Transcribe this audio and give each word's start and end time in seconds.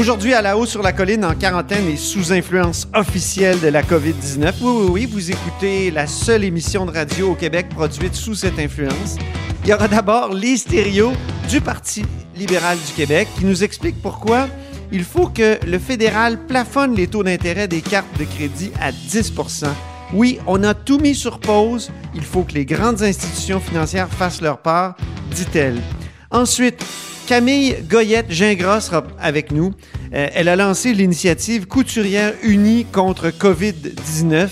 Aujourd'hui, 0.00 0.32
à 0.32 0.40
la 0.40 0.56
haut 0.56 0.64
sur 0.64 0.82
la 0.82 0.94
colline, 0.94 1.26
en 1.26 1.34
quarantaine 1.34 1.86
et 1.86 1.98
sous 1.98 2.32
influence 2.32 2.88
officielle 2.94 3.60
de 3.60 3.68
la 3.68 3.82
COVID-19. 3.82 4.54
Oui, 4.62 4.72
oui, 4.72 4.88
oui, 4.90 5.04
vous 5.06 5.30
écoutez 5.30 5.90
la 5.90 6.06
seule 6.06 6.42
émission 6.42 6.86
de 6.86 6.90
radio 6.90 7.32
au 7.32 7.34
Québec 7.34 7.68
produite 7.68 8.14
sous 8.14 8.34
cette 8.34 8.58
influence. 8.58 9.16
Il 9.62 9.68
y 9.68 9.74
aura 9.74 9.88
d'abord 9.88 10.32
les 10.32 10.56
stéréos 10.56 11.12
du 11.50 11.60
Parti 11.60 12.06
libéral 12.34 12.78
du 12.78 12.94
Québec 12.94 13.28
qui 13.38 13.44
nous 13.44 13.62
explique 13.62 14.00
pourquoi 14.00 14.48
il 14.90 15.04
faut 15.04 15.26
que 15.26 15.58
le 15.66 15.78
fédéral 15.78 16.46
plafonne 16.46 16.94
les 16.94 17.06
taux 17.06 17.22
d'intérêt 17.22 17.68
des 17.68 17.82
cartes 17.82 18.18
de 18.18 18.24
crédit 18.24 18.72
à 18.80 18.92
10% 18.92 19.66
Oui, 20.14 20.38
on 20.46 20.62
a 20.64 20.72
tout 20.72 20.98
mis 20.98 21.14
sur 21.14 21.40
pause. 21.40 21.90
Il 22.14 22.24
faut 22.24 22.44
que 22.44 22.54
les 22.54 22.64
grandes 22.64 23.02
institutions 23.02 23.60
financières 23.60 24.08
fassent 24.08 24.40
leur 24.40 24.62
part, 24.62 24.96
dit-elle. 25.30 25.76
Ensuite, 26.30 26.82
Camille 27.30 27.76
Goyette-Gingras 27.88 28.80
sera 28.80 29.04
avec 29.20 29.52
nous. 29.52 29.72
Euh, 30.12 30.26
elle 30.34 30.48
a 30.48 30.56
lancé 30.56 30.92
l'initiative 30.92 31.68
Couturière 31.68 32.34
unie 32.42 32.86
contre 32.86 33.28
COVID-19. 33.28 34.48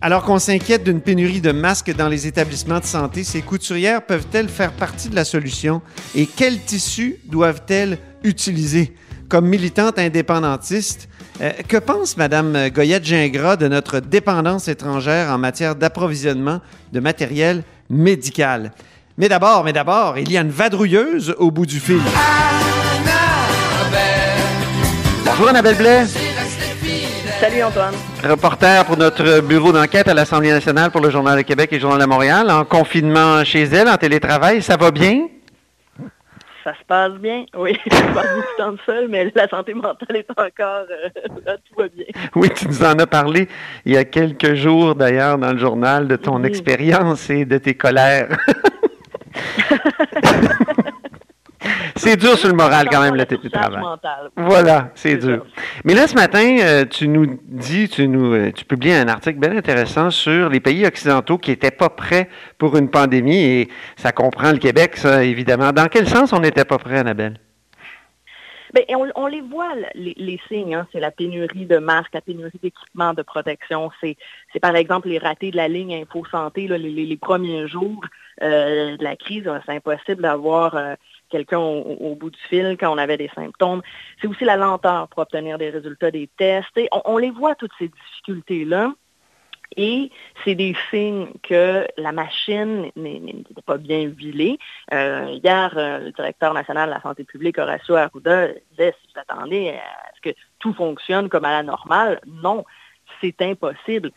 Alors 0.00 0.22
qu'on 0.22 0.38
s'inquiète 0.38 0.84
d'une 0.84 1.00
pénurie 1.00 1.40
de 1.40 1.50
masques 1.50 1.92
dans 1.92 2.06
les 2.06 2.28
établissements 2.28 2.78
de 2.78 2.84
santé, 2.84 3.24
ces 3.24 3.42
couturières 3.42 4.06
peuvent-elles 4.06 4.48
faire 4.48 4.70
partie 4.70 5.08
de 5.08 5.16
la 5.16 5.24
solution? 5.24 5.82
Et 6.14 6.26
quels 6.26 6.60
tissus 6.60 7.16
doivent-elles 7.24 7.98
utiliser? 8.22 8.94
Comme 9.28 9.48
militante 9.48 9.98
indépendantiste, 9.98 11.08
euh, 11.40 11.50
que 11.66 11.78
pense 11.78 12.16
Mme 12.16 12.68
Goyette-Gingras 12.68 13.56
de 13.56 13.66
notre 13.66 13.98
dépendance 13.98 14.68
étrangère 14.68 15.30
en 15.32 15.38
matière 15.38 15.74
d'approvisionnement 15.74 16.60
de 16.92 17.00
matériel 17.00 17.64
médical? 17.90 18.70
Mais 19.16 19.28
d'abord, 19.28 19.62
mais 19.62 19.72
d'abord, 19.72 20.18
il 20.18 20.32
y 20.32 20.36
a 20.36 20.40
une 20.40 20.50
vadrouilleuse 20.50 21.36
au 21.38 21.52
bout 21.52 21.66
du 21.66 21.78
fil. 21.78 22.00
Bonjour 25.24 25.48
Annabelle 25.48 25.76
Blais. 25.76 26.06
Salut 27.38 27.62
Antoine. 27.62 27.94
Reporter 28.24 28.84
pour 28.84 28.96
notre 28.96 29.40
bureau 29.40 29.70
d'enquête 29.70 30.08
à 30.08 30.14
l'Assemblée 30.14 30.50
nationale 30.50 30.90
pour 30.90 31.00
le 31.00 31.10
Journal 31.10 31.36
de 31.36 31.42
Québec 31.42 31.68
et 31.70 31.76
le 31.76 31.80
Journal 31.80 32.00
de 32.00 32.06
Montréal, 32.06 32.50
en 32.50 32.64
confinement 32.64 33.44
chez 33.44 33.62
elle, 33.62 33.88
en 33.88 33.96
télétravail, 33.96 34.60
ça 34.62 34.76
va 34.76 34.90
bien? 34.90 35.28
Ça 36.64 36.72
se 36.72 36.84
passe 36.88 37.12
bien, 37.12 37.44
oui. 37.56 37.78
Je 37.84 37.90
passe 37.90 38.26
beaucoup 38.34 38.48
de 38.58 38.64
temps 38.64 38.82
seul, 38.84 39.06
mais 39.08 39.30
la 39.32 39.46
santé 39.46 39.74
mentale 39.74 40.16
est 40.16 40.30
encore... 40.30 40.86
Euh, 40.90 41.08
là, 41.46 41.56
tout 41.58 41.74
va 41.78 41.86
bien. 41.86 42.06
Oui, 42.34 42.48
tu 42.52 42.66
nous 42.66 42.82
en 42.82 42.98
as 42.98 43.06
parlé 43.06 43.46
il 43.84 43.92
y 43.92 43.96
a 43.96 44.04
quelques 44.04 44.54
jours 44.54 44.96
d'ailleurs 44.96 45.38
dans 45.38 45.52
le 45.52 45.58
journal 45.58 46.08
de 46.08 46.16
ton 46.16 46.42
expérience 46.42 47.30
et 47.30 47.44
de 47.44 47.58
tes 47.58 47.74
colères. 47.74 48.36
c'est 51.96 52.16
dur 52.16 52.38
sur 52.38 52.48
le 52.48 52.54
moral 52.54 52.88
quand 52.90 53.00
même, 53.00 53.14
le 53.14 53.24
télétravail. 53.24 53.82
Voilà, 54.36 54.90
c'est 54.94 55.16
dur. 55.16 55.44
Mais 55.84 55.94
là, 55.94 56.06
ce 56.06 56.14
matin, 56.14 56.58
euh, 56.60 56.84
tu 56.84 57.08
nous 57.08 57.38
dis, 57.44 57.88
tu 57.88 58.08
nous 58.08 58.34
euh, 58.34 58.52
tu 58.52 58.64
publies 58.64 58.92
un 58.92 59.08
article 59.08 59.38
bien 59.38 59.56
intéressant 59.56 60.10
sur 60.10 60.48
les 60.48 60.60
pays 60.60 60.86
occidentaux 60.86 61.38
qui 61.38 61.50
n'étaient 61.50 61.70
pas 61.70 61.88
prêts 61.88 62.28
pour 62.58 62.76
une 62.76 62.90
pandémie 62.90 63.42
et 63.42 63.68
ça 63.96 64.12
comprend 64.12 64.52
le 64.52 64.58
Québec, 64.58 64.96
ça, 64.96 65.24
évidemment. 65.24 65.72
Dans 65.72 65.88
quel 65.88 66.08
sens 66.08 66.32
on 66.32 66.40
n'était 66.40 66.64
pas 66.64 66.78
prêt, 66.78 66.98
Annabelle? 66.98 67.38
Bien, 68.74 68.98
on, 69.14 69.26
les 69.28 69.40
voit, 69.40 69.72
les, 69.94 70.40
signes. 70.48 70.74
Hein. 70.74 70.88
C'est 70.90 70.98
la 70.98 71.12
pénurie 71.12 71.64
de 71.64 71.78
masques, 71.78 72.12
la 72.12 72.20
pénurie 72.20 72.58
d'équipements 72.60 73.14
de 73.14 73.22
protection. 73.22 73.92
C'est, 74.00 74.16
par 74.60 74.74
exemple 74.74 75.08
les 75.08 75.18
ratés 75.18 75.52
de 75.52 75.56
la 75.56 75.68
ligne 75.68 75.94
Info 75.94 76.24
Santé 76.28 76.66
les, 76.66 77.16
premiers 77.16 77.68
jours 77.68 78.04
euh, 78.42 78.96
de 78.96 79.04
la 79.04 79.14
crise. 79.14 79.48
C'est 79.64 79.76
impossible 79.76 80.22
d'avoir 80.22 80.76
quelqu'un 81.30 81.58
au, 81.58 82.16
bout 82.16 82.30
du 82.30 82.40
fil 82.48 82.76
quand 82.78 82.92
on 82.92 82.98
avait 82.98 83.16
des 83.16 83.30
symptômes. 83.34 83.82
C'est 84.20 84.26
aussi 84.26 84.44
la 84.44 84.56
lenteur 84.56 85.06
pour 85.06 85.20
obtenir 85.20 85.56
des 85.56 85.70
résultats 85.70 86.10
des 86.10 86.28
tests. 86.36 86.76
on, 87.04 87.16
les 87.16 87.30
voit, 87.30 87.54
toutes 87.54 87.72
ces 87.78 87.88
difficultés-là. 87.88 88.92
Et 89.76 90.10
c'est 90.44 90.54
des 90.54 90.76
signes 90.90 91.28
que 91.42 91.86
la 91.96 92.12
machine 92.12 92.90
n'est 92.96 93.44
pas 93.66 93.78
bien 93.78 94.02
huilée. 94.02 94.58
Euh, 94.92 95.38
hier, 95.42 95.74
euh, 95.76 95.98
le 95.98 96.12
directeur 96.12 96.54
national 96.54 96.88
de 96.88 96.94
la 96.94 97.00
santé 97.00 97.24
publique, 97.24 97.58
Horacio 97.58 97.96
Arruda, 97.96 98.48
disait, 98.70 98.94
si 99.00 99.08
vous 99.12 99.20
attendez 99.20 99.70
à 99.70 100.14
ce 100.16 100.20
que 100.30 100.36
tout 100.58 100.72
fonctionne 100.74 101.28
comme 101.28 101.44
à 101.44 101.50
la 101.50 101.62
normale, 101.62 102.20
non, 102.26 102.64
c'est 103.20 103.40
impossible, 103.42 104.10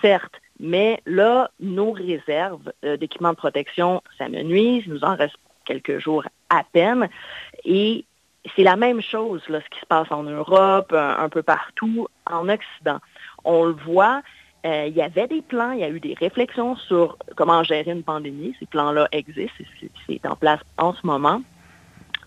certes. 0.00 0.34
Mais 0.60 1.02
là, 1.06 1.50
nos 1.60 1.92
réserves 1.92 2.72
euh, 2.84 2.96
d'équipements 2.96 3.32
de 3.32 3.36
protection 3.36 4.02
s'amenuisent. 4.16 4.86
Nous 4.86 5.04
en 5.04 5.16
reste 5.16 5.36
quelques 5.64 5.98
jours 5.98 6.24
à 6.50 6.62
peine. 6.72 7.08
Et 7.64 8.04
c'est 8.56 8.62
la 8.62 8.76
même 8.76 9.00
chose, 9.00 9.42
là, 9.48 9.60
ce 9.60 9.68
qui 9.68 9.80
se 9.80 9.86
passe 9.86 10.10
en 10.10 10.22
Europe, 10.22 10.92
un, 10.92 11.28
peu 11.28 11.42
partout, 11.42 12.08
en 12.30 12.48
Occident. 12.48 12.98
On 13.44 13.64
le 13.64 13.72
voit, 13.72 14.22
euh, 14.64 14.86
il 14.88 14.94
y 14.94 15.02
avait 15.02 15.26
des 15.26 15.42
plans, 15.42 15.72
il 15.72 15.80
y 15.80 15.84
a 15.84 15.88
eu 15.88 15.98
des 15.98 16.14
réflexions 16.14 16.76
sur 16.76 17.16
comment 17.36 17.64
gérer 17.64 17.90
une 17.90 18.02
pandémie. 18.04 18.54
Ces 18.60 18.66
plans-là 18.66 19.08
existent, 19.12 19.64
c'est 20.06 20.26
en 20.26 20.36
place 20.36 20.60
en 20.78 20.94
ce 20.94 21.04
moment. 21.04 21.42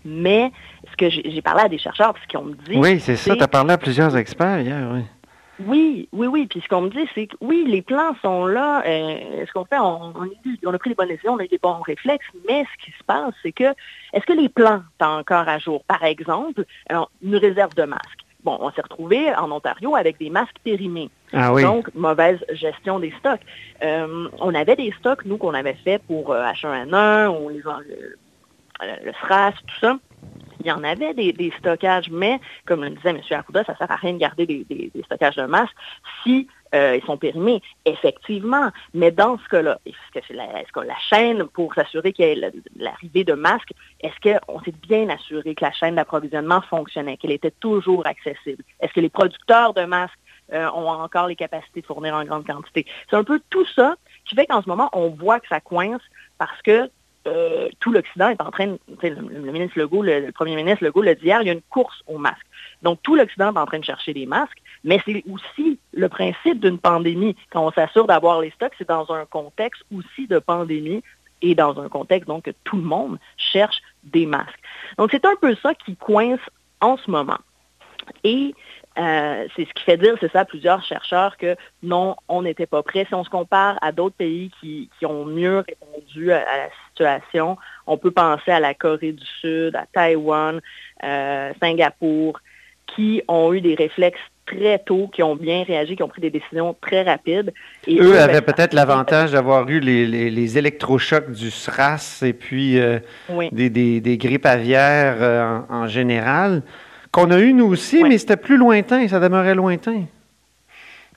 Mais 0.04 0.52
ce 0.90 0.96
que 0.96 1.10
j'ai 1.10 1.42
parlé 1.42 1.62
à 1.62 1.68
des 1.68 1.78
chercheurs, 1.78 2.14
ce 2.22 2.28
qu'ils 2.28 2.38
ont 2.38 2.54
dit... 2.68 2.76
Oui, 2.76 3.00
c'est 3.00 3.16
ça, 3.16 3.34
tu 3.34 3.42
as 3.42 3.48
parlé 3.48 3.72
à 3.72 3.78
plusieurs 3.78 4.16
experts 4.16 4.60
hier, 4.60 4.88
oui. 4.92 5.02
Oui, 5.58 6.08
oui, 6.12 6.26
oui. 6.26 6.46
Puis 6.46 6.60
ce 6.60 6.68
qu'on 6.68 6.82
me 6.82 6.90
dit, 6.90 7.08
c'est 7.14 7.28
que 7.28 7.36
oui, 7.40 7.64
les 7.66 7.80
plans 7.80 8.14
sont 8.20 8.46
là. 8.46 8.82
Euh, 8.86 9.46
ce 9.46 9.52
qu'on 9.52 9.64
fait, 9.64 9.78
on, 9.78 10.72
a 10.72 10.78
pris 10.78 10.90
les 10.90 10.94
bonnes 10.94 11.08
décisions, 11.08 11.32
on 11.32 11.38
a 11.38 11.44
eu 11.44 11.48
des 11.48 11.58
bons 11.58 11.80
réflexes, 11.80 12.26
mais 12.46 12.64
ce 12.64 12.84
qui 12.84 12.90
se 12.92 13.02
passe, 13.04 13.32
c'est 13.42 13.52
que 13.52 13.74
est-ce 14.12 14.26
que 14.26 14.34
les 14.34 14.50
plans 14.50 14.82
sont 15.00 15.08
encore 15.08 15.48
à 15.48 15.58
jour? 15.58 15.82
Par 15.84 16.04
exemple, 16.04 16.64
une 17.22 17.36
réserve 17.36 17.74
de 17.74 17.84
masques. 17.84 18.20
Bon, 18.44 18.58
on 18.60 18.70
s'est 18.70 18.82
retrouvé 18.82 19.34
en 19.34 19.50
Ontario 19.50 19.96
avec 19.96 20.18
des 20.18 20.30
masques 20.30 20.58
périmés. 20.62 21.10
Ah. 21.32 21.52
Donc, 21.60 21.92
mauvaise 21.94 22.38
gestion 22.50 23.00
des 23.00 23.12
stocks. 23.18 23.40
Euh, 23.82 24.28
on 24.40 24.54
avait 24.54 24.76
des 24.76 24.92
stocks, 24.98 25.24
nous, 25.24 25.38
qu'on 25.38 25.54
avait 25.54 25.74
fait 25.84 26.00
pour 26.06 26.32
H1N1 26.32 26.94
euh, 26.94 27.50
les, 27.50 27.58
le, 27.58 29.06
le 29.06 29.12
SRAS, 29.12 29.52
tout 29.66 29.80
ça 29.80 29.98
il 30.66 30.70
y 30.70 30.72
en 30.72 30.82
avait 30.82 31.14
des, 31.14 31.52
stockages, 31.58 32.10
mais 32.10 32.40
comme 32.66 32.82
le 32.82 32.90
disait 32.90 33.10
M. 33.10 33.20
Arruda, 33.30 33.62
ça 33.64 33.72
ne 33.72 33.78
sert 33.78 33.90
à 33.90 33.94
rien 33.94 34.14
de 34.14 34.18
garder 34.18 34.46
des, 34.46 34.90
stockages 35.04 35.36
de 35.36 35.44
masques 35.44 35.76
si 36.22 36.48
euh, 36.74 36.96
ils 37.00 37.06
sont 37.06 37.16
périmés, 37.16 37.62
effectivement. 37.84 38.70
Mais 38.92 39.12
dans 39.12 39.38
ce 39.38 39.48
cas-là, 39.48 39.78
est-ce 39.86 40.20
que, 40.20 40.32
la, 40.34 40.64
que 40.64 40.80
la 40.80 40.98
chaîne, 41.08 41.44
pour 41.44 41.72
s'assurer 41.74 42.12
qu'il 42.12 42.24
y 42.24 42.28
ait 42.30 42.52
l'arrivée 42.76 43.22
de 43.22 43.34
masques, 43.34 43.72
est-ce 44.00 44.38
qu'on 44.40 44.60
s'est 44.62 44.74
bien 44.88 45.08
assuré 45.08 45.54
que 45.54 45.64
la 45.64 45.70
chaîne 45.72 45.94
d'approvisionnement 45.94 46.62
fonctionnait, 46.62 47.16
qu'elle 47.16 47.30
était 47.30 47.52
toujours 47.52 48.04
accessible? 48.04 48.64
Est-ce 48.80 48.92
que 48.92 49.00
les 49.00 49.08
producteurs 49.08 49.72
de 49.72 49.84
masques 49.84 50.18
euh, 50.52 50.68
ont 50.70 50.88
encore 50.88 51.26
les 51.26 51.36
capacités 51.36 51.80
de 51.80 51.86
fournir 51.86 52.14
en 52.14 52.24
grande 52.24 52.46
quantité? 52.46 52.86
C'est 53.10 53.16
un 53.16 53.24
peu 53.24 53.40
tout 53.50 53.66
ça 53.74 53.96
qui 54.24 54.34
fait 54.34 54.46
qu'en 54.46 54.62
ce 54.62 54.68
moment, 54.68 54.88
on 54.92 55.08
voit 55.10 55.40
que 55.40 55.48
ça 55.48 55.60
coince 55.60 56.02
parce 56.38 56.60
que 56.62 56.90
euh, 57.26 57.68
tout 57.80 57.90
l'Occident 57.90 58.28
est 58.28 58.40
en 58.40 58.50
train, 58.50 58.66
de, 58.66 58.78
le, 59.02 59.52
ministre 59.52 59.78
Legault, 59.78 60.02
le, 60.02 60.30
premier 60.30 60.54
ministre 60.54 60.84
Legault 60.84 61.02
l'a 61.02 61.14
dit 61.14 61.26
hier, 61.26 61.42
il 61.42 61.46
y 61.46 61.50
a 61.50 61.54
une 61.54 61.62
course 61.62 62.02
aux 62.06 62.18
masques. 62.18 62.46
Donc 62.82 63.00
tout 63.02 63.16
l'Occident 63.16 63.52
est 63.52 63.58
en 63.58 63.66
train 63.66 63.80
de 63.80 63.84
chercher 63.84 64.12
des 64.12 64.26
masques, 64.26 64.62
mais 64.84 65.00
c'est 65.04 65.24
aussi 65.30 65.78
le 65.92 66.08
principe 66.08 66.60
d'une 66.60 66.78
pandémie. 66.78 67.34
Quand 67.50 67.66
on 67.66 67.72
s'assure 67.72 68.06
d'avoir 68.06 68.40
les 68.40 68.50
stocks, 68.50 68.74
c'est 68.78 68.88
dans 68.88 69.10
un 69.10 69.24
contexte 69.24 69.82
aussi 69.94 70.28
de 70.28 70.38
pandémie 70.38 71.02
et 71.42 71.54
dans 71.54 71.80
un 71.80 71.88
contexte 71.88 72.28
donc 72.28 72.44
que 72.44 72.52
tout 72.64 72.76
le 72.76 72.82
monde 72.82 73.18
cherche 73.36 73.82
des 74.04 74.26
masques. 74.26 74.60
Donc 74.96 75.10
c'est 75.10 75.24
un 75.24 75.34
peu 75.40 75.54
ça 75.56 75.74
qui 75.74 75.96
coince 75.96 76.40
en 76.80 76.96
ce 76.96 77.10
moment. 77.10 77.38
Et 78.22 78.54
Euh, 78.98 79.46
c'est 79.54 79.66
ce 79.66 79.74
qui 79.74 79.84
fait 79.84 79.98
dire, 79.98 80.14
c'est 80.20 80.32
ça, 80.32 80.40
à 80.40 80.44
plusieurs 80.44 80.82
chercheurs 80.82 81.36
que 81.36 81.56
non, 81.82 82.16
on 82.28 82.42
n'était 82.42 82.66
pas 82.66 82.82
prêt. 82.82 83.04
Si 83.06 83.14
on 83.14 83.24
se 83.24 83.30
compare 83.30 83.78
à 83.82 83.92
d'autres 83.92 84.16
pays 84.16 84.50
qui, 84.60 84.88
ont 85.04 85.26
mieux 85.26 85.58
répondu 85.58 86.32
à, 86.32 86.38
la 86.38 86.68
situation, 86.88 87.58
on 87.86 87.98
peut 87.98 88.10
penser 88.10 88.50
à 88.50 88.60
la 88.60 88.74
Corée 88.74 89.12
du 89.12 89.26
Sud, 89.40 89.76
à 89.76 89.84
Taïwan, 89.92 90.60
euh, 91.04 91.52
Singapour, 91.60 92.40
qui 92.86 93.22
ont 93.28 93.52
eu 93.52 93.60
des 93.60 93.74
réflexes 93.74 94.18
très 94.46 94.78
tôt, 94.78 95.10
qui 95.12 95.22
ont 95.22 95.36
bien 95.36 95.64
réagi, 95.64 95.96
qui 95.96 96.02
ont 96.02 96.08
pris 96.08 96.22
des 96.22 96.30
décisions 96.30 96.74
très 96.80 97.02
rapides. 97.02 97.52
Et 97.86 98.00
eux, 98.00 98.18
avaient 98.18 98.40
ben, 98.40 98.52
peut-être 98.54 98.72
l'avantage 98.72 99.32
d'avoir 99.32 99.68
eu 99.68 99.80
les, 99.80 100.58
électrochocs 100.58 101.32
du 101.32 101.50
SRAS 101.50 102.22
et 102.24 102.32
puis 102.32 102.78
euh, 102.78 103.00
des, 103.52 104.18
grippes 104.18 104.46
aviaires 104.46 105.64
en 105.68 105.86
général. 105.86 106.62
Qu'on 107.16 107.30
a 107.30 107.38
eu 107.38 107.54
nous 107.54 107.64
aussi, 107.64 108.04
mais 108.04 108.18
c'était 108.18 108.36
plus 108.36 108.58
lointain, 108.58 109.08
ça 109.08 109.20
demeurait 109.20 109.54
lointain. 109.54 110.04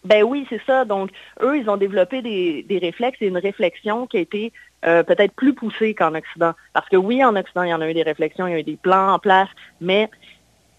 Ben 0.06 0.24
oui, 0.24 0.48
c'est 0.48 0.62
ça. 0.66 0.86
Donc, 0.86 1.10
eux, 1.42 1.58
ils 1.58 1.70
ont 1.70 1.76
développé 1.76 2.22
des, 2.22 2.80
réflexes 2.82 3.22
et 3.22 3.28
une 3.28 3.38
réflexion 3.38 4.08
qui 4.08 4.16
a 4.16 4.22
été 4.22 4.54
euh, 4.86 5.04
peut-être 5.04 5.34
plus 5.34 5.54
poussée 5.54 5.94
qu'en 5.94 6.16
Occident. 6.16 6.54
Parce 6.72 6.88
que 6.88 6.96
oui, 6.96 7.22
en 7.22 7.36
Occident, 7.36 7.64
il 7.64 7.72
y 7.72 7.74
en 7.74 7.82
a 7.82 7.90
eu 7.90 7.94
des 7.94 8.04
réflexions, 8.04 8.48
il 8.48 8.52
y 8.52 8.54
a 8.54 8.60
eu 8.60 8.64
des 8.64 8.78
plans 8.78 9.16
en 9.16 9.20
place, 9.20 9.50
mais 9.82 10.10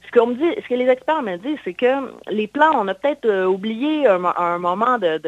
ce, 0.06 0.18
qu'on 0.18 0.28
me 0.28 0.36
dit, 0.36 0.58
ce 0.62 0.66
que 0.66 0.74
les 0.74 0.88
experts 0.88 1.20
me 1.20 1.36
disent, 1.36 1.58
c'est 1.64 1.74
que 1.74 2.14
les 2.30 2.46
plans, 2.46 2.72
on 2.80 2.88
a 2.88 2.94
peut-être 2.94 3.26
euh, 3.26 3.44
oublié 3.44 4.06
un, 4.06 4.24
un, 4.24 4.58
moment 4.58 4.96
de, 4.96 5.20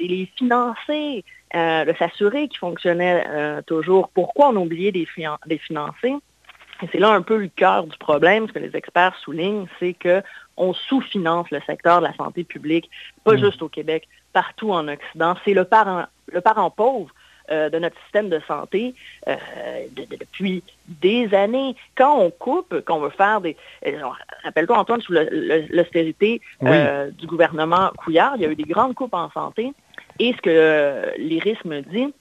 les 0.00 0.26
financer, 0.38 1.22
euh, 1.54 1.84
de 1.84 1.92
s'assurer 1.98 2.48
qu'ils 2.48 2.60
fonctionnaient 2.60 3.26
toujours. 3.66 4.08
Pourquoi 4.08 4.48
on 4.48 4.56
a 4.56 4.60
oublié 4.60 4.90
de 4.90 5.04
les 5.46 5.58
financer? 5.58 6.14
C'est 6.92 6.98
là 6.98 7.10
un 7.10 7.22
peu 7.22 7.36
le 7.36 7.48
cœur 7.48 7.86
du 7.86 7.96
problème, 7.98 8.48
ce 8.48 8.52
que 8.52 8.58
les 8.58 8.76
experts 8.76 9.16
soulignent, 9.22 9.66
c'est 9.78 9.94
qu'on 9.94 10.72
sous-finance 10.72 11.50
le 11.50 11.60
secteur 11.66 12.00
de 12.00 12.06
la 12.06 12.14
santé 12.14 12.44
publique, 12.44 12.90
pas 13.24 13.34
mm. 13.34 13.38
juste 13.38 13.62
au 13.62 13.68
Québec, 13.68 14.08
partout 14.32 14.72
en 14.72 14.88
Occident. 14.88 15.34
C'est 15.44 15.54
le 15.54 15.64
parent, 15.64 16.04
le 16.32 16.40
parent 16.40 16.70
pauvre 16.70 17.10
euh, 17.50 17.68
de 17.68 17.78
notre 17.78 18.00
système 18.04 18.30
de 18.30 18.40
santé 18.48 18.94
euh, 19.28 19.36
depuis 19.96 20.62
des 20.88 21.34
années. 21.34 21.76
Quand 21.94 22.18
on 22.18 22.30
coupe, 22.30 22.80
qu'on 22.86 23.00
veut 23.00 23.10
faire 23.10 23.42
des... 23.42 23.54
Euh, 23.86 24.00
rappelle-toi, 24.44 24.78
Antoine, 24.78 25.02
sous 25.02 25.12
l'austérité 25.12 26.40
du 26.62 27.26
gouvernement 27.26 27.90
Couillard, 27.98 28.36
il 28.36 28.42
y 28.42 28.46
a 28.46 28.48
eu 28.48 28.56
des 28.56 28.64
grandes 28.64 28.94
coupes 28.94 29.12
en 29.12 29.30
santé. 29.30 29.74
Et 30.18 30.32
ce 30.32 30.40
que 30.40 31.12
l'IRIS 31.18 31.62
me 31.66 31.82
dit, 31.82 32.14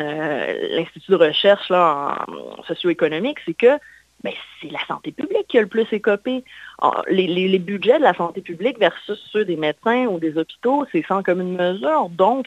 l'Institut 0.00 1.12
de 1.12 1.16
recherche 1.16 1.68
là, 1.68 2.24
en 2.26 2.62
socio-économique, 2.64 3.38
c'est 3.46 3.54
que 3.54 3.78
mais 4.24 4.34
c'est 4.60 4.70
la 4.70 4.84
santé 4.86 5.12
publique 5.12 5.46
qui 5.48 5.58
a 5.58 5.60
le 5.60 5.66
plus 5.66 5.86
écopé. 5.92 6.44
Ah, 6.80 7.02
les, 7.08 7.58
budgets 7.58 7.98
de 7.98 8.02
la 8.02 8.14
santé 8.14 8.40
publique 8.40 8.78
versus 8.78 9.18
ceux 9.32 9.44
des 9.44 9.56
médecins 9.56 10.06
ou 10.06 10.18
des 10.18 10.36
hôpitaux, 10.36 10.86
c'est 10.92 11.04
sans 11.06 11.22
commune 11.22 11.56
mesure. 11.56 12.08
Donc, 12.10 12.46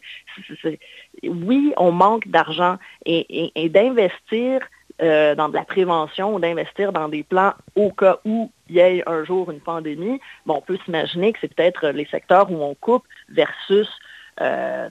oui, 1.24 1.74
on 1.78 1.92
manque 1.92 2.28
d'argent 2.28 2.78
et, 3.06 3.70
d'investir 3.70 4.62
euh, 5.02 5.36
dans 5.36 5.48
de 5.50 5.56
la 5.56 5.64
prévention 5.64 6.36
ou 6.36 6.40
d'investir 6.40 6.92
dans 6.92 7.08
des 7.08 7.24
plans 7.24 7.54
au 7.76 7.92
cas 7.92 8.20
où 8.26 8.52
il 8.70 8.76
y 8.76 8.80
ait 8.80 9.04
un 9.08 9.24
jour 9.24 9.50
une 9.50 9.62
pandémie, 9.62 10.20
on 10.46 10.62
peut 10.62 10.78
s'imaginer 10.84 11.32
que 11.32 11.40
c'est 11.40 11.54
peut-être 11.54 11.90
les 11.90 12.06
secteurs 12.06 12.52
où 12.52 12.62
on 12.62 12.76
coupe 12.76 13.06
versus 13.30 13.88
euh, 14.42 14.88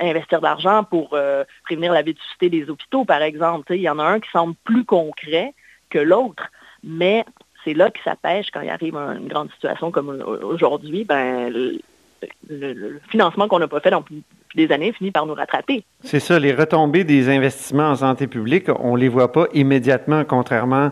investir 0.00 0.40
de 0.40 0.44
l'argent 0.44 0.84
pour 0.84 1.14
euh, 1.14 1.44
prévenir 1.64 1.92
la 1.92 2.02
vétusté 2.02 2.50
des 2.50 2.68
hôpitaux, 2.68 3.06
par 3.06 3.22
exemple. 3.22 3.74
Il 3.74 3.80
y 3.80 3.88
en 3.88 3.98
a 3.98 4.04
un 4.04 4.20
qui 4.20 4.28
semble 4.30 4.54
plus 4.64 4.84
concret, 4.84 5.54
que 5.94 5.98
l'autre, 6.00 6.50
mais 6.82 7.24
c'est 7.64 7.72
là 7.72 7.90
que 7.90 8.00
ça 8.04 8.16
pêche 8.16 8.48
quand 8.52 8.60
il 8.60 8.68
arrive 8.68 8.96
une 8.96 9.28
grande 9.28 9.50
situation 9.52 9.90
comme 9.90 10.22
aujourd'hui. 10.42 11.04
Ben, 11.04 11.50
le, 11.50 13.00
financement 13.08 13.48
qu'on 13.48 13.58
n'a 13.58 13.68
pas 13.68 13.80
fait 13.80 13.90
depuis 13.90 14.22
des 14.54 14.72
années 14.72 14.92
finit 14.92 15.10
par 15.10 15.26
nous 15.26 15.34
rattraper. 15.34 15.84
C'est 16.02 16.20
ça, 16.20 16.38
les 16.38 16.54
retombées 16.54 17.04
des 17.04 17.28
investissements 17.28 17.90
en 17.90 17.96
santé 17.96 18.26
publique, 18.26 18.66
on 18.78 18.94
ne 18.94 19.00
les 19.00 19.08
voit 19.08 19.30
pas 19.30 19.46
immédiatement, 19.52 20.24
contrairement 20.24 20.90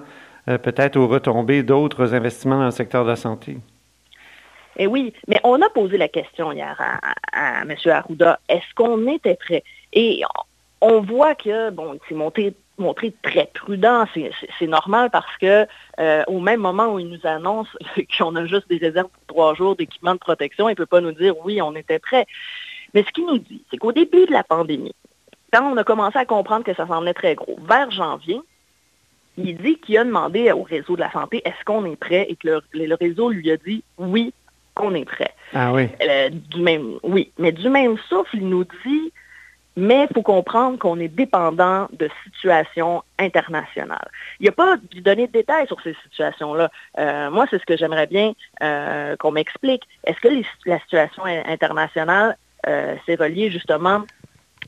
euh, 0.49 0.58
peut-être 0.58 0.96
aux 0.96 1.08
retombées 1.08 1.62
d'autres 1.62 2.14
investissements 2.14 2.58
dans 2.58 2.66
le 2.66 2.70
secteur 2.70 3.04
de 3.04 3.10
la 3.10 3.16
santé. 3.16 3.58
Eh 4.76 4.87
oui, 4.87 5.12
mais 5.26 5.40
on 5.44 5.60
a 5.62 5.69
posé 5.70 5.96
la 5.96 6.08
question 6.08 6.52
hier 6.52 6.76
à, 6.78 6.99
à 7.32 7.62
M. 7.62 7.75
Arruda, 7.87 8.40
est-ce 8.49 8.75
qu'on 8.75 9.06
était 9.06 9.37
prêt? 9.37 9.64
Et 9.93 10.22
on 10.81 11.00
voit 11.00 11.34
que, 11.34 11.70
bon, 11.70 11.99
c'est 12.08 12.14
monté 12.14 12.54
montré 12.82 13.14
très 13.23 13.49
prudent. 13.52 14.05
C'est 14.58 14.67
normal 14.67 15.11
parce 15.11 15.37
que 15.38 15.67
euh, 16.00 16.23
au 16.26 16.40
même 16.40 16.61
moment 16.61 16.94
où 16.94 16.99
il 16.99 17.08
nous 17.08 17.26
annonce 17.26 17.69
qu'on 18.19 18.37
a 18.37 18.46
juste 18.46 18.69
des 18.69 18.79
réserves 18.79 19.08
pour 19.08 19.26
trois 19.26 19.55
jours 19.55 19.76
d'équipement 19.76 20.14
de 20.14 20.19
protection, 20.19 20.69
il 20.69 20.73
ne 20.73 20.76
peut 20.76 20.87
pas 20.87 21.00
nous 21.00 21.12
dire 21.12 21.34
oui, 21.44 21.62
on 21.62 21.75
était 21.75 21.99
prêt. 21.99 22.26
Mais 22.94 23.05
ce 23.05 23.11
qu'il 23.12 23.26
nous 23.26 23.38
dit, 23.38 23.64
c'est 23.70 23.79
qu'au 23.79 23.93
début 23.93 24.26
de 24.26 24.32
la 24.32 24.44
pandémie, 24.44 24.94
quand 25.52 25.70
on 25.70 25.76
a 25.76 25.84
commencé 25.84 26.19
à 26.19 26.25
comprendre 26.25 26.64
que 26.64 26.75
ça 26.75 26.87
s'en 26.87 27.05
très 27.12 27.34
gros, 27.34 27.58
vers 27.69 27.90
janvier, 27.90 28.40
il 29.38 29.56
dit 29.56 29.78
qu'il 29.78 29.96
a 29.99 30.05
demandé 30.05 30.52
au 30.52 30.62
réseau 30.62 30.96
de 30.96 31.00
la 31.00 31.11
santé 31.11 31.43
est-ce 31.44 31.64
qu'on 31.64 31.85
est 31.85 31.96
prêt? 31.96 32.26
Et 32.28 32.37
que 32.37 32.61
le, 32.73 32.94
réseau 32.94 33.31
lui 33.31 33.50
a 33.50 33.56
dit 33.56 33.82
oui, 33.99 34.32
qu'on 34.75 34.94
est 34.94 35.05
prêt. 35.05 35.32
Ah 35.55 35.73
oui. 35.73 35.88
Euh, 36.02 36.31
du 36.31 36.61
même, 36.61 36.99
oui, 37.02 37.31
mais 37.38 37.52
du 37.52 37.69
même 37.69 37.96
souffle, 38.08 38.37
il 38.37 38.49
nous 38.49 38.64
dit 38.85 39.12
mais 39.77 40.07
il 40.09 40.15
faut 40.15 40.23
comprendre 40.23 40.79
qu'on 40.79 40.99
est 41.01 41.09
dépendant 41.09 41.89
de 41.93 42.09
situations 42.25 43.03
internationales. 43.19 44.09
Il 44.41 44.45
n'y 44.45 44.49
a 44.49 44.53
pas 44.53 44.77
de 44.77 45.01
donner 45.01 45.27
de 45.27 45.33
détails 45.33 45.67
sur 45.67 45.81
ces 45.81 45.97
situations-là. 46.05 46.71
Euh, 46.99 47.31
moi, 47.31 47.47
c'est 47.51 47.59
ce 47.59 47.67
que 47.67 47.77
j'aimerais 47.77 48.07
bien 48.07 48.33
euh, 48.63 49.17
qu'on 49.17 49.33
m'explique. 49.33 49.83
Est-ce 50.05 50.21
que 50.21 50.29
la 50.67 50.79
situation 50.81 51.25
internationale, 51.25 52.37
euh, 52.69 52.95
s'est 53.07 53.17
reliée 53.17 53.51
justement 53.51 54.03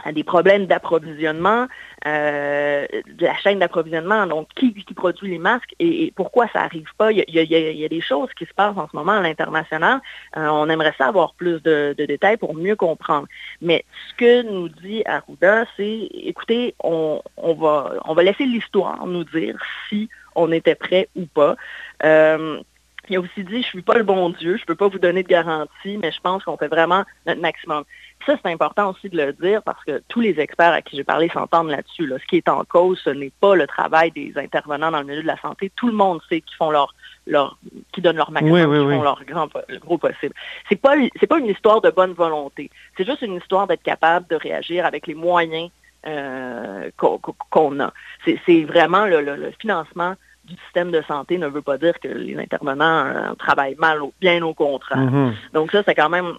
à 0.02 0.12
des 0.12 0.24
problèmes 0.24 0.66
d'approvisionnement, 0.66 1.66
euh, 2.06 2.86
de 3.06 3.24
la 3.24 3.36
chaîne 3.36 3.58
d'approvisionnement, 3.60 4.26
donc 4.26 4.48
qui, 4.56 4.72
produit 4.94 5.30
les 5.30 5.38
masques 5.38 5.74
et, 5.78 6.12
pourquoi 6.16 6.46
ça 6.48 6.60
n'arrive 6.62 6.88
pas? 6.96 7.12
Il 7.12 7.24
y, 7.28 7.84
a, 7.84 7.88
des 7.88 8.00
choses 8.00 8.28
qui 8.36 8.44
se 8.44 8.54
passent 8.54 8.76
en 8.76 8.88
ce 8.88 8.96
moment 8.96 9.12
à 9.12 9.20
l'international. 9.20 10.00
Euh, 10.36 10.46
on 10.48 10.68
aimerait 10.68 10.94
ça 10.98 11.06
avoir 11.06 11.34
plus 11.34 11.62
de, 11.62 11.94
détails 11.96 12.36
pour 12.36 12.54
mieux 12.54 12.76
comprendre. 12.76 13.26
Mais 13.60 13.84
ce 14.08 14.14
que 14.14 14.42
nous 14.42 14.68
dit 14.68 15.02
Arruda, 15.06 15.64
c'est, 15.76 16.08
écoutez, 16.12 16.74
on, 16.82 17.22
va, 17.36 17.94
on 18.04 18.14
va 18.14 18.22
laisser 18.22 18.46
l'histoire 18.46 19.06
nous 19.06 19.24
dire 19.24 19.56
si 19.88 20.08
on 20.34 20.50
était 20.52 20.74
prêt 20.74 21.08
ou 21.16 21.26
pas. 21.26 21.56
Euh, 22.04 22.60
il 23.08 23.16
a 23.16 23.20
aussi 23.20 23.44
dit, 23.44 23.52
je 23.52 23.56
ne 23.56 23.62
suis 23.62 23.82
pas 23.82 23.94
le 23.94 24.04
bon 24.04 24.30
Dieu, 24.30 24.56
je 24.56 24.62
ne 24.62 24.66
peux 24.66 24.74
pas 24.74 24.88
vous 24.88 24.98
donner 24.98 25.22
de 25.22 25.28
garantie, 25.28 25.98
mais 25.98 26.12
je 26.12 26.20
pense 26.20 26.44
qu'on 26.44 26.56
fait 26.56 26.68
vraiment 26.68 27.04
notre 27.26 27.40
maximum. 27.40 27.84
Ça, 28.26 28.36
c'est 28.42 28.50
important 28.50 28.90
aussi 28.90 29.08
de 29.08 29.16
le 29.16 29.32
dire 29.32 29.62
parce 29.62 29.82
que 29.84 30.02
tous 30.08 30.20
les 30.20 30.40
experts 30.40 30.72
à 30.72 30.82
qui 30.82 30.96
j'ai 30.96 31.04
parlé 31.04 31.28
s'entendent 31.28 31.70
là-dessus. 31.70 32.10
Ce 32.10 32.26
qui 32.26 32.36
est 32.36 32.48
en 32.48 32.64
cause, 32.64 32.98
ce 33.04 33.10
n'est 33.10 33.32
pas 33.40 33.54
le 33.54 33.66
travail 33.66 34.10
des 34.12 34.32
intervenants 34.36 34.90
dans 34.90 35.00
le 35.00 35.06
milieu 35.06 35.22
de 35.22 35.26
la 35.26 35.38
santé. 35.40 35.70
Tout 35.76 35.88
le 35.88 35.94
monde 35.94 36.20
sait 36.28 36.40
qu'ils 36.40 36.56
font 36.56 36.70
leur, 36.70 36.94
leur, 37.26 37.58
qui 37.92 38.00
donnent 38.00 38.16
leur 38.16 38.30
maximum, 38.30 38.72
qu'ils 38.72 38.96
font 38.96 39.02
leur 39.02 39.24
grand, 39.24 39.48
le 39.68 39.78
gros 39.78 39.98
possible. 39.98 40.34
C'est 40.68 40.80
pas, 40.80 40.94
c'est 41.20 41.26
pas 41.26 41.38
une 41.38 41.48
histoire 41.48 41.80
de 41.80 41.90
bonne 41.90 42.12
volonté. 42.12 42.70
C'est 42.96 43.04
juste 43.04 43.22
une 43.22 43.34
histoire 43.34 43.66
d'être 43.66 43.82
capable 43.82 44.26
de 44.28 44.36
réagir 44.36 44.86
avec 44.86 45.06
les 45.06 45.14
moyens 45.14 45.70
euh, 46.06 46.90
qu'on, 46.96 47.80
a. 47.80 47.92
C'est, 48.24 48.64
vraiment 48.64 49.06
le, 49.06 49.50
financement 49.58 50.14
du 50.44 50.54
système 50.64 50.90
de 50.90 51.02
santé 51.08 51.38
ne 51.38 51.46
veut 51.46 51.62
pas 51.62 51.78
dire 51.78 51.98
que 52.00 52.08
les 52.08 52.36
intervenants 52.38 53.06
euh, 53.06 53.34
travaillent 53.38 53.76
mal, 53.78 54.00
bien 54.20 54.42
au 54.42 54.54
contraire. 54.54 54.98
Mm-hmm. 54.98 55.32
Donc 55.54 55.72
ça, 55.72 55.82
c'est 55.86 55.94
quand 55.94 56.10
même 56.10 56.34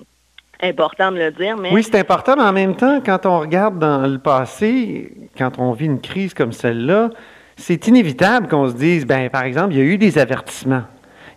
important 0.62 1.12
de 1.12 1.17
le 1.17 1.31
dire. 1.31 1.57
Mais... 1.57 1.71
Oui, 1.71 1.83
c'est 1.83 2.00
important, 2.00 2.35
mais 2.38 2.43
en 2.43 2.53
même 2.53 2.75
temps, 2.75 3.01
quand 3.05 3.25
on 3.25 3.39
regarde 3.39 3.79
dans 3.79 4.07
le 4.07 4.19
passé, 4.19 5.12
quand 5.38 5.59
on 5.59 5.71
vit 5.74 5.85
une 5.85 6.01
crise 6.01 6.33
comme 6.33 6.51
celle-là, 6.51 7.09
c'est 7.57 7.88
inévitable 7.88 8.47
qu'on 8.47 8.69
se 8.69 8.75
dise, 8.75 9.05
ben, 9.05 9.29
par 9.29 9.43
exemple, 9.43 9.74
il 9.74 9.79
y 9.79 9.81
a 9.81 9.85
eu 9.85 9.97
des 9.97 10.17
avertissements. 10.17 10.83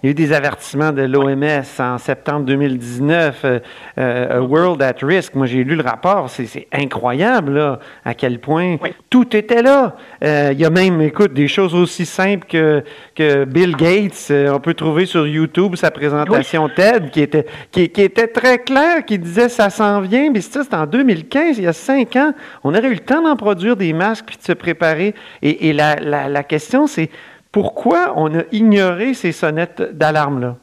Il 0.01 0.07
y 0.07 0.09
a 0.09 0.11
eu 0.13 0.15
des 0.15 0.33
avertissements 0.33 0.93
de 0.93 1.03
l'OMS 1.03 1.65
en 1.81 1.99
septembre 1.99 2.47
2019, 2.47 3.41
euh, 3.45 3.59
euh, 3.99 4.41
World 4.41 4.81
at 4.81 4.95
Risk. 5.03 5.35
Moi, 5.35 5.47
j'ai 5.47 5.65
lu 5.65 5.75
le 5.75 5.83
rapport. 5.83 6.31
C'est 6.31 6.69
incroyable, 6.73 7.55
là, 7.55 7.81
à 8.05 8.15
quel 8.15 8.39
point 8.39 8.77
tout 9.11 9.37
était 9.37 9.61
là. 9.61 9.97
Euh, 10.23 10.51
il 10.53 10.61
y 10.61 10.65
a 10.65 10.71
même, 10.71 11.01
écoute, 11.01 11.33
des 11.33 11.49
choses 11.49 11.75
aussi 11.75 12.07
simples 12.07 12.47
que, 12.47 12.85
que 13.17 13.45
Bill 13.45 13.75
Gates. 13.75 14.31
on 14.31 14.61
peut 14.61 14.75
trouver 14.75 15.05
sur 15.05 15.27
YouTube 15.27 15.75
sa 15.75 15.91
présentation 15.91 16.69
TED 16.69 17.11
qui 17.11 17.21
était, 17.21 17.47
qui, 17.73 17.83
était 17.83 18.29
très 18.29 18.61
claire, 18.61 19.05
qui 19.05 19.19
disait 19.19 19.49
ça 19.49 19.69
s'en 19.69 20.01
vient. 20.01 20.31
Mais 20.31 20.43
ça, 20.43 20.63
c'était 20.63 20.77
en 20.77 20.87
2015, 20.87 21.59
il 21.59 21.65
y 21.65 21.67
a 21.67 21.73
cinq 21.73 22.15
ans. 22.15 22.35
On 22.63 22.73
aurait 22.73 22.87
eu 22.87 22.95
le 22.95 23.01
temps 23.01 23.23
d'en 23.23 23.35
produire 23.35 23.75
des 23.75 23.93
masques 23.93 24.27
puis 24.27 24.37
de 24.37 24.45
se 24.45 24.53
préparer. 24.53 25.17
Et, 25.43 25.73
la, 25.73 25.97
la, 25.97 26.29
la 26.29 26.45
question, 26.45 26.87
c'est 26.87 27.11
pourquoi 27.53 28.13
on 28.17 28.39
a 28.39 28.43
ignoré 28.53 29.15
ces 29.15 29.33
sonnettes 29.33 29.81
d'alarme-là? 29.81 30.57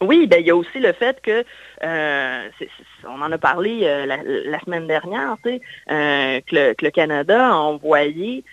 Oui, 0.00 0.26
ben, 0.26 0.40
il 0.40 0.46
y 0.46 0.50
a 0.50 0.56
aussi 0.56 0.80
le 0.80 0.92
fait 0.92 1.20
que 1.22 1.44
euh, 1.82 2.48
on 3.08 3.22
en 3.22 3.32
a 3.32 3.38
parlé 3.38 3.80
la, 4.06 4.60
semaine 4.60 4.86
dernière, 4.86 5.36
tu 5.42 5.50
sais, 5.50 5.60
que, 6.46 6.74
le, 6.84 6.90
Canada 6.90 7.48
a 7.48 7.54
envoyé 7.54 8.44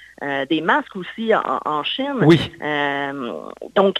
des 0.49 0.61
masques 0.61 0.95
aussi 0.95 1.33
en, 1.35 1.83
Chine. 1.83 2.19
Oui. 2.21 2.39
donc, 3.75 3.97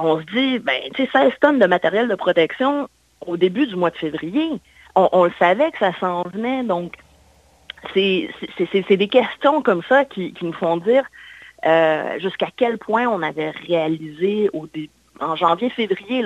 on 0.00 0.20
se 0.20 0.24
dit, 0.26 0.58
ben, 0.58 0.80
tu 0.94 1.04
sais, 1.04 1.10
16 1.12 1.32
tonnes 1.40 1.58
de 1.58 1.66
matériel 1.66 2.08
de 2.08 2.14
protection 2.14 2.88
au 3.26 3.36
début 3.36 3.66
du 3.66 3.76
mois 3.76 3.90
de 3.90 3.96
février. 3.96 4.60
On, 4.94 5.24
le 5.24 5.32
savait 5.38 5.70
que 5.70 5.78
ça 5.78 5.92
s'en 6.00 6.24
venait, 6.24 6.64
donc 6.64 6.94
c'est 7.94 8.30
des 8.90 9.08
questions 9.08 9.62
comme 9.62 9.82
ça 9.88 10.04
qui, 10.04 10.34
nous 10.42 10.52
font 10.52 10.78
dire 10.78 11.04
jusqu'à 12.18 12.48
quel 12.56 12.78
point 12.78 13.06
on 13.06 13.22
avait 13.22 13.50
réalisé 13.50 14.50
au 14.52 14.66
début 14.66 14.90
en 15.20 15.36
janvier-février 15.36 16.24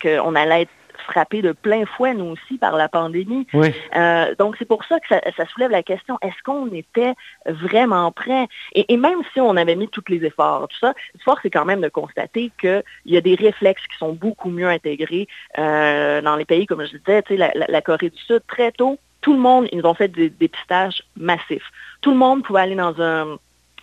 qu'on 0.00 0.34
allait 0.34 0.62
être 0.62 0.70
frappé 1.06 1.42
de 1.42 1.52
plein 1.52 1.84
fouet, 1.84 2.14
nous 2.14 2.26
aussi, 2.26 2.58
par 2.58 2.76
la 2.76 2.88
pandémie. 2.88 3.46
Euh, 3.54 4.34
donc, 4.38 4.56
c'est 4.58 4.64
pour 4.64 4.84
ça 4.84 5.00
que 5.00 5.06
ça, 5.08 5.46
soulève 5.46 5.70
la 5.70 5.82
question, 5.82 6.18
est-ce 6.22 6.42
qu'on 6.44 6.68
était 6.72 7.14
vraiment 7.46 8.12
prêt? 8.12 8.46
Et, 8.74 8.96
même 8.96 9.20
si 9.32 9.40
on 9.40 9.56
avait 9.56 9.74
mis 9.74 9.88
tous 9.88 10.04
les 10.08 10.24
efforts, 10.24 10.68
tout 10.68 10.78
ça, 10.78 10.94
fort, 11.24 11.38
c'est 11.42 11.50
quand 11.50 11.64
même 11.64 11.80
de 11.80 11.88
constater 11.88 12.52
qu'il 12.60 12.82
y 13.06 13.16
a 13.16 13.20
des 13.20 13.34
réflexes 13.34 13.86
qui 13.88 13.96
sont 13.98 14.12
beaucoup 14.12 14.50
mieux 14.50 14.68
intégrés 14.68 15.28
euh, 15.58 16.20
dans 16.22 16.36
les 16.36 16.44
pays, 16.44 16.66
comme 16.66 16.84
je 16.84 16.96
disais, 16.96 17.22
la, 17.30 17.52
la, 17.54 17.82
Corée 17.82 18.10
du 18.10 18.18
Sud, 18.18 18.42
très 18.46 18.70
tôt, 18.72 18.98
tout 19.20 19.32
le 19.34 19.40
monde, 19.40 19.68
ils 19.72 19.78
nous 19.78 19.86
ont 19.86 19.94
fait 19.94 20.08
des 20.08 20.30
dépistages 20.30 21.02
massifs. 21.16 21.70
Tout 22.00 22.10
le 22.10 22.16
monde 22.16 22.42
pouvait 22.42 22.60
aller 22.60 22.74
dans 22.74 23.00
un 23.00 23.38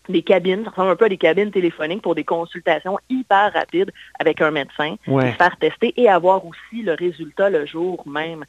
des 0.10 0.22
cabines, 0.22 0.64
ça 0.66 0.72
ressemble 0.72 0.92
un 0.92 0.96
peu 0.96 1.06
à 1.06 1.10
des 1.10 1.18
cabines 1.18 1.52
téléphoniques 1.52 2.02
pour 2.02 2.16
des 2.16 2.24
consultations 2.24 2.98
hyper 3.10 3.54
rapides 3.54 3.92
avec 4.20 4.42
un 4.42 4.52
médecin, 4.52 4.96
faire 5.06 5.58
tester 5.60 5.94
et 5.98 6.10
avoir 6.10 6.46
aussi 6.46 6.84
le 6.84 6.94
résultat 6.94 7.50
le 7.50 7.66
jour 7.66 8.04
même. 8.08 8.46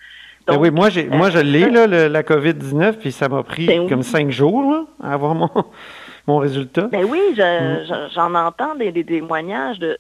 Ben 0.47 0.57
oui, 0.57 0.71
moi, 0.71 0.88
j'ai, 0.88 1.07
moi 1.07 1.31
je 1.31 1.38
l'ai, 1.38 1.69
la 2.09 2.23
COVID-19, 2.23 2.95
puis 2.95 3.12
ça 3.12 3.29
m'a 3.29 3.43
pris 3.43 3.67
ben 3.67 3.88
comme 3.88 4.02
cinq 4.02 4.31
jours 4.31 4.87
à 5.02 5.12
avoir 5.12 5.35
mon, 5.35 5.50
mon 6.26 6.38
résultat. 6.38 6.88
Ben 6.90 7.05
oui, 7.05 7.21
mm. 7.37 8.09
j'en 8.14 8.35
entends 8.35 8.75
des, 8.75 9.05
témoignages 9.05 9.79
de, 9.79 9.99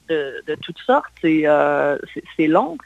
toutes 0.62 0.78
sortes. 0.78 1.12
C'est, 1.20 1.42
euh, 1.44 1.98
c'est 2.36 2.46
long. 2.46 2.78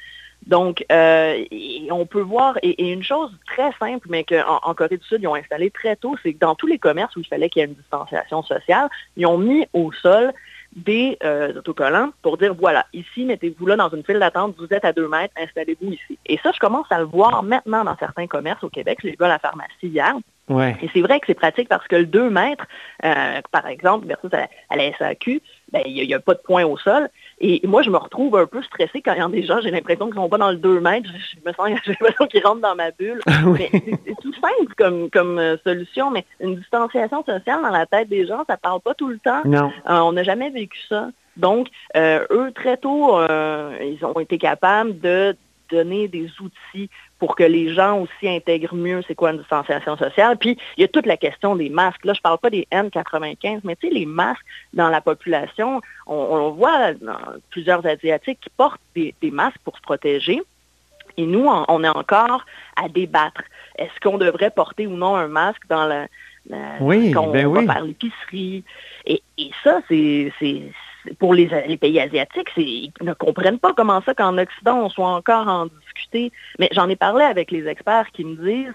Donc, 0.46 0.84
euh, 0.92 1.44
on 1.90 2.06
peut 2.06 2.20
voir, 2.20 2.58
et, 2.62 2.92
une 2.92 3.02
chose 3.02 3.30
très 3.46 3.72
simple, 3.78 4.06
mais 4.10 4.24
qu'en 4.24 4.60
en 4.62 4.74
Corée 4.74 4.98
du 4.98 5.04
Sud, 5.04 5.22
ils 5.22 5.26
ont 5.26 5.34
installé 5.34 5.70
très 5.70 5.96
tôt, 5.96 6.16
c'est 6.22 6.34
que 6.34 6.38
dans 6.38 6.54
tous 6.54 6.66
les 6.66 6.78
commerces 6.78 7.16
où 7.16 7.20
il 7.20 7.26
fallait 7.26 7.48
qu'il 7.48 7.60
y 7.60 7.62
ait 7.64 7.68
une 7.68 7.74
distanciation 7.74 8.42
sociale, 8.42 8.88
ils 9.16 9.26
ont 9.26 9.38
mis 9.38 9.66
au 9.72 9.90
sol 9.92 10.32
des 10.76 11.16
euh, 11.22 11.58
autocollants 11.58 12.10
pour 12.22 12.36
dire, 12.36 12.54
voilà, 12.54 12.86
ici, 12.92 13.24
mettez-vous 13.24 13.66
là 13.66 13.76
dans 13.76 13.90
une 13.90 14.04
file 14.04 14.18
d'attente, 14.18 14.56
vous 14.58 14.66
êtes 14.70 14.84
à 14.84 14.92
deux 14.92 15.08
mètres, 15.08 15.32
installez-vous 15.36 15.92
ici. 15.92 16.18
Et 16.26 16.38
ça, 16.42 16.50
je 16.52 16.58
commence 16.58 16.86
à 16.90 16.98
le 16.98 17.04
voir 17.04 17.42
maintenant 17.42 17.84
dans 17.84 17.96
certains 17.96 18.26
commerces 18.26 18.64
au 18.64 18.68
Québec. 18.68 18.98
Je 19.02 19.08
l'ai 19.08 19.16
vu 19.18 19.24
à 19.24 19.28
la 19.28 19.38
pharmacie 19.38 19.70
hier. 19.82 20.14
Et 20.50 20.90
c'est 20.92 21.00
vrai 21.00 21.20
que 21.20 21.26
c'est 21.26 21.34
pratique 21.34 21.68
parce 21.68 21.86
que 21.88 21.96
le 21.96 22.06
2 22.06 22.28
mètres, 22.28 22.66
euh, 23.04 23.40
par 23.50 23.66
exemple, 23.66 24.06
versus 24.06 24.30
à, 24.34 24.76
la 24.76 24.92
SAQ, 24.98 25.40
ben, 25.72 25.82
il 25.86 26.06
n'y 26.06 26.14
a, 26.14 26.20
pas 26.20 26.34
de 26.34 26.40
point 26.40 26.64
au 26.64 26.76
sol. 26.76 27.08
Et 27.46 27.60
moi, 27.66 27.82
je 27.82 27.90
me 27.90 27.98
retrouve 27.98 28.38
un 28.38 28.46
peu 28.46 28.62
stressée 28.62 29.02
quand 29.02 29.12
il 29.12 29.18
y 29.18 29.20
a 29.20 29.28
des 29.28 29.42
gens, 29.42 29.60
j'ai 29.62 29.70
l'impression 29.70 30.06
qu'ils 30.06 30.14
ne 30.14 30.22
sont 30.22 30.30
pas 30.30 30.38
dans 30.38 30.50
le 30.50 30.56
2 30.56 30.80
mètres. 30.80 31.10
Je, 31.12 31.46
me 31.46 31.52
sens, 31.52 31.68
j'ai 31.84 31.92
l'impression 31.92 32.26
qu'ils 32.26 32.42
rentrent 32.42 32.62
dans 32.62 32.74
ma 32.74 32.90
bulle. 32.90 33.20
C'est 33.26 34.16
tout 34.22 34.32
simple 34.32 34.74
comme, 34.78 35.10
comme 35.10 35.38
euh, 35.38 35.58
solution, 35.62 36.10
mais 36.10 36.24
une 36.40 36.56
distanciation 36.56 37.22
sociale 37.22 37.60
dans 37.60 37.68
la 37.68 37.84
tête 37.84 38.08
des 38.08 38.26
gens, 38.26 38.44
ça 38.46 38.54
ne 38.54 38.58
parle 38.58 38.80
pas 38.80 38.94
tout 38.94 39.08
le 39.08 39.18
temps. 39.18 39.42
Non. 39.44 39.70
Euh, 39.90 39.98
on 39.98 40.12
n'a 40.12 40.22
jamais 40.22 40.48
vécu 40.48 40.78
ça. 40.88 41.08
Donc, 41.36 41.68
eux, 41.94 42.52
très 42.54 42.78
tôt, 42.78 43.18
ils 43.20 43.98
ont 44.02 44.18
été 44.20 44.38
capables 44.38 44.98
de 45.00 45.36
donner 45.70 46.08
des 46.08 46.30
outils 46.40 46.88
pour 47.24 47.36
que 47.36 47.42
les 47.42 47.72
gens 47.72 48.00
aussi 48.00 48.28
intègrent 48.28 48.74
mieux 48.74 49.00
c'est 49.08 49.14
quoi 49.14 49.30
une 49.30 49.38
distanciation 49.38 49.96
sociale. 49.96 50.36
Puis, 50.36 50.58
il 50.76 50.82
y 50.82 50.84
a 50.84 50.88
toute 50.88 51.06
la 51.06 51.16
question 51.16 51.56
des 51.56 51.70
masques. 51.70 52.04
Là, 52.04 52.12
je 52.12 52.18
ne 52.18 52.22
parle 52.22 52.36
pas 52.36 52.50
des 52.50 52.68
N95, 52.70 53.60
mais 53.64 53.76
tu 53.76 53.88
sais, 53.88 53.94
les 53.94 54.04
masques 54.04 54.44
dans 54.74 54.90
la 54.90 55.00
population, 55.00 55.80
on, 56.06 56.50
voit 56.50 56.92
dans 56.92 57.16
plusieurs 57.48 57.86
Asiatiques 57.86 58.40
qui 58.42 58.50
portent 58.50 58.78
des, 58.94 59.14
masques 59.32 59.56
pour 59.64 59.74
se 59.74 59.80
protéger. 59.80 60.42
Et 61.16 61.24
nous, 61.24 61.48
on, 61.48 61.82
est 61.82 61.88
encore 61.88 62.44
à 62.76 62.90
débattre. 62.90 63.40
Est-ce 63.78 63.98
qu'on 64.02 64.18
devrait 64.18 64.50
porter 64.50 64.86
ou 64.86 64.94
non 64.94 65.16
un 65.16 65.28
masque 65.28 65.62
dans 65.70 65.86
la, 65.86 66.06
oui, 66.80 67.10
quand 67.10 67.28
on 67.28 67.32
ben 67.32 67.48
va 67.48 67.62
par 67.62 67.80
l'épicerie? 67.80 68.64
Et, 69.06 69.22
et 69.38 69.50
ça, 69.62 69.80
c'est 69.88 70.30
pour 71.18 71.34
les, 71.34 71.46
pays 71.76 72.00
asiatiques, 72.00 72.50
ils 72.56 72.92
ne 73.00 73.12
comprennent 73.12 73.58
pas 73.58 73.72
comment 73.74 74.02
ça 74.02 74.14
qu'en 74.14 74.36
Occident, 74.38 74.84
on 74.84 74.88
soit 74.90 75.08
encore 75.08 75.48
en 75.48 75.66
Mais 76.58 76.68
j'en 76.72 76.88
ai 76.88 76.96
parlé 76.96 77.24
avec 77.24 77.50
les 77.50 77.66
experts 77.66 78.10
qui 78.12 78.24
me 78.24 78.36
disent, 78.36 78.74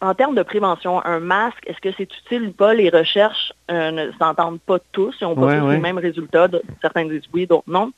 en 0.00 0.14
termes 0.14 0.34
de 0.34 0.42
prévention, 0.42 1.04
un 1.04 1.20
masque, 1.20 1.62
est-ce 1.66 1.80
que 1.80 1.92
c'est 1.96 2.10
utile 2.12 2.48
ou 2.48 2.52
pas? 2.52 2.74
Les 2.74 2.88
recherches 2.88 3.52
euh, 3.70 3.90
ne 3.90 4.12
s'entendent 4.12 4.60
pas 4.60 4.78
tous, 4.92 5.16
ils 5.20 5.24
n'ont 5.24 5.34
pas 5.34 5.58
tous 5.58 5.68
les 5.68 5.78
mêmes 5.78 5.98
résultats. 5.98 6.48
Certains 6.80 7.04
disent 7.04 7.28
oui, 7.32 7.46
d'autres 7.46 7.64
non. 7.70 7.92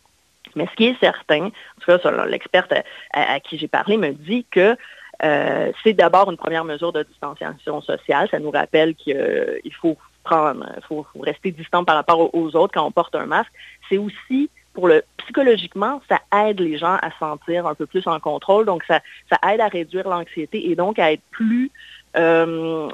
Mais 0.56 0.66
ce 0.66 0.74
qui 0.74 0.86
est 0.86 0.98
certain, 0.98 1.46
en 1.46 1.50
tout 1.80 1.98
cas, 1.98 2.26
l'experte 2.26 2.72
à, 3.12 3.40
qui 3.40 3.58
j'ai 3.58 3.68
parlé 3.68 3.96
me 3.96 4.12
dit 4.12 4.44
que 4.50 4.76
euh, 5.22 5.72
c'est 5.84 5.92
d'abord 5.92 6.30
une 6.30 6.36
première 6.36 6.64
mesure 6.64 6.92
de 6.92 7.04
distanciation 7.04 7.80
sociale. 7.82 8.28
Ça 8.30 8.38
nous 8.38 8.50
rappelle 8.50 8.94
qu'il 8.94 9.74
faut 9.80 9.96
il 10.30 10.82
faut, 10.86 11.06
rester 11.20 11.50
distant 11.50 11.84
par 11.84 11.96
rapport 11.96 12.34
aux 12.34 12.56
autres 12.56 12.74
quand 12.74 12.86
on 12.86 12.90
porte 12.90 13.14
un 13.14 13.26
masque. 13.26 13.52
C'est 13.88 13.98
aussi 13.98 14.50
pour 14.72 14.88
le 14.88 15.02
psychologiquement, 15.18 16.00
ça 16.08 16.20
aide 16.44 16.60
les 16.60 16.78
gens 16.78 16.96
à 17.02 17.10
se 17.10 17.18
sentir 17.18 17.66
un 17.66 17.74
peu 17.74 17.86
plus 17.86 18.06
en 18.06 18.18
contrôle. 18.20 18.66
Donc, 18.66 18.84
ça, 18.84 19.00
ça 19.30 19.38
aide 19.52 19.60
à 19.60 19.68
réduire 19.68 20.08
l'anxiété 20.08 20.70
et 20.70 20.74
donc 20.76 20.98
à 20.98 21.12
être 21.12 21.22
plus 21.30 21.70
euh, 22.16 22.88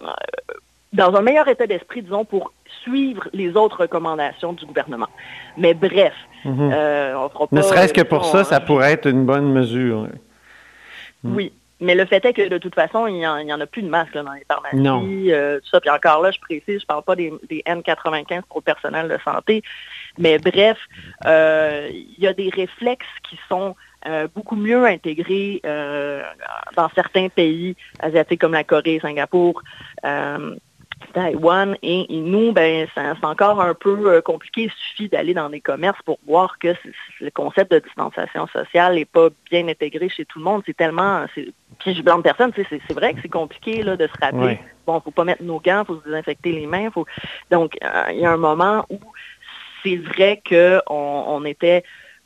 dans 0.92 1.14
un 1.14 1.22
meilleur 1.22 1.48
état 1.48 1.66
d'esprit, 1.66 2.02
disons, 2.02 2.24
pour 2.24 2.52
suivre 2.82 3.28
les 3.32 3.56
autres 3.56 3.82
recommandations 3.82 4.52
du 4.52 4.64
gouvernement. 4.66 5.08
Mais 5.56 5.74
bref, 5.74 6.14
euh, 6.46 7.14
on 7.16 7.28
fera 7.28 7.46
pas... 7.46 7.56
Ne 7.56 7.62
serait-ce 7.62 7.92
que 7.92 8.02
pour 8.02 8.24
ça, 8.24 8.44
ça 8.44 8.60
pourrait 8.60 8.92
être 8.92 9.06
une 9.06 9.24
bonne 9.24 9.52
mesure. 9.52 10.08
Oui. 11.24 11.52
Mais 11.80 11.94
le 11.94 12.06
fait 12.06 12.24
est 12.24 12.32
que 12.32 12.48
de 12.48 12.58
toute 12.58 12.74
façon, 12.74 13.06
il 13.06 13.14
n'y 13.14 13.26
en, 13.26 13.60
a 13.60 13.66
plus 13.66 13.82
de 13.82 13.88
masques 13.88 14.14
dans 14.14 14.32
les 14.32 14.44
pharmacies, 14.48 15.32
euh, 15.32 15.60
tout 15.60 15.68
ça. 15.70 15.80
Puis 15.80 15.90
encore 15.90 16.22
là, 16.22 16.30
je 16.30 16.40
précise, 16.40 16.64
je 16.66 16.74
ne 16.74 16.86
parle 16.86 17.02
pas 17.02 17.16
des, 17.16 17.30
N95 17.66 18.42
pour 18.48 18.58
le 18.58 18.62
personnel 18.62 19.08
de 19.08 19.18
santé. 19.22 19.62
Mais 20.16 20.38
bref, 20.38 20.78
euh, 21.26 21.88
il 21.92 22.22
y 22.22 22.26
a 22.26 22.32
des 22.32 22.48
réflexes 22.48 23.06
qui 23.28 23.38
sont 23.48 23.76
euh, 24.06 24.26
beaucoup 24.34 24.56
mieux 24.56 24.86
intégrés 24.86 25.60
dans 25.64 26.88
certains 26.94 27.28
pays 27.28 27.76
asiatiques 28.00 28.40
comme 28.40 28.52
la 28.52 28.64
Corée, 28.64 28.98
Singapour. 29.00 29.62
Taïwan 31.12 31.76
et, 31.82 32.06
nous, 32.10 32.52
ben, 32.52 32.86
c'est 32.94 33.24
encore 33.24 33.60
un 33.60 33.74
peu 33.74 34.20
compliqué. 34.22 34.62
Il 34.64 34.70
suffit 34.70 35.08
d'aller 35.08 35.34
dans 35.34 35.50
des 35.50 35.60
commerces 35.60 36.00
pour 36.02 36.18
voir 36.26 36.58
que 36.58 36.74
le 37.20 37.30
concept 37.30 37.72
de 37.72 37.78
distanciation 37.78 38.46
sociale 38.48 38.94
n'est 38.94 39.04
pas 39.04 39.28
bien 39.50 39.68
intégré 39.68 40.08
chez 40.08 40.24
tout 40.24 40.38
le 40.38 40.44
monde. 40.44 40.62
C'est 40.66 40.76
tellement, 40.76 41.26
puis 41.34 41.94
je 41.94 42.02
blâme 42.02 42.22
personne, 42.22 42.52
c'est 42.56 42.92
vrai 42.92 43.14
que 43.14 43.20
c'est 43.22 43.28
compliqué 43.28 43.82
là, 43.82 43.96
de 43.96 44.06
se 44.06 44.12
rappeler. 44.20 44.58
Bon, 44.86 44.94
Bon, 44.94 45.00
faut 45.00 45.10
pas 45.10 45.24
mettre 45.24 45.42
nos 45.42 45.58
gants, 45.58 45.84
faut 45.84 46.00
se 46.00 46.04
désinfecter 46.04 46.52
les 46.52 46.66
mains. 46.66 46.90
Faut... 46.90 47.06
Donc, 47.50 47.76
euh, 47.82 48.04
il 48.12 48.20
y 48.20 48.24
a 48.24 48.30
un 48.30 48.36
moment 48.36 48.86
où 48.88 49.00
c'est 49.82 49.96
vrai 49.96 50.40
qu'on 50.48 50.80
on 50.88 51.44
était 51.44 51.82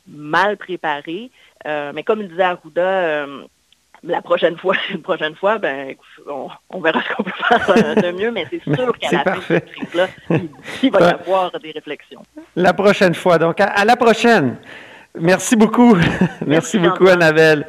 mal 0.07 0.57
préparé. 0.57 1.31
Euh, 1.65 1.91
mais 1.93 2.03
comme 2.03 2.21
le 2.21 2.27
disait 2.27 2.43
Arruda, 2.43 2.81
euh, 2.81 3.43
la 4.03 4.21
prochaine 4.21 4.57
fois, 4.57 4.75
une 4.91 5.01
prochaine 5.01 5.35
fois, 5.35 5.57
ben, 5.57 5.95
on, 6.69 6.79
verra 6.79 7.01
ce 7.01 7.15
qu'on 7.15 7.23
peut 7.23 7.31
faire 7.31 7.95
de 7.95 8.11
mieux, 8.11 8.31
mais 8.31 8.45
c'est 8.49 8.63
sûr 8.63 8.97
qu'à 8.97 9.11
la 9.11 9.23
fin 9.23 9.37
de 9.37 9.41
cette 9.41 9.71
crise-là, 9.71 10.07
il, 10.83 10.91
va 10.91 10.99
y 10.99 11.03
avoir 11.03 11.51
des 11.59 11.71
réflexions. 11.71 12.21
La 12.55 12.73
prochaine 12.73 13.13
fois. 13.13 13.37
Donc, 13.37 13.59
à, 13.59 13.85
la 13.85 13.95
prochaine. 13.95 14.57
Merci 15.19 15.55
beaucoup. 15.55 15.97
Merci, 16.45 16.79
beaucoup, 16.79 17.07
Annabelle. 17.07 17.67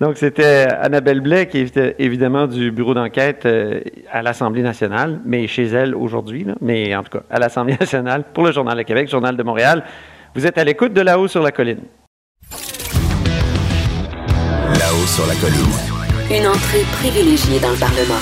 Donc, 0.00 0.16
c'était 0.16 0.66
Annabelle 0.80 1.20
Blais, 1.20 1.48
qui 1.48 1.58
est 1.58 1.96
évidemment 1.98 2.46
du 2.46 2.70
bureau 2.70 2.94
d'enquête 2.94 3.46
euh, 3.46 3.80
à 4.10 4.22
l'Assemblée 4.22 4.62
nationale, 4.62 5.20
mais 5.24 5.46
chez 5.46 5.66
elle 5.66 5.94
aujourd'hui, 5.94 6.46
mais 6.60 6.94
en 6.96 7.02
tout 7.02 7.18
cas 7.18 7.24
à 7.30 7.38
l'Assemblée 7.38 7.76
nationale 7.80 8.24
pour 8.32 8.44
le 8.44 8.52
Journal 8.52 8.76
de 8.76 8.82
Québec, 8.82 9.08
Journal 9.08 9.36
de 9.36 9.42
Montréal. 9.42 9.84
Vous 10.34 10.46
êtes 10.46 10.58
à 10.58 10.64
l'écoute 10.64 10.92
de 10.92 11.00
là-haut 11.00 11.28
sur 11.28 11.42
la 11.42 11.52
colline. 11.52 11.80
Là-haut 14.78 15.06
sur 15.06 15.26
la 15.26 15.34
colline. 15.36 15.72
Une 16.30 16.46
entrée 16.46 16.82
privilégiée 16.92 17.58
dans 17.60 17.70
le 17.70 17.78
Parlement. 17.78 18.20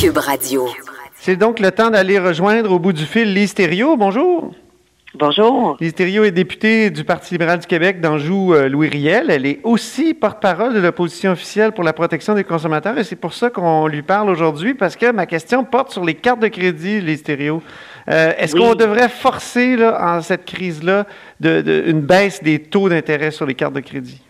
Cube 0.00 0.16
Radio. 0.16 0.66
C'est 1.16 1.36
donc 1.36 1.60
le 1.60 1.70
temps 1.70 1.90
d'aller 1.90 2.18
rejoindre 2.18 2.72
au 2.72 2.78
bout 2.78 2.94
du 2.94 3.04
fil 3.04 3.34
Lise 3.34 3.54
Bonjour. 3.98 4.54
Bonjour. 5.14 5.76
Lise 5.80 5.92
est 5.98 6.30
députée 6.30 6.88
du 6.88 7.04
Parti 7.04 7.34
libéral 7.34 7.58
du 7.58 7.66
Québec 7.66 8.00
d'Anjou-Louis 8.00 8.86
euh, 8.86 8.90
Riel. 8.90 9.26
Elle 9.28 9.44
est 9.44 9.60
aussi 9.64 10.14
porte-parole 10.14 10.72
de 10.72 10.80
l'opposition 10.80 11.32
officielle 11.32 11.72
pour 11.72 11.84
la 11.84 11.92
protection 11.92 12.34
des 12.34 12.44
consommateurs 12.44 12.96
et 12.96 13.04
c'est 13.04 13.16
pour 13.16 13.34
ça 13.34 13.50
qu'on 13.50 13.88
lui 13.88 14.02
parle 14.02 14.30
aujourd'hui 14.30 14.72
parce 14.72 14.96
que 14.96 15.10
ma 15.12 15.26
question 15.26 15.64
porte 15.64 15.90
sur 15.90 16.04
les 16.04 16.14
cartes 16.14 16.40
de 16.40 16.48
crédit, 16.48 17.00
Lise 17.00 17.24
euh, 18.10 18.32
Est-ce 18.36 18.56
qu'on 18.56 18.74
devrait 18.74 19.08
forcer, 19.08 19.76
là, 19.76 20.16
en 20.16 20.20
cette 20.22 20.44
crise-là, 20.44 21.06
de, 21.40 21.84
une 21.86 22.00
baisse 22.00 22.42
des 22.42 22.62
taux 22.62 22.88
d'intérêt 22.88 23.30
sur 23.30 23.46
les 23.46 23.54
cartes 23.54 23.74
de 23.74 23.80
crédit? 23.80 24.22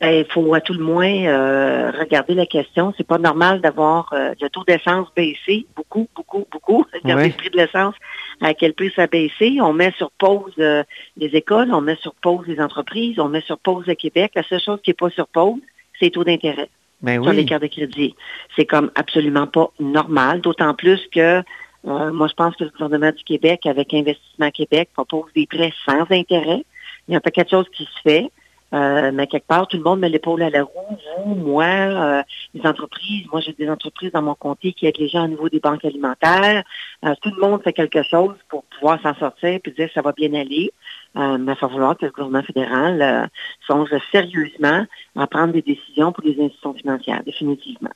Ben, 0.00 0.24
il 0.26 0.32
faut 0.32 0.52
à 0.54 0.60
tout 0.60 0.72
le 0.72 0.82
moins 0.82 1.26
euh, 1.26 1.90
regarder 1.92 2.34
la 2.34 2.46
question. 2.46 2.92
C'est 2.96 3.06
pas 3.06 3.18
normal 3.18 3.60
d'avoir 3.60 4.12
euh, 4.12 4.34
le 4.40 4.48
taux 4.48 4.64
d'essence 4.64 5.08
baissé 5.14 5.66
beaucoup, 5.76 6.08
beaucoup, 6.16 6.46
beaucoup. 6.50 6.84
Regardez 7.04 7.28
le 7.28 7.34
prix 7.34 7.50
de 7.50 7.56
l'essence, 7.56 7.94
à 8.40 8.54
quel 8.54 8.74
prix 8.74 8.92
ça 8.96 9.02
a 9.02 9.06
baissé. 9.06 9.58
On 9.60 9.72
met 9.72 9.92
sur 9.92 10.10
pause 10.12 10.54
euh, 10.58 10.82
les 11.16 11.28
écoles, 11.28 11.72
on 11.72 11.80
met 11.80 11.96
sur 11.96 12.14
pause 12.14 12.46
les 12.46 12.60
entreprises, 12.60 13.20
on 13.20 13.28
met 13.28 13.42
sur 13.42 13.58
pause 13.58 13.86
le 13.86 13.94
Québec. 13.94 14.32
La 14.34 14.42
seule 14.42 14.60
chose 14.60 14.80
qui 14.82 14.90
n'est 14.90 14.94
pas 14.94 15.10
sur 15.10 15.28
pause, 15.28 15.60
c'est 15.98 16.06
les 16.06 16.10
taux 16.10 16.24
d'intérêt 16.24 16.68
ben 17.02 17.22
sur 17.22 17.30
oui. 17.30 17.36
les 17.36 17.44
cartes 17.44 17.62
de 17.62 17.68
crédit. 17.68 18.14
C'est 18.56 18.64
comme 18.64 18.90
absolument 18.94 19.46
pas 19.46 19.70
normal, 19.78 20.40
d'autant 20.40 20.74
plus 20.74 21.00
que 21.12 21.42
moi, 21.84 22.28
je 22.28 22.34
pense 22.34 22.54
que 22.56 22.64
le 22.64 22.70
gouvernement 22.70 23.10
du 23.10 23.24
Québec, 23.24 23.66
avec 23.66 23.92
Investissement 23.92 24.50
Québec, 24.50 24.90
propose 24.92 25.32
des 25.34 25.46
prêts 25.46 25.72
sans 25.84 26.06
intérêt. 26.10 26.64
Il 27.08 27.12
y 27.12 27.14
a 27.14 27.18
un 27.18 27.20
paquet 27.20 27.44
de 27.44 27.68
qui 27.70 27.84
se 27.84 28.00
fait. 28.02 28.30
Euh, 28.74 29.10
mais 29.12 29.26
quelque 29.26 29.46
part, 29.46 29.68
tout 29.68 29.76
le 29.76 29.82
monde 29.82 30.00
met 30.00 30.08
l'épaule 30.08 30.42
à 30.42 30.48
la 30.48 30.62
roue. 30.62 30.96
Vous, 31.18 31.34
moi, 31.34 31.64
euh, 31.64 32.22
les 32.54 32.66
entreprises. 32.66 33.26
Moi, 33.30 33.40
j'ai 33.40 33.52
des 33.52 33.68
entreprises 33.68 34.12
dans 34.12 34.22
mon 34.22 34.34
comté 34.34 34.72
qui 34.72 34.86
aident 34.86 34.98
les 34.98 35.08
gens 35.08 35.24
au 35.24 35.28
niveau 35.28 35.48
des 35.50 35.60
banques 35.60 35.84
alimentaires. 35.84 36.64
Euh, 37.04 37.14
tout 37.20 37.30
le 37.34 37.40
monde 37.40 37.62
fait 37.62 37.74
quelque 37.74 38.02
chose 38.02 38.34
pour 38.48 38.64
pouvoir 38.64 39.00
s'en 39.02 39.14
sortir 39.14 39.60
puis 39.62 39.72
dire 39.72 39.88
que 39.88 39.92
ça 39.92 40.02
va 40.02 40.12
bien 40.12 40.32
aller. 40.32 40.72
mais 41.14 41.36
il 41.38 41.44
va 41.44 41.54
falloir 41.56 41.96
que 41.98 42.06
le 42.06 42.12
gouvernement 42.12 42.42
fédéral 42.42 43.30
songe 43.66 43.90
sérieusement 44.10 44.86
à 45.16 45.26
prendre 45.26 45.52
des 45.52 45.62
décisions 45.62 46.12
pour 46.12 46.24
les 46.24 46.40
institutions 46.40 46.74
financières, 46.74 47.22
définitivement. 47.24 47.90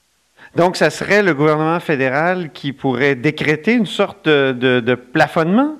Donc, 0.56 0.76
ça 0.76 0.90
serait 0.90 1.22
le 1.22 1.34
gouvernement 1.34 1.80
fédéral 1.80 2.50
qui 2.52 2.72
pourrait 2.72 3.14
décréter 3.14 3.74
une 3.74 3.86
sorte 3.86 4.26
de, 4.26 4.52
de, 4.52 4.80
de 4.80 4.94
plafonnement? 4.94 5.76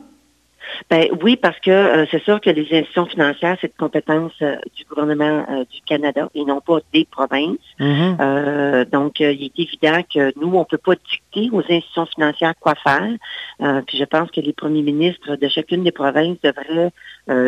Ben 0.91 1.09
oui, 1.23 1.37
parce 1.37 1.59
que 1.61 1.71
euh, 1.71 2.07
c'est 2.11 2.23
sûr 2.23 2.41
que 2.41 2.51
les 2.51 2.63
institutions 2.65 3.07
financières, 3.07 3.57
c'est 3.61 3.69
de 3.69 3.79
compétence 3.79 4.33
euh, 4.43 4.57
du 4.77 4.85
gouvernement 4.85 5.47
euh, 5.49 5.65
du 5.71 5.81
Canada 5.87 6.29
et 6.35 6.45
non 6.45 6.61
pas 6.61 6.79
des 6.93 7.07
provinces. 7.11 7.57
Mm-hmm. 7.81 8.91
donc, 8.91 9.21
il 9.21 9.45
est 9.45 9.59
évident 9.59 10.03
que 10.13 10.33
nous, 10.39 10.55
on 10.55 10.61
ne 10.61 10.65
peut 10.65 10.79
pas 10.79 10.95
dicter 10.95 11.51
aux 11.53 11.61
institutions 11.61 12.07
financières 12.07 12.55
quoi 12.61 12.75
faire. 12.75 13.83
puis 13.87 13.99
je 13.99 14.05
pense 14.05 14.31
que 14.31 14.41
les 14.41 14.53
premiers 14.53 14.83
ministres 14.83 15.37
de 15.37 15.49
chacune 15.49 15.85
des 15.85 15.93
provinces 15.93 16.39
devraient 16.43 16.93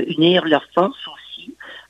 unir 0.06 0.44
leurs 0.44 0.66
forces 0.74 1.06
aussi. 1.06 1.27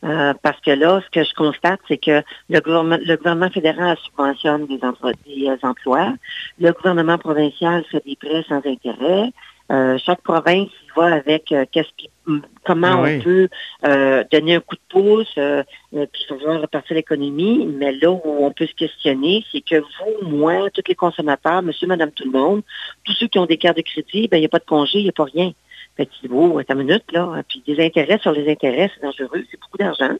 Parce 0.00 0.61
que 0.61 0.71
là, 0.71 1.00
ce 1.05 1.11
que 1.11 1.25
je 1.25 1.35
constate, 1.35 1.81
c'est 1.88 1.99
que 1.99 2.23
le 2.49 2.61
gouvernement, 2.61 2.99
le 3.05 3.17
gouvernement 3.17 3.50
fédéral 3.50 3.97
subventionne 4.05 4.67
des, 4.67 4.78
des 5.26 5.59
emplois, 5.62 6.14
le 6.59 6.73
gouvernement 6.73 7.19
provincial 7.19 7.85
fait 7.90 8.05
des 8.05 8.17
prêts 8.17 8.45
sans 8.49 8.64
intérêt, 8.64 9.33
euh, 9.71 9.99
chaque 9.99 10.23
province 10.23 10.69
y 10.69 10.99
va 10.99 11.14
avec 11.14 11.52
euh, 11.52 11.67
qu'est-ce 11.71 11.90
qui, 11.99 12.09
comment 12.64 13.02
oui. 13.02 13.19
on 13.19 13.23
peut 13.23 13.49
euh, 13.85 14.25
donner 14.33 14.55
un 14.55 14.61
coup 14.61 14.76
de 14.76 14.81
pouce, 14.88 15.38
puis 15.93 16.25
pouvoir 16.26 16.62
repartir 16.62 16.97
l'économie. 16.97 17.67
Mais 17.67 17.93
là 17.93 18.11
où 18.11 18.23
on 18.25 18.50
peut 18.50 18.67
se 18.67 18.75
questionner, 18.75 19.45
c'est 19.52 19.61
que 19.61 19.76
vous, 19.76 20.28
moi, 20.28 20.71
tous 20.71 20.83
les 20.88 20.95
consommateurs, 20.95 21.62
monsieur, 21.62 21.87
madame, 21.87 22.11
tout 22.12 22.25
le 22.25 22.31
monde, 22.31 22.62
tous 23.05 23.12
ceux 23.12 23.26
qui 23.26 23.38
ont 23.38 23.47
des 23.47 23.59
cartes 23.59 23.76
de 23.76 23.83
crédit, 23.83 24.28
ben 24.28 24.38
il 24.38 24.40
n'y 24.40 24.47
a 24.47 24.50
pas 24.50 24.59
de 24.59 24.64
congé, 24.64 24.99
il 24.99 25.05
n'y 25.05 25.11
a 25.11 25.12
pas 25.12 25.25
rien. 25.25 25.52
Oh, 26.31 26.59
attends 26.59 26.75
une 26.75 26.87
minute, 26.87 27.05
là. 27.12 27.43
Puis 27.49 27.62
des 27.67 27.85
intérêts 27.85 28.19
sur 28.19 28.33
les 28.33 28.50
intérêts, 28.50 28.90
c'est 28.95 29.02
dangereux, 29.02 29.45
c'est 29.50 29.59
beaucoup 29.61 29.78
d'argent. 29.78 30.17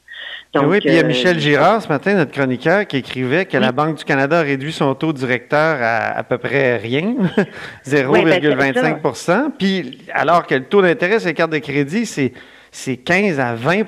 Donc, 0.52 0.64
oui, 0.66 0.80
puis 0.80 0.88
il 0.88 0.94
y 0.97 0.99
a 0.99 1.02
Michel 1.02 1.38
Girard 1.38 1.82
ce 1.82 1.88
matin, 1.88 2.14
notre 2.14 2.32
chroniqueur, 2.32 2.87
qui 2.87 2.97
écrivait 2.97 3.44
que 3.44 3.56
oui. 3.56 3.62
la 3.62 3.73
Banque 3.73 3.99
du 3.99 4.04
Canada 4.04 4.40
a 4.40 4.42
réduit 4.42 4.73
son 4.73 4.94
taux 4.94 5.12
directeur 5.12 5.78
à 5.80 6.18
à 6.18 6.23
peu 6.25 6.38
près 6.38 6.78
rien, 6.78 7.14
0,25 7.87 9.02
ben, 9.02 9.52
Puis 9.56 9.99
alors 10.12 10.47
que 10.47 10.54
le 10.54 10.64
taux 10.64 10.82
d'intérêt 10.82 11.20
sur 11.20 11.28
les 11.28 11.35
cartes 11.35 11.52
de 11.52 11.58
crédit, 11.58 12.06
c'est 12.06 12.97
15 12.97 13.38
à 13.38 13.54
20 13.54 13.85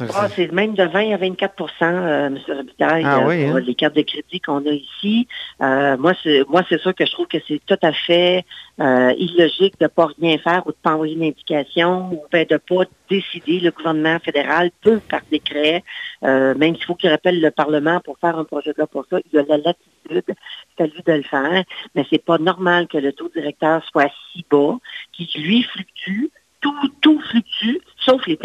ah, 0.00 0.28
c'est 0.34 0.52
même 0.52 0.74
de 0.74 0.84
20 0.84 1.14
à 1.14 1.16
24 1.16 1.82
euh, 1.82 2.26
M. 2.26 2.38
Robitaille, 2.48 3.04
ah, 3.04 3.26
oui, 3.26 3.46
pour 3.46 3.56
hein? 3.56 3.60
les 3.60 3.74
cartes 3.74 3.96
de 3.96 4.02
crédit 4.02 4.40
qu'on 4.40 4.64
a 4.66 4.70
ici. 4.70 5.26
Euh, 5.60 5.96
moi, 5.96 6.12
c'est 6.22 6.44
moi, 6.48 6.62
c'est 6.68 6.80
sûr 6.80 6.94
que 6.94 7.04
je 7.04 7.12
trouve 7.12 7.26
que 7.26 7.38
c'est 7.46 7.60
tout 7.66 7.78
à 7.82 7.92
fait 7.92 8.44
euh, 8.80 9.12
illogique 9.18 9.78
de 9.80 9.84
ne 9.84 9.88
pas 9.88 10.08
rien 10.20 10.38
faire 10.38 10.62
ou 10.66 10.70
de 10.70 10.76
pas 10.82 10.94
envoyer 10.94 11.14
une 11.14 11.24
indication 11.24 12.12
ou 12.12 12.22
ben, 12.30 12.46
de 12.48 12.54
ne 12.54 12.58
pas 12.58 12.88
décider. 13.10 13.60
Le 13.60 13.70
gouvernement 13.70 14.18
fédéral 14.20 14.70
peut, 14.82 15.00
par 15.08 15.20
décret, 15.30 15.82
euh, 16.24 16.54
même 16.54 16.74
s'il 16.76 16.84
faut 16.84 16.94
qu'il 16.94 17.10
rappelle 17.10 17.40
le 17.40 17.50
Parlement 17.50 18.00
pour 18.00 18.18
faire 18.18 18.38
un 18.38 18.44
projet 18.44 18.72
de 18.72 18.78
loi 18.78 18.86
pour 18.86 19.04
ça, 19.10 19.18
il 19.32 19.38
a 19.38 19.42
la 19.42 19.58
latitude, 19.58 20.34
c'est 20.76 20.84
à 20.84 20.86
lui 20.86 21.02
de 21.04 21.12
le 21.12 21.22
faire, 21.22 21.64
mais 21.94 22.06
c'est 22.10 22.24
pas 22.24 22.38
normal 22.38 22.86
que 22.88 22.98
le 22.98 23.12
taux 23.12 23.28
directeur 23.28 23.84
soit 23.84 24.10
si 24.32 24.44
bas, 24.50 24.78
qui 25.12 25.28
lui 25.36 25.62
fluctue 25.62 26.30
tout, 26.60 26.74
tout 27.00 27.20
fluctue, 27.20 27.80
sauf 27.98 28.26
les, 28.26 28.38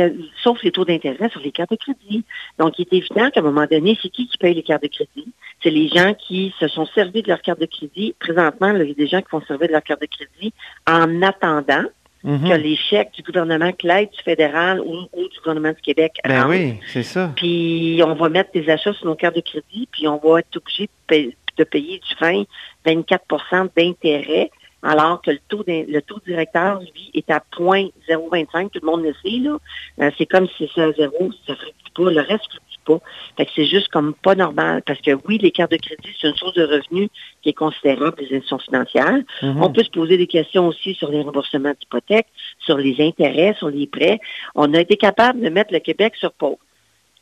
sauf 0.44 0.62
les 0.64 0.72
taux 0.72 0.86
d'intérêt 0.86 1.30
sur 1.30 1.42
les 1.42 1.52
cartes 1.52 1.72
de 1.72 1.76
crédit. 1.76 2.24
Donc, 2.60 2.78
il 2.78 2.84
est 2.84 2.94
évident 2.94 3.30
qu'à 3.30 3.40
un 3.40 3.44
moment 3.44 3.66
donné, 3.70 3.98
c'est 4.02 4.10
qui 4.10 4.28
qui 4.28 4.38
paye 4.38 4.54
les 4.54 4.64
cartes 4.64 4.84
de 4.84 4.88
crédit? 4.88 5.32
C'est 5.62 5.72
les 5.72 5.88
gens 5.88 6.14
qui 6.14 6.54
se 6.60 6.68
sont 6.68 6.86
servis 6.88 7.24
de 7.24 7.30
leur 7.30 7.42
carte 7.42 7.60
de 7.60 7.66
crédit. 7.66 8.16
Présentement, 8.20 8.72
là, 8.72 8.84
il 8.84 8.90
y 8.90 8.92
a 8.92 8.96
des 8.96 9.08
gens 9.08 9.22
qui 9.22 9.30
font 9.30 9.42
servir 9.42 9.68
de 9.68 9.74
leur 9.74 9.84
carte 9.84 10.02
de 10.02 10.08
crédit 10.08 10.54
en 10.88 11.22
attendant 11.22 11.86
Mm 12.24 12.38
-hmm. 12.38 12.50
que 12.50 12.54
les 12.56 12.78
chèques 12.78 13.12
du 13.18 13.22
gouvernement, 13.22 13.72
que 13.74 13.86
l'aide 13.86 14.10
du 14.12 14.24
fédéral 14.24 14.80
ou, 14.80 14.94
ou, 15.12 15.28
du 15.28 15.38
gouvernement 15.40 15.74
du 15.74 15.82
Québec 15.82 16.14
Ben 16.26 16.48
oui, 16.48 16.80
c'est 16.88 17.04
ça. 17.04 17.34
Puis 17.36 18.02
on 18.06 18.16
va 18.16 18.30
mettre 18.30 18.52
des 18.54 18.70
achats 18.70 18.94
sur 18.94 19.08
nos 19.08 19.16
cartes 19.16 19.36
de 19.36 19.42
crédit, 19.42 19.90
puis 19.92 20.08
on 20.08 20.18
va 20.24 20.40
être 20.40 20.56
obligé 20.56 20.84
de 20.84 20.90
payer, 21.06 21.36
de 21.58 21.64
payer 21.66 22.00
du 22.00 22.14
20, 22.22 22.46
24 22.86 23.72
d'intérêt 23.76 24.50
alors 24.84 25.22
que 25.22 25.32
le 25.32 25.40
taux, 25.48 25.64
le 25.66 26.00
taux 26.02 26.20
directeur, 26.26 26.80
lui, 26.82 27.10
est 27.14 27.30
à 27.32 27.42
0,025, 27.58 28.72
tout 28.72 28.80
le 28.82 28.86
monde 28.86 29.04
le 29.04 29.14
sait, 29.24 29.38
là. 29.40 29.58
Euh, 30.02 30.12
c'est 30.18 30.26
comme 30.26 30.48
si 30.58 30.70
c'est 30.76 30.82
à 30.82 30.92
zéro, 30.92 31.32
ça 31.48 31.54
ne 31.54 31.58
fluctue 31.58 31.92
pas, 31.96 32.12
le 32.12 32.20
reste 32.20 32.32
ne 32.32 32.60
fluctue 32.60 32.80
pas. 32.86 33.00
Fait 33.38 33.46
que 33.46 33.52
c'est 33.56 33.66
juste 33.66 33.88
comme 33.88 34.14
pas 34.14 34.36
normal, 34.36 34.82
parce 34.86 35.00
que 35.00 35.12
oui, 35.26 35.38
les 35.38 35.52
cartes 35.52 35.72
de 35.72 35.78
crédit, 35.78 36.10
c'est 36.20 36.28
une 36.28 36.36
source 36.36 36.54
de 36.54 36.64
revenus 36.64 37.10
qui 37.42 37.50
est 37.50 37.54
considérable 37.54 38.18
des 38.18 38.26
institutions 38.36 38.60
financières. 38.60 39.20
-hmm. 39.42 39.64
On 39.64 39.72
peut 39.72 39.84
se 39.84 39.90
poser 40.00 40.18
des 40.18 40.28
questions 40.28 40.68
aussi 40.68 40.94
sur 40.96 41.10
les 41.10 41.22
remboursements 41.22 41.74
d'hypothèques, 41.80 42.28
sur 42.60 42.78
les 42.78 42.96
intérêts, 43.00 43.54
sur 43.58 43.70
les 43.70 43.88
prêts. 43.88 44.20
On 44.56 44.74
a 44.74 44.80
été 44.82 44.98
capable 44.98 45.40
de 45.46 45.50
mettre 45.50 45.72
le 45.74 45.80
Québec 45.80 46.12
sur 46.18 46.34
pause. 46.34 46.58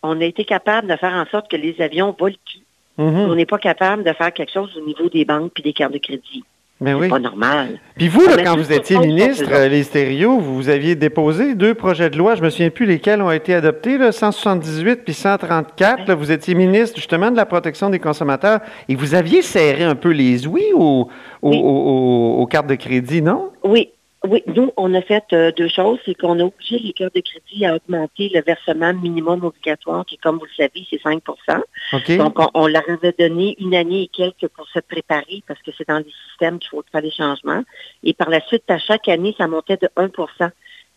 On 0.02 0.20
a 0.20 0.26
été 0.26 0.44
capable 0.46 0.88
de 0.92 0.96
faire 0.96 1.14
en 1.14 1.28
sorte 1.34 1.48
que 1.52 1.58
les 1.58 1.76
avions 1.88 2.16
volent 2.22 2.44
plus. 2.50 2.64
-hmm. 2.98 3.30
On 3.30 3.36
n'est 3.36 3.52
pas 3.54 3.62
capable 3.70 4.02
de 4.10 4.14
faire 4.20 4.34
quelque 4.34 4.54
chose 4.58 4.72
au 4.80 4.84
niveau 4.92 5.08
des 5.10 5.26
banques 5.32 5.52
puis 5.54 5.64
des 5.70 5.74
cartes 5.80 5.94
de 5.94 6.04
crédit. 6.10 6.44
C'est 6.90 6.94
oui. 6.96 7.10
pas 7.10 7.20
normal. 7.20 7.80
Puis 7.96 8.08
vous, 8.08 8.22
là, 8.22 8.42
quand 8.44 8.58
vous 8.58 8.72
étiez 8.72 8.98
ministre, 8.98 9.50
euh, 9.52 9.68
les 9.68 9.84
stéréos, 9.84 10.40
vous 10.40 10.68
aviez 10.70 10.96
déposé 10.96 11.54
deux 11.54 11.76
projets 11.76 12.10
de 12.10 12.18
loi, 12.18 12.34
je 12.36 12.42
me 12.42 12.50
souviens 12.50 12.72
plus 12.72 12.86
lesquels 12.88 13.22
ont 13.22 13.30
été 13.30 13.54
adoptés, 13.54 13.98
là, 14.00 14.12
178 14.12 15.04
puis 15.04 15.14
134. 15.14 16.08
Là, 16.08 16.16
vous 16.16 16.32
étiez 16.32 16.56
ministre 16.56 16.96
justement 16.98 17.30
de 17.30 17.38
la 17.38 17.46
protection 17.46 17.90
des 17.92 18.00
consommateurs 18.00 18.62
et 18.90 18.96
vous 18.96 19.14
aviez 19.14 19.42
serré 19.44 19.84
un 19.84 19.96
peu 19.96 20.10
les 20.10 20.48
ouïes 20.48 20.74
aux, 20.74 21.08
aux, 21.42 21.50
Oui. 21.50 21.60
aux 21.62 22.48
cartes 22.48 22.68
de 22.68 22.76
crédit, 22.76 23.22
non? 23.22 23.50
Oui, 23.64 23.90
oui. 24.28 24.44
Nous, 24.46 24.72
on 24.78 24.94
a 24.94 25.02
fait 25.02 25.24
euh, 25.34 25.52
deux 25.52 25.68
choses. 25.68 25.98
C'est 26.06 26.14
qu'on 26.14 26.40
a 26.40 26.44
obligé 26.44 26.78
les 26.78 26.94
cartes 26.94 27.16
de 27.16 27.22
crédit 27.22 27.66
à 27.66 27.76
augmenter 27.76 28.30
le 28.34 28.42
versement 28.42 28.94
minimum 28.94 29.44
obligatoire, 29.44 30.06
qui, 30.06 30.18
comme 30.18 30.38
vous 30.38 30.46
le 30.46 30.56
savez, 30.56 30.86
c'est 30.90 31.02
5 31.02 31.24
OK? 31.28 32.18
Donc, 32.18 32.40
on, 32.40 32.48
on 32.54 32.68
leur 32.68 32.88
avait 32.88 33.16
donné 33.18 33.56
une 33.60 33.74
année 33.74 34.04
et 34.04 34.08
quelques 34.08 34.48
pour 34.50 34.68
se 34.70 34.80
préparer 34.80 35.44
parce 35.48 35.60
que 35.64 35.72
c'est 35.76 35.88
dans 35.88 35.98
les 35.98 36.14
systèmes 36.30 36.60
qu'il 36.60 36.70
faut 36.70 36.84
faire 36.92 37.02
des 37.02 37.12
changements. 37.12 37.64
Et 38.04 38.14
par 38.14 38.30
la 38.30 38.42
suite, 38.42 38.70
à 38.70 38.78
chaque 38.78 39.08
année, 39.08 39.34
ça 39.38 39.48
montait 39.48 39.78
de 39.78 39.90
1% 39.98 40.52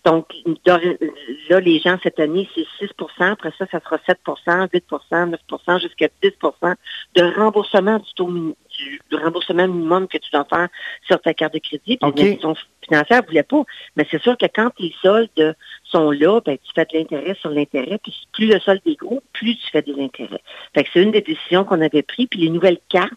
Donc, 0.04 0.26
là, 0.66 1.60
les 1.60 1.78
gens, 1.78 1.96
cette 2.02 2.20
année, 2.20 2.46
c'est 2.54 2.86
6% 2.86 3.32
Après 3.32 3.52
ça, 3.58 3.66
ça 3.72 3.80
sera 3.80 3.96
7% 4.06 4.68
8% 4.68 5.36
9% 5.48 5.80
jusqu'à 5.80 6.08
10% 6.22 6.74
de 7.16 7.22
remboursement 7.40 7.98
du 7.98 8.12
taux 8.14 8.54
du, 8.78 9.00
du 9.10 9.16
remboursement 9.16 9.66
minimum 9.66 10.08
que 10.08 10.18
tu 10.18 10.30
dois 10.32 10.44
faire 10.44 10.68
sur 11.06 11.20
ta 11.20 11.34
carte 11.34 11.54
de 11.54 11.58
crédit. 11.58 11.96
Puis 11.96 11.98
OK. 12.02 12.16
les 12.16 12.22
institutions 12.22 12.56
financières 12.82 13.22
ne 13.22 13.26
voulaient 13.26 13.42
pas. 13.42 13.62
Mais 13.96 14.06
c'est 14.10 14.22
sûr 14.22 14.36
que 14.36 14.46
quand 14.46 14.70
tes 14.70 14.94
soldes 15.02 15.56
sont 15.84 16.10
là, 16.10 16.40
ben, 16.44 16.56
tu 16.56 16.72
fais 16.74 16.84
de 16.84 16.98
l'intérêt 16.98 17.34
sur 17.40 17.50
l'intérêt. 17.50 17.98
Puis 18.02 18.14
plus 18.32 18.46
le 18.46 18.58
solde 18.60 18.80
est 18.86 18.98
gros, 18.98 19.22
plus 19.32 19.56
tu 19.56 19.70
fais 19.70 19.82
des 19.82 20.00
intérêts. 20.02 20.42
Fait 20.74 20.84
que 20.84 20.90
c'est 20.92 21.02
une 21.02 21.12
des 21.12 21.20
décisions 21.20 21.64
qu'on 21.64 21.80
avait 21.80 22.02
prises. 22.02 22.26
Puis 22.30 22.40
les 22.40 22.50
nouvelles 22.50 22.78
cartes 22.88 23.12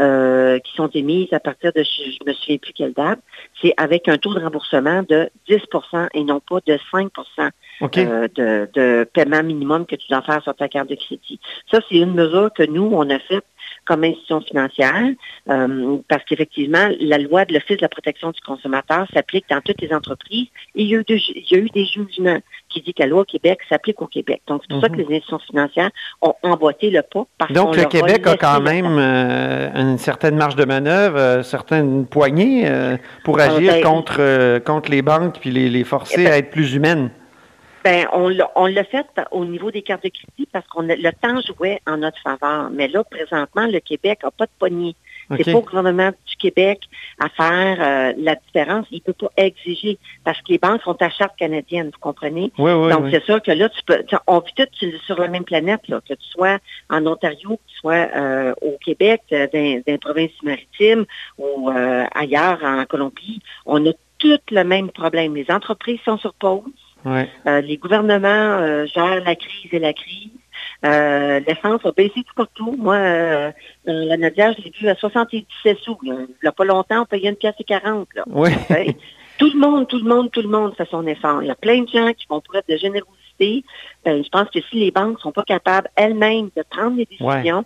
euh, 0.00 0.58
qui 0.60 0.74
sont 0.74 0.88
émises 0.88 1.32
à 1.32 1.40
partir 1.40 1.72
de, 1.72 1.82
je 1.82 2.10
je 2.10 2.18
me 2.26 2.32
souviens 2.32 2.58
plus 2.58 2.72
quelle 2.72 2.92
date, 2.92 3.20
c'est 3.60 3.74
avec 3.76 4.08
un 4.08 4.18
taux 4.18 4.34
de 4.34 4.40
remboursement 4.40 5.02
de 5.08 5.30
10% 5.48 6.08
et 6.14 6.24
non 6.24 6.40
pas 6.40 6.58
de 6.66 6.78
5 6.90 7.10
OK. 7.80 7.98
euh, 7.98 8.28
de, 8.34 8.68
de 8.72 9.08
paiement 9.12 9.42
minimum 9.42 9.86
que 9.86 9.96
tu 9.96 10.08
dois 10.08 10.22
faire 10.22 10.42
sur 10.42 10.54
ta 10.54 10.68
carte 10.68 10.88
de 10.88 10.94
crédit. 10.94 11.40
Ça, 11.70 11.80
c'est 11.88 11.96
une 11.96 12.14
mesure 12.14 12.50
que 12.52 12.62
nous, 12.62 12.90
on 12.92 13.08
a 13.10 13.18
faite 13.18 13.44
comme 13.86 14.04
institution 14.04 14.40
financière, 14.40 15.02
euh, 15.50 15.96
parce 16.08 16.24
qu'effectivement, 16.24 16.88
la 17.00 17.18
loi 17.18 17.44
de 17.44 17.52
l'Office 17.54 17.76
de 17.76 17.82
la 17.82 17.88
protection 17.88 18.30
du 18.30 18.40
consommateur 18.40 19.06
s'applique 19.12 19.44
dans 19.50 19.60
toutes 19.60 19.80
les 19.80 19.92
entreprises 19.92 20.48
et 20.74 20.82
il 20.82 20.88
y 20.88 20.94
a 20.96 21.00
eu, 21.00 21.04
de- 21.06 21.14
il 21.16 21.44
y 21.50 21.54
a 21.54 21.58
eu 21.58 21.68
des 21.70 21.84
jugements 21.84 22.38
qui 22.68 22.80
disent 22.80 22.94
que 22.94 23.02
la 23.02 23.08
loi 23.08 23.20
au 23.22 23.24
Québec 23.24 23.60
s'applique 23.68 24.00
au 24.02 24.06
Québec. 24.06 24.42
Donc, 24.46 24.62
c'est 24.62 24.72
pour 24.72 24.80
ça 24.82 24.88
Mhm. 24.88 24.96
que 24.96 25.00
les 25.02 25.16
institutions 25.16 25.38
financières 25.38 25.90
ont 26.22 26.34
emboîté 26.42 26.90
le 26.90 27.02
pas. 27.02 27.24
Parce 27.38 27.52
Donc, 27.52 27.76
le 27.76 27.84
Québec 27.84 28.26
a 28.26 28.36
quand 28.36 28.60
même 28.60 28.96
euh, 28.98 29.70
une 29.74 29.98
certaine 29.98 30.36
marge 30.36 30.56
de 30.56 30.64
manœuvre, 30.64 31.18
euh, 31.18 31.42
certaines 31.42 32.06
poignées 32.06 32.62
euh, 32.66 32.96
pour 33.24 33.38
Ah, 33.38 33.44
agir 33.44 33.72
ben, 33.74 33.82
contre, 33.82 34.58
contre 34.60 34.90
les 34.90 35.02
banques 35.02 35.38
puis 35.40 35.50
les, 35.50 35.68
les 35.68 35.84
forcer 35.84 36.14
Eh 36.22 36.24
ben- 36.24 36.32
à 36.32 36.38
être 36.38 36.50
plus 36.50 36.74
humaines. 36.74 37.10
Ben, 37.84 38.06
on 38.12 38.28
l'a 38.28 38.50
on 38.56 38.66
l'a 38.66 38.82
fait 38.84 39.06
au 39.30 39.44
niveau 39.44 39.70
des 39.70 39.82
cartes 39.82 40.04
de 40.04 40.08
crédit 40.08 40.48
parce 40.50 40.66
qu'on 40.68 40.88
a- 40.88 40.96
le 40.96 41.12
temps 41.12 41.40
jouait 41.42 41.80
en 41.86 41.98
notre 41.98 42.18
faveur. 42.22 42.70
Mais 42.70 42.88
là, 42.88 43.04
présentement, 43.04 43.66
le 43.66 43.78
Québec 43.80 44.20
n'a 44.24 44.30
pas 44.30 44.46
de 44.46 44.50
poignée. 44.58 44.96
OK. 45.30 45.40
C'est 45.42 45.52
pas 45.52 45.58
au 45.58 45.62
gouvernement 45.62 46.10
du 46.26 46.36
Québec 46.36 46.80
à 47.18 47.28
faire 47.30 47.76
euh, 47.80 48.12
la 48.18 48.34
différence. 48.34 48.86
Il 48.90 49.00
peut 49.00 49.12
pas 49.14 49.30
exiger 49.38 49.98
parce 50.24 50.38
que 50.40 50.48
les 50.52 50.58
banques 50.58 50.82
sont 50.82 51.00
à 51.00 51.08
charte 51.10 51.36
canadienne, 51.38 51.86
vous 51.92 51.98
comprenez? 52.00 52.52
Oui, 52.58 52.72
oui, 52.72 52.90
Donc, 52.90 53.04
oui. 53.04 53.10
c'est 53.12 53.24
sûr 53.24 53.40
que 53.42 53.50
là, 53.50 53.68
tu 53.70 53.82
peux, 53.86 54.02
tu- 54.06 54.16
on 54.26 54.40
vit 54.40 54.52
tous 54.54 54.86
sur, 55.06 55.18
la 55.20 55.28
même 55.28 55.44
planète, 55.44 55.86
là, 55.88 56.00
que 56.06 56.12
tu 56.14 56.26
sois 56.28 56.58
en 56.90 57.06
Ontario, 57.06 57.50
que 57.56 57.72
tu 57.72 57.78
sois 57.80 58.08
euh, 58.16 58.54
au 58.60 58.76
Québec, 58.84 59.22
euh, 59.32 59.46
dans, 59.52 59.76
dans 59.86 59.92
les 59.92 59.98
provinces 59.98 60.42
maritimes 60.42 61.04
ou 61.38 61.70
euh, 61.70 62.04
ailleurs 62.14 62.58
en 62.62 62.84
Colombie. 62.84 63.40
On 63.66 63.84
a 63.86 63.92
tous 64.18 64.40
le 64.50 64.64
même 64.64 64.90
problème. 64.90 65.34
Les 65.34 65.50
entreprises 65.50 66.00
sont 66.04 66.18
sur 66.18 66.34
pause. 66.34 66.62
Ouais. 67.04 67.28
Euh, 67.46 67.60
les 67.60 67.76
gouvernements 67.76 68.26
euh, 68.28 68.86
gèrent 68.86 69.22
la 69.24 69.34
crise 69.36 69.68
et 69.72 69.78
la 69.78 69.92
crise. 69.92 70.30
Euh, 70.84 71.40
L'essence 71.46 71.84
a 71.84 71.92
baissé 71.92 72.22
tout 72.26 72.34
partout. 72.36 72.76
Moi, 72.78 72.94
euh, 72.96 73.50
dans 73.86 74.08
la 74.08 74.16
Nadia, 74.16 74.52
je 74.52 74.62
l'ai 74.62 74.72
vu 74.78 74.88
à 74.88 74.94
77 74.94 75.78
sous. 75.78 75.98
là. 76.02 76.14
Il 76.28 76.34
n'y 76.42 76.48
a 76.48 76.52
pas 76.52 76.64
longtemps, 76.64 77.02
on 77.02 77.06
payait 77.06 77.30
une 77.30 77.36
pièce 77.36 77.54
et 77.58 77.64
40. 77.64 78.08
Là. 78.14 78.24
Oui. 78.26 78.50
Hey, 78.70 78.96
tout 79.38 79.50
le 79.52 79.58
monde, 79.58 79.88
tout 79.88 79.98
le 79.98 80.04
monde, 80.08 80.30
tout 80.30 80.42
le 80.42 80.48
monde 80.48 80.74
fait 80.76 80.88
son 80.90 81.06
effort. 81.06 81.42
Il 81.42 81.48
y 81.48 81.50
a 81.50 81.54
plein 81.54 81.82
de 81.82 81.88
gens 81.88 82.12
qui 82.12 82.26
font 82.26 82.40
preuve 82.40 82.62
de 82.68 82.76
générosité. 82.76 83.64
Ben, 84.04 84.22
je 84.22 84.28
pense 84.28 84.48
que 84.50 84.60
si 84.70 84.76
les 84.76 84.90
banques 84.92 85.18
sont 85.20 85.32
pas 85.32 85.42
capables 85.42 85.88
elles-mêmes 85.96 86.50
de 86.56 86.62
prendre 86.70 86.96
les 86.96 87.04
décisions, 87.06 87.64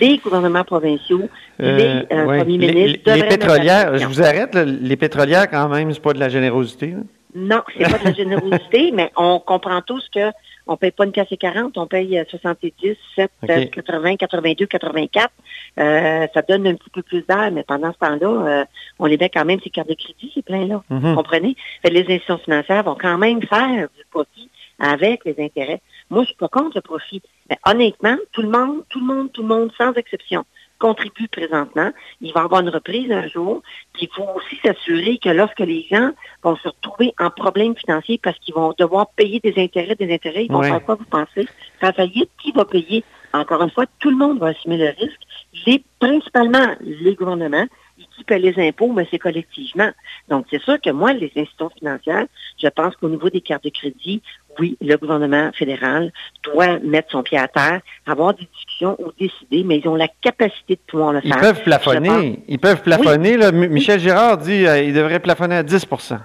les 0.00 0.18
gouvernements 0.18 0.64
provinciaux, 0.64 1.28
Euh, 1.60 2.00
les 2.00 2.06
premiers 2.38 2.58
ministres 2.58 3.00
les, 3.06 3.14
les 3.22 3.28
pétrolières, 3.28 3.96
je 3.98 4.06
vous 4.06 4.20
arrête, 4.22 4.54
là, 4.54 4.64
les 4.64 4.96
pétrolières, 4.96 5.48
quand 5.50 5.68
même, 5.68 5.90
c'est 5.92 6.02
pas 6.02 6.12
de 6.12 6.20
la 6.20 6.28
générosité. 6.28 6.88
là. 6.88 6.98
Non, 7.34 7.62
c'est 7.76 7.90
pas 7.90 7.98
de 7.98 8.04
la 8.04 8.12
générosité, 8.12 8.90
mais 8.94 9.12
on 9.16 9.38
comprend 9.40 9.82
tous 9.82 10.08
que 10.14 10.30
on 10.66 10.76
paye 10.76 10.92
pas 10.92 11.04
une 11.04 11.12
casse 11.12 11.30
et 11.32 11.36
40, 11.36 11.76
on 11.78 11.86
paye 11.86 12.18
euh, 12.18 12.24
70, 12.28 12.96
7, 13.16 13.30
OK. 13.42 13.50
euh, 13.50 13.66
80, 13.66 14.16
82, 14.16 14.66
84. 14.66 15.30
Euh, 15.78 16.26
ça 16.32 16.42
donne 16.42 16.66
un 16.66 16.74
petit 16.74 16.90
peu 16.90 17.02
plus 17.02 17.22
d'air, 17.22 17.50
mais 17.52 17.64
pendant 17.64 17.92
ce 17.92 17.98
temps-là, 17.98 18.60
euh, 18.60 18.64
on 18.98 19.06
les 19.06 19.16
met 19.16 19.30
quand 19.30 19.44
même 19.44 19.60
ces 19.62 19.70
cartes 19.70 19.88
de 19.88 19.94
crédit, 19.94 20.30
ces 20.32 20.42
pleins-là. 20.42 20.82
Mhm. 20.90 21.00
Vous 21.00 21.14
comprenez? 21.16 21.56
Fait, 21.82 21.90
les 21.90 22.02
institutions 22.02 22.38
financières 22.38 22.84
vont 22.84 22.94
quand 22.94 23.18
même 23.18 23.42
faire 23.42 23.88
du 23.96 24.04
profit 24.10 24.48
avec 24.78 25.24
les 25.24 25.36
intérêts. 25.38 25.80
Moi, 26.08 26.22
je 26.22 26.28
suis 26.28 26.36
pas 26.36 26.48
contre 26.48 26.72
le 26.76 26.80
profit. 26.80 27.22
Mais 27.48 27.58
honnêtement, 27.66 28.16
tout 28.32 28.42
le 28.42 28.48
monde, 28.48 28.82
tout 28.88 29.00
le 29.00 29.06
monde, 29.06 29.32
tout 29.32 29.42
le 29.42 29.48
monde, 29.48 29.70
sans 29.76 29.92
exception, 29.94 30.44
contribue 30.80 31.28
présentement. 31.28 31.90
Il 32.20 32.32
va 32.32 32.40
y 32.40 32.44
avoir 32.44 32.62
une 32.62 32.70
reprise 32.70 33.12
un 33.12 33.28
jour. 33.28 33.62
Puis 33.92 34.08
il 34.10 34.14
faut 34.14 34.26
aussi 34.34 34.56
s'assurer 34.64 35.18
que 35.18 35.28
lorsque 35.28 35.60
les 35.60 35.86
gens 35.88 36.10
vont 36.42 36.56
se 36.56 36.68
retrouver 36.68 37.14
en 37.20 37.30
problème 37.30 37.76
financier 37.76 38.18
parce 38.20 38.38
qu'ils 38.40 38.54
vont 38.54 38.74
devoir 38.76 39.06
payer 39.10 39.38
des 39.38 39.54
intérêts, 39.62 39.94
des 39.94 40.12
intérêts, 40.12 40.46
ils 40.46 40.52
vont 40.52 40.60
Ouais. 40.60 40.70
faire 40.70 40.82
quoi, 40.84 40.96
vous 40.96 41.04
pensez? 41.04 41.46
Faire 41.78 41.94
faillite, 41.94 42.30
qui 42.42 42.50
va 42.50 42.64
payer? 42.64 43.04
Encore 43.32 43.62
une 43.62 43.70
fois, 43.70 43.84
tout 44.00 44.10
le 44.10 44.16
monde 44.16 44.40
va 44.40 44.48
assumer 44.48 44.76
le 44.78 44.88
risque. 44.98 45.20
Les, 45.66 45.84
principalement 46.00 46.74
les 46.80 47.14
gouvernements, 47.14 47.66
et 48.00 48.04
qui 48.16 48.24
paient 48.24 48.38
les 48.38 48.58
impôts, 48.68 48.92
mais 48.92 49.06
c'est 49.10 49.18
collectivement. 49.18 49.90
Donc, 50.28 50.46
c'est 50.50 50.60
sûr 50.62 50.80
que 50.80 50.90
moi, 50.90 51.12
les 51.12 51.30
institutions 51.36 51.70
financières, 51.78 52.26
je 52.60 52.68
pense 52.68 52.96
qu'au 52.96 53.08
niveau 53.08 53.28
des 53.30 53.40
cartes 53.40 53.64
de 53.64 53.70
crédit, 53.70 54.22
oui, 54.58 54.76
le 54.80 54.96
gouvernement 54.96 55.50
fédéral 55.52 56.12
doit 56.42 56.78
mettre 56.80 57.10
son 57.12 57.22
pied 57.22 57.38
à 57.38 57.46
terre, 57.48 57.80
avoir 58.06 58.34
des 58.34 58.48
discussions 58.52 58.96
ou 58.98 59.12
décider, 59.18 59.62
mais 59.64 59.78
ils 59.78 59.88
ont 59.88 59.94
la 59.94 60.08
capacité 60.08 60.74
de 60.74 60.80
pouvoir 60.86 61.12
le 61.12 61.20
Ils 61.22 61.32
faire. 61.32 61.40
peuvent 61.40 61.58
Je 61.58 61.62
plafonner. 61.64 62.40
Ils 62.48 62.58
peuvent 62.58 62.82
plafonner. 62.82 63.36
là. 63.36 63.52
Michel 63.52 64.00
Girard 64.00 64.38
dit 64.38 64.66
euh, 64.66 64.82
il 64.82 64.92
devrait 64.94 65.20
plafonner 65.20 65.54
à 65.56 65.62
10% 65.62 66.18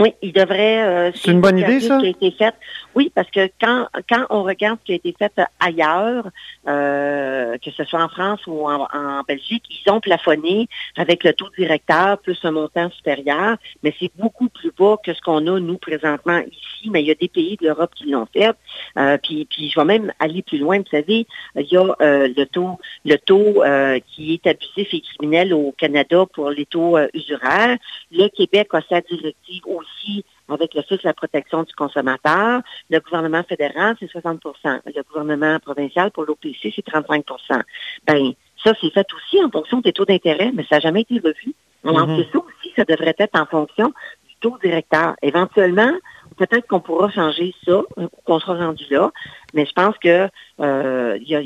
Oui, 0.00 0.14
il 0.22 0.32
devrait. 0.32 0.82
euh, 0.82 1.10
C'est 1.14 1.30
une 1.30 1.40
bonne 1.40 1.58
idée, 1.58 1.80
ça? 1.80 1.98
qui 1.98 2.06
a 2.06 2.10
été 2.10 2.30
fait. 2.32 2.54
Oui, 2.96 3.12
parce 3.14 3.30
que 3.30 3.50
quand 3.60 3.88
quand 4.08 4.24
on 4.30 4.42
regarde 4.42 4.78
ce 4.80 4.86
qui 4.86 4.92
a 4.92 4.94
été 4.94 5.14
fait 5.18 5.38
ailleurs, 5.60 6.30
euh, 6.66 7.58
que 7.58 7.70
ce 7.70 7.84
soit 7.84 8.02
en 8.02 8.08
France 8.08 8.40
ou 8.46 8.66
en, 8.66 9.22
Belgique, 9.28 9.64
ils 9.68 9.92
ont 9.92 10.00
plafonné 10.00 10.66
avec 10.96 11.22
le 11.22 11.34
taux 11.34 11.50
directeur 11.58 12.16
plus 12.18 12.38
un 12.42 12.52
montant 12.52 12.90
supérieur, 12.90 13.58
mais 13.82 13.94
c'est 14.00 14.10
beaucoup 14.16 14.48
plus 14.48 14.72
bas 14.78 14.96
que 15.04 15.12
ce 15.12 15.20
qu'on 15.20 15.46
a 15.46 15.60
nous 15.60 15.76
présentement 15.76 16.38
ici. 16.38 16.88
Mais 16.90 17.02
il 17.02 17.08
y 17.08 17.10
a 17.10 17.14
des 17.14 17.28
pays 17.28 17.58
de 17.60 17.66
l'Europe 17.66 17.94
qui 17.94 18.08
l'ont 18.08 18.26
fait. 18.32 18.54
Euh, 18.96 19.18
puis 19.22 19.44
puis 19.44 19.68
je 19.68 19.78
vais 19.78 19.84
même 19.84 20.10
aller 20.18 20.42
plus 20.42 20.56
loin. 20.56 20.78
Vous 20.78 20.90
savez, 20.90 21.26
il 21.54 21.66
y 21.70 21.76
a 21.76 21.94
euh, 22.00 22.28
le 22.34 22.44
taux 22.46 22.78
le 23.04 23.16
taux 23.18 23.62
euh, 23.62 24.00
qui 24.08 24.32
est 24.32 24.46
abusif 24.46 24.88
et 24.94 25.02
criminel 25.02 25.52
au 25.52 25.74
Canada 25.76 26.24
pour 26.32 26.48
les 26.48 26.64
taux 26.64 26.96
euh, 26.96 27.08
usuraires. 27.12 27.76
Le 28.10 28.28
Québec 28.28 28.68
a 28.72 28.80
sa 28.88 29.02
directive 29.02 29.66
aussi 29.66 30.24
avec 30.48 30.74
le 30.74 30.82
fisc 30.82 31.02
de 31.02 31.08
la 31.08 31.14
protection 31.14 31.62
du 31.62 31.74
consommateur. 31.74 32.60
Le 32.90 33.00
gouvernement 33.00 33.42
fédéral, 33.42 33.96
c'est 33.98 34.10
60% 34.10 34.80
Le 34.86 35.02
gouvernement 35.02 35.58
provincial, 35.60 36.10
pour 36.10 36.24
l'OPC, 36.24 36.72
c'est 36.74 36.86
35% 36.86 37.62
Ben, 38.06 38.32
ça, 38.62 38.72
c'est 38.80 38.90
fait 38.90 39.06
aussi 39.14 39.42
en 39.44 39.50
fonction 39.50 39.80
des 39.80 39.92
taux 39.92 40.04
d'intérêt, 40.04 40.50
mais 40.54 40.64
ça 40.68 40.76
n'a 40.76 40.80
jamais 40.80 41.02
été 41.02 41.18
revu. 41.18 41.54
Alors, 41.84 42.08
c'est 42.16 42.30
ça 42.32 42.38
aussi, 42.38 42.72
ça 42.74 42.84
devrait 42.84 43.14
être 43.18 43.38
en 43.38 43.46
fonction 43.46 43.92
du 44.28 44.34
taux 44.40 44.58
directeur. 44.62 45.14
Éventuellement, 45.22 45.92
peut-être 46.36 46.66
qu'on 46.66 46.80
pourra 46.80 47.10
changer 47.10 47.54
ça, 47.64 47.82
euh, 47.98 48.08
qu'on 48.24 48.40
sera 48.40 48.54
rendu 48.54 48.84
là, 48.90 49.12
mais 49.54 49.66
je 49.66 49.72
pense 49.72 49.96
que 49.98 50.28
euh, 50.60 51.18
il 51.20 51.28
y 51.28 51.36
a, 51.36 51.42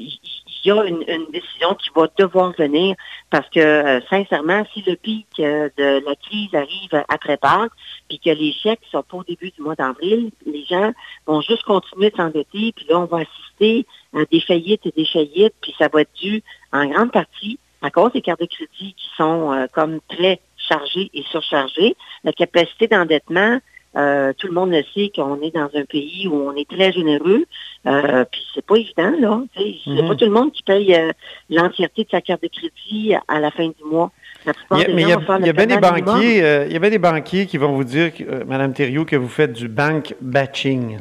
il 0.65 0.69
y 0.69 0.71
a 0.71 0.85
une, 0.85 1.03
une 1.07 1.27
décision 1.33 1.75
qui 1.75 1.91
va 1.95 2.09
devoir 2.19 2.53
venir 2.53 2.97
parce 3.31 3.49
que, 3.51 3.61
euh, 3.61 4.01
sincèrement, 4.09 4.65
si 4.73 4.83
le 4.83 4.97
pic 4.97 5.27
euh, 5.39 5.69
de 5.77 6.05
la 6.05 6.15
crise 6.17 6.55
arrive 6.55 7.05
après 7.09 7.37
Pâques, 7.37 7.73
puis 8.09 8.19
que 8.19 8.31
les 8.31 8.53
chèques 8.53 8.81
sont 8.91 9.03
pas 9.03 9.19
au 9.19 9.25
début 9.25 9.51
du 9.51 9.63
mois 9.63 9.75
d'avril, 9.75 10.31
les 10.47 10.65
gens 10.65 10.93
vont 11.27 11.41
juste 11.41 11.63
continuer 11.63 12.11
de 12.11 12.17
s'endetter, 12.17 12.73
puis 12.75 12.87
là, 12.89 13.01
on 13.01 13.07
va 13.07 13.19
assister 13.19 13.87
à 14.15 14.25
des 14.31 14.41
faillites 14.41 14.85
et 14.87 14.93
des 14.97 15.07
faillites, 15.07 15.55
puis 15.61 15.75
ça 15.79 15.89
va 15.93 16.03
être 16.03 16.13
dû 16.21 16.43
en 16.73 16.87
grande 16.87 17.13
partie 17.13 17.59
à 17.83 17.91
cause 17.91 18.13
des 18.13 18.21
cartes 18.21 18.41
de 18.41 18.47
crédit 18.47 18.95
qui 18.95 19.09
sont 19.17 19.53
euh, 19.53 19.67
comme 19.73 20.01
très 20.09 20.41
chargées 20.57 21.11
et 21.15 21.23
surchargées. 21.31 21.97
La 22.25 22.33
capacité 22.33 22.89
d'endettement, 22.89 23.59
euh, 23.97 24.33
tout 24.39 24.47
le 24.47 24.53
monde 24.53 24.71
le 24.71 24.83
sait 24.95 25.11
qu'on 25.15 25.41
est 25.43 25.55
dans 25.55 25.69
un 25.75 25.85
pays 25.85 26.29
où 26.29 26.35
on 26.35 26.55
est 26.55 26.69
très 26.69 26.93
généreux, 26.93 27.45
euh, 27.87 28.25
puis 28.31 28.41
c'est 28.55 28.65
pas 28.65 28.77
évident, 28.77 29.13
là. 29.19 29.43
C'est 29.57 29.75
Mhm. 29.91 30.09
pas 30.09 30.15
tout 30.15 30.25
le 30.27 30.31
monde 30.31 30.53
qui 30.53 30.63
paye 30.63 30.95
euh, 30.95 31.11
l'entièreté 31.49 32.05
de 32.05 32.09
sa 32.11 32.21
carte 32.21 32.43
de 32.43 32.49
crédit 32.49 33.15
à 33.29 33.41
la 33.41 33.51
fin 33.51 33.67
du 33.67 33.85
mois. 33.85 34.11
Il 34.47 34.79
y 34.79 34.83
a- 34.83 34.85
des 34.87 34.93
mais 34.95 35.03
il 35.03 35.05
gens 35.05 35.09
y 35.09 35.13
a, 35.13 35.17
vont 35.17 35.23
faire 35.27 35.39
il 35.41 35.47
y 35.47 35.51
a 35.51 35.53
bien 35.53 35.67
des 35.67 35.77
banquiers, 35.79 36.43
euh, 36.45 36.67
il 36.67 36.73
y 36.73 36.77
a 36.77 36.79
bien 36.79 36.91
des 36.91 36.99
banquiers 36.99 37.47
qui 37.47 37.59
vont 37.59 37.73
vous 37.73 37.85
dire, 37.85 38.13
euh, 38.21 38.45
Madame 38.47 38.73
Thériault, 38.73 39.05
que 39.05 39.17
vous 39.17 39.29
faites 39.29 39.53
du 39.53 39.69
bank 39.69 40.15
batching. 40.21 40.99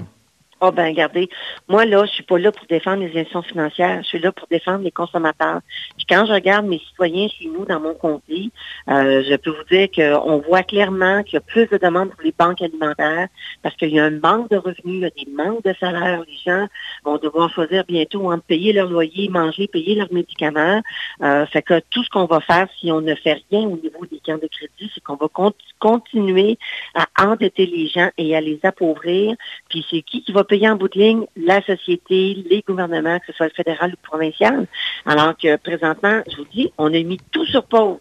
Ah 0.61 0.71
ben 0.71 0.87
regardez, 0.87 1.29
moi 1.69 1.85
là, 1.85 2.05
je 2.05 2.11
suis 2.11 2.23
pas 2.23 2.37
là 2.37 2.51
pour 2.51 2.65
défendre 2.65 3.01
les 3.01 3.07
institutions 3.11 3.41
financières, 3.43 4.03
je 4.03 4.07
suis 4.09 4.19
là 4.19 4.33
pour 4.33 4.45
défendre 4.47 4.83
les 4.83 4.91
consommateurs. 4.91 5.61
Puis 5.95 6.05
quand 6.05 6.25
je 6.25 6.33
regarde 6.33 6.65
mes 6.65 6.79
citoyens 6.79 7.29
chez 7.29 7.45
nous 7.45 7.63
dans 7.63 7.79
mon 7.79 7.93
comté, 7.93 8.49
euh, 8.89 9.23
je 9.25 9.35
peux 9.37 9.51
vous 9.51 9.63
dire 9.71 9.87
qu'on 9.89 10.39
voit 10.39 10.63
clairement 10.63 11.23
qu'il 11.23 11.35
y 11.35 11.37
a 11.37 11.41
plus 11.41 11.65
de 11.67 11.77
demandes 11.77 12.09
pour 12.09 12.21
les 12.23 12.33
banques 12.37 12.61
alimentaires 12.61 13.29
parce 13.63 13.73
qu'il 13.77 13.91
y 13.91 13.99
a 14.01 14.03
un 14.03 14.19
manque 14.19 14.49
de 14.49 14.57
revenus, 14.57 14.79
il 14.85 14.99
y 14.99 15.05
a 15.05 15.09
des 15.11 15.31
manques 15.31 15.63
de 15.63 15.73
salaire. 15.79 16.23
Les 16.27 16.37
gens 16.45 16.67
vont 17.05 17.17
devoir 17.17 17.49
choisir 17.49 17.85
bientôt 17.87 18.29
entre 18.29 18.43
payer 18.43 18.73
leur 18.73 18.89
loyer, 18.89 19.29
manger, 19.29 19.67
payer 19.67 19.95
leurs 19.95 20.11
médicaments. 20.11 20.81
Euh, 21.23 21.45
fait 21.45 21.61
que 21.61 21.79
tout 21.89 22.03
ce 22.03 22.09
qu'on 22.09 22.25
va 22.25 22.41
faire 22.41 22.67
si 22.79 22.91
on 22.91 22.99
ne 22.99 23.15
fait 23.15 23.41
rien 23.49 23.61
au 23.61 23.77
niveau 23.77 24.05
des 24.11 24.19
cartes 24.19 24.41
de 24.41 24.47
crédit, 24.47 24.91
c'est 24.93 25.01
qu'on 25.01 25.15
va 25.15 25.29
con- 25.31 25.53
continuer 25.79 26.57
à 26.95 27.05
endetter 27.25 27.65
les 27.65 27.87
gens 27.87 28.09
et 28.17 28.35
à 28.35 28.41
les 28.41 28.59
appauvrir. 28.63 29.37
Puis 29.69 29.85
c'est 29.89 30.01
qui 30.01 30.21
qui 30.21 30.33
va 30.33 30.43
payer 30.49 30.69
en 30.69 30.75
bout 30.75 30.89
de 30.89 30.99
ligne? 30.99 31.25
La 31.37 31.61
société, 31.61 32.43
les 32.49 32.63
gouvernements, 32.67 33.19
que 33.19 33.27
ce 33.27 33.33
soit 33.33 33.45
le 33.47 33.53
fédéral 33.55 33.89
ou 33.91 33.97
le 34.01 34.07
provincial. 34.09 34.65
Alors 35.05 35.33
que 35.37 35.55
présentement, 35.57 36.21
je 36.29 36.35
vous 36.37 36.47
dis, 36.51 36.73
on 36.77 36.87
a 36.87 37.01
mis 37.03 37.19
tout 37.31 37.45
sur 37.45 37.63
pause, 37.63 37.97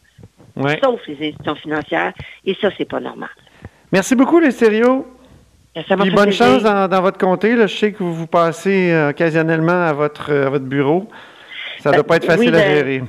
Ouais. 0.57 0.77
sauf 0.83 1.01
les 1.07 1.15
institutions 1.29 1.55
financières, 1.55 2.13
et 2.45 2.57
ça, 2.61 2.69
c'est 2.77 2.85
pas 2.89 2.99
normal. 2.99 3.29
Merci 3.93 4.17
beaucoup, 4.17 4.41
les 4.41 4.51
sérieux. 4.51 5.05
Ça 5.89 5.97
Puis 5.97 6.11
fait 6.11 6.17
bonne 6.17 6.25
plaisir. 6.31 6.47
chance 6.47 6.63
dans, 6.65 6.89
dans 6.89 7.01
votre 7.01 7.19
comté. 7.19 7.55
là. 7.55 7.69
Je 7.69 7.77
sais 7.77 7.93
que 7.93 7.99
vous 8.03 8.13
vous 8.13 8.27
passez 8.27 8.91
euh, 8.91 9.11
occasionnellement 9.11 9.85
à 9.87 9.93
votre, 9.93 10.33
euh, 10.33 10.47
à 10.47 10.51
votre 10.51 10.65
bureau. 10.65 11.09
Ça 11.79 11.91
ne 11.91 11.95
doit 11.95 12.03
Ben, 12.03 12.09
pas 12.09 12.17
être 12.17 12.23
oui, 12.25 12.29
facile 12.47 12.55
à 12.57 12.59
ben, 12.59 12.75
gérer. 12.75 13.03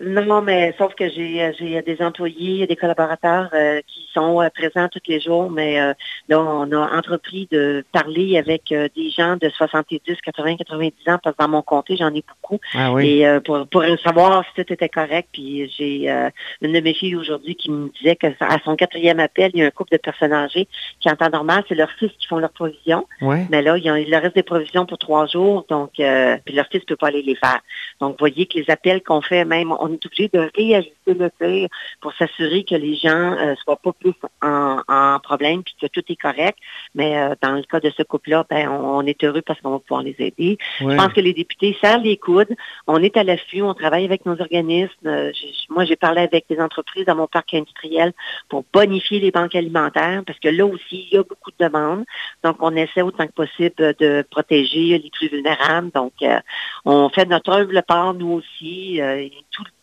Non, 0.00 0.40
mais 0.40 0.74
sauf 0.78 0.94
que 0.94 1.08
j'ai 1.10 1.42
euh, 1.42 1.52
j'ai 1.58 1.82
des 1.82 2.00
employés, 2.00 2.66
des 2.66 2.76
collaborateurs 2.76 3.50
euh, 3.52 3.80
qui 3.86 4.06
sont 4.14 4.40
euh, 4.40 4.48
présents 4.48 4.88
tous 4.88 5.00
les 5.06 5.20
jours, 5.20 5.50
mais 5.50 5.78
euh, 5.78 5.92
là, 6.28 6.40
on 6.40 6.72
a 6.72 6.96
entrepris 6.96 7.46
de 7.50 7.84
parler 7.92 8.38
avec 8.38 8.72
euh, 8.72 8.88
des 8.96 9.10
gens 9.10 9.36
de 9.36 9.48
70, 9.50 10.00
80, 10.24 10.56
90 10.56 10.92
ans, 11.08 11.18
parce 11.22 11.36
que 11.36 11.42
dans 11.42 11.48
mon 11.50 11.60
comté, 11.62 11.96
j'en 11.96 12.14
ai 12.14 12.24
beaucoup. 12.26 12.58
Ah 12.74 12.92
oui. 12.92 13.08
Et 13.18 13.26
euh, 13.28 13.40
pour, 13.40 13.66
pour 13.66 13.84
savoir 14.02 14.42
si 14.46 14.64
tout 14.64 14.72
était 14.72 14.88
correct, 14.88 15.28
puis 15.32 15.70
j'ai 15.76 16.10
euh, 16.10 16.30
une 16.62 16.72
de 16.72 16.80
mes 16.80 16.94
filles 16.94 17.16
aujourd'hui 17.16 17.54
qui 17.54 17.70
me 17.70 17.90
disait 17.98 18.16
que 18.16 18.28
à 18.40 18.58
son 18.64 18.76
quatrième 18.76 19.20
appel, 19.20 19.50
il 19.52 19.60
y 19.60 19.62
a 19.62 19.66
un 19.66 19.70
couple 19.70 19.92
de 19.92 19.98
personnes 19.98 20.32
âgées 20.32 20.66
qui, 21.00 21.10
en 21.10 21.16
temps 21.16 21.28
normal, 21.30 21.62
c'est 21.68 21.74
leurs 21.74 21.92
fils 21.92 22.10
qui 22.18 22.26
font 22.26 22.38
leurs 22.38 22.52
provisions. 22.52 23.06
Mais 23.50 23.60
là, 23.60 23.76
il, 23.76 23.84
y 23.84 23.90
a- 23.90 23.98
il 23.98 24.10
leur 24.10 24.22
reste 24.22 24.34
des 24.36 24.42
provisions 24.42 24.86
pour 24.86 24.96
trois 24.98 25.26
jours, 25.26 25.66
donc 25.68 26.00
euh, 26.00 26.38
puis 26.44 26.54
leur 26.54 26.66
fils 26.68 26.80
ne 26.80 26.86
peut 26.86 26.96
pas 26.96 27.08
aller 27.08 27.22
les 27.22 27.36
faire. 27.36 27.60
Donc, 28.00 28.12
vous 28.12 28.16
voyez 28.18 28.46
que 28.46 28.58
les 28.58 28.70
appels 28.70 29.02
qu'on 29.02 29.20
fait, 29.20 29.44
même, 29.44 29.72
on 29.78 29.89
on 29.90 29.94
est 29.94 30.06
obligé 30.06 30.30
de 30.32 30.50
réajuster 30.54 31.14
le 31.14 31.30
tir 31.40 31.68
pour 32.00 32.12
s'assurer 32.14 32.64
que 32.64 32.74
les 32.74 32.94
gens 32.96 33.30
ne 33.30 33.54
soient 33.56 33.76
pas 33.76 33.92
plus 33.92 34.12
en, 34.42 35.18
problème 35.22 35.62
puis 35.62 35.74
que 35.80 35.86
tout 35.86 36.02
est 36.08 36.16
correct. 36.16 36.58
Mais 36.94 37.14
dans 37.42 37.52
le 37.52 37.62
cas 37.62 37.80
de 37.80 37.90
ce 37.90 38.02
couple-là, 38.02 38.44
ben, 38.48 38.68
on, 38.68 39.04
est 39.06 39.22
heureux 39.24 39.42
parce 39.42 39.60
qu'on 39.60 39.70
va 39.70 39.78
pouvoir 39.78 40.02
les 40.02 40.16
aider. 40.18 40.58
Je 40.80 40.96
pense 40.96 41.12
que 41.12 41.20
les 41.20 41.32
députés 41.32 41.76
serrent 41.80 42.02
les 42.02 42.16
coudes. 42.16 42.54
On 42.86 43.02
est 43.02 43.16
à 43.16 43.24
l'affût, 43.24 43.62
on 43.62 43.74
travaille 43.74 44.04
avec 44.04 44.26
nos 44.26 44.40
organismes. 44.40 45.32
moi, 45.68 45.84
j'ai 45.84 45.96
parlé 45.96 46.22
avec 46.22 46.46
des 46.48 46.60
entreprises 46.60 47.04
dans 47.06 47.16
mon 47.16 47.26
parc 47.26 47.54
industriel 47.54 48.12
pour 48.48 48.64
bonifier 48.72 49.20
les 49.20 49.30
banques 49.30 49.54
alimentaires 49.54 50.22
parce 50.26 50.38
que 50.38 50.48
là 50.48 50.66
aussi, 50.66 51.08
il 51.10 51.14
y 51.14 51.16
a 51.16 51.22
beaucoup 51.22 51.50
de 51.50 51.64
demandes. 51.64 52.04
Donc, 52.44 52.56
on 52.60 52.74
essaie 52.76 53.02
autant 53.02 53.26
que 53.26 53.32
possible 53.32 53.94
de 53.98 54.24
protéger 54.30 54.98
les 54.98 55.10
plus 55.10 55.28
vulnérables. 55.28 55.90
Donc, 55.92 56.12
euh, 56.22 56.40
on 56.84 57.08
fait 57.08 57.26
notre 57.26 57.50
œuvre 57.50 57.80
part, 57.82 58.14
nous 58.14 58.32
aussi. 58.32 59.00
Euh, 59.00 59.28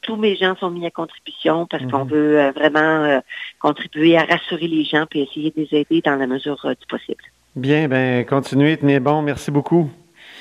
tous 0.07 0.15
mes 0.15 0.35
gens 0.35 0.55
sont 0.55 0.71
mis 0.71 0.85
à 0.87 0.89
contribution 0.89 1.67
parce 1.67 1.85
qu'on 1.85 2.05
mhm. 2.05 2.11
veut 2.11 2.39
euh, 2.39 2.51
vraiment 2.51 3.21
contribuer 3.59 4.17
à 4.17 4.23
rassurer 4.23 4.67
les 4.67 4.85
gens 4.85 5.05
et 5.13 5.23
essayer 5.23 5.51
de 5.51 5.61
les 5.61 5.79
aider 5.79 6.01
dans 6.03 6.15
la 6.15 6.25
mesure 6.25 6.57
du 6.67 6.87
possible. 6.87 7.23
Bien, 7.55 7.87
ben 7.87 8.25
continuez, 8.25 8.77
tenez 8.77 8.99
bon. 8.99 9.21
Merci 9.21 9.51
beaucoup. 9.51 9.89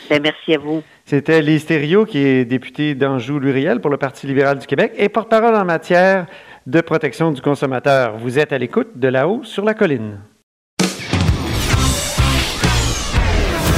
Ben, 0.09 0.23
merci 0.23 0.55
à 0.55 0.59
vous. 0.59 0.83
C'était 1.05 1.43
Lise 1.43 1.67
Thériault, 1.67 2.05
qui 2.05 2.19
est 2.19 2.45
députée 2.45 2.95
d'Anjou-Luriel 2.95 3.81
pour 3.81 3.91
le 3.91 3.97
Parti 3.97 4.27
libéral 4.27 4.59
du 4.59 4.67
Québec 4.67 4.93
et 4.97 5.09
porte-parole 5.09 5.57
en 5.57 5.65
matière 5.65 6.27
de 6.67 6.81
protection 6.81 7.33
du 7.33 7.43
consommateur. 7.43 8.17
Vous 8.19 8.39
êtes 8.39 8.53
à 8.53 8.59
l'écoute 8.59 8.97
de 8.97 9.09
là-haut 9.09 9.43
sur 9.43 9.65
la 9.65 9.75
colline. 9.75 10.21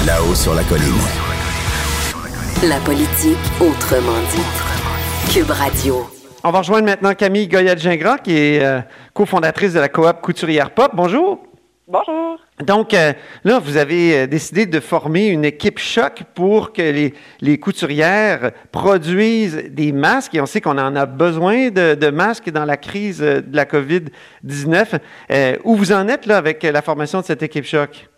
Là-haut 0.06 0.34
sur 0.34 0.54
la 0.54 0.64
colline. 0.64 0.84
La 2.64 2.80
politique 2.80 3.38
autrement 3.60 4.18
dit. 4.34 4.67
Cube 5.32 5.50
Radio. 5.50 6.06
On 6.42 6.50
va 6.50 6.60
rejoindre 6.60 6.86
maintenant 6.86 7.12
Camille 7.12 7.48
Goyette-Gingras, 7.48 8.18
qui 8.18 8.32
est 8.32 8.62
euh, 8.62 8.80
cofondatrice 9.12 9.74
de 9.74 9.80
la 9.80 9.90
coop 9.90 10.22
Couturière 10.22 10.70
Pop. 10.70 10.92
Bonjour. 10.94 11.42
Bonjour. 11.86 12.38
Donc, 12.64 12.94
euh, 12.94 13.12
là, 13.44 13.58
vous 13.58 13.76
avez 13.76 14.20
euh, 14.20 14.26
décidé 14.26 14.64
de 14.64 14.80
former 14.80 15.26
une 15.26 15.44
équipe 15.44 15.78
choc 15.78 16.22
pour 16.34 16.72
que 16.72 16.80
les, 16.80 17.14
les, 17.40 17.58
couturières 17.58 18.52
produisent 18.72 19.64
des 19.70 19.92
masques. 19.92 20.34
Et 20.34 20.40
on 20.40 20.46
sait 20.46 20.62
qu'on 20.62 20.78
en 20.78 20.96
a 20.96 21.04
besoin 21.04 21.68
de, 21.68 21.94
de, 21.94 22.08
masques 22.08 22.50
dans 22.50 22.64
la 22.64 22.78
crise 22.78 23.18
de 23.18 23.44
la 23.52 23.66
COVID-19. 23.66 24.98
où 25.64 25.76
vous 25.76 25.92
en 25.92 26.08
êtes 26.08 26.24
là 26.24 26.38
avec 26.38 26.62
la 26.62 26.80
formation 26.80 27.20
de 27.20 27.26
cette 27.26 27.42
équipe 27.42 27.64
choc? 27.64 28.08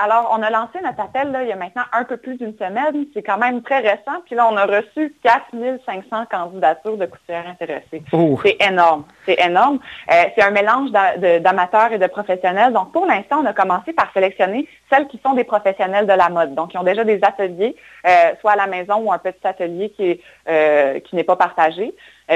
Alors, 0.00 0.32
on 0.32 0.42
a 0.42 0.50
lancé 0.50 0.78
notre 0.82 1.00
appel 1.00 1.32
là, 1.32 1.42
il 1.42 1.48
y 1.48 1.52
a 1.52 1.56
maintenant 1.56 1.82
un 1.92 2.04
peu 2.04 2.16
plus 2.16 2.36
d'une 2.36 2.56
semaine. 2.56 3.06
C'est 3.14 3.22
quand 3.22 3.38
même 3.38 3.62
très 3.62 3.80
récent. 3.80 4.20
Puis 4.26 4.36
là, 4.36 4.48
on 4.48 4.56
a 4.56 4.64
reçu 4.64 5.12
4500 5.24 6.26
candidatures 6.30 6.96
de 6.96 7.06
couturières 7.06 7.48
intéressées. 7.48 8.04
Oh. 8.12 8.38
C'est 8.44 8.56
énorme. 8.64 9.04
C'est 9.26 9.40
énorme. 9.44 9.80
Euh, 10.10 10.14
c'est 10.36 10.44
un 10.44 10.50
mélange 10.50 10.92
d'amateurs 10.92 11.92
et 11.92 11.98
de 11.98 12.06
professionnels. 12.06 12.72
Donc, 12.72 12.92
pour 12.92 13.06
l'instant, 13.06 13.40
on 13.42 13.46
a 13.46 13.52
commencé 13.52 13.92
par 13.92 14.12
sélectionner 14.12 14.68
celles 14.88 15.08
qui 15.08 15.20
sont 15.24 15.34
des 15.34 15.44
professionnels 15.44 16.06
de 16.06 16.12
la 16.12 16.28
mode. 16.28 16.54
Donc, 16.54 16.74
ils 16.74 16.78
ont 16.78 16.84
déjà 16.84 17.02
des 17.02 17.18
ateliers, 17.24 17.74
euh, 18.06 18.10
soit 18.40 18.52
à 18.52 18.56
la 18.56 18.68
maison 18.68 18.96
ou 18.98 19.12
un 19.12 19.18
petit 19.18 19.44
atelier 19.44 19.90
qui 19.90 20.20
euh, 20.48 21.00
qui 21.00 21.16
n'est 21.16 21.24
pas 21.24 21.36
partagé. 21.36 21.92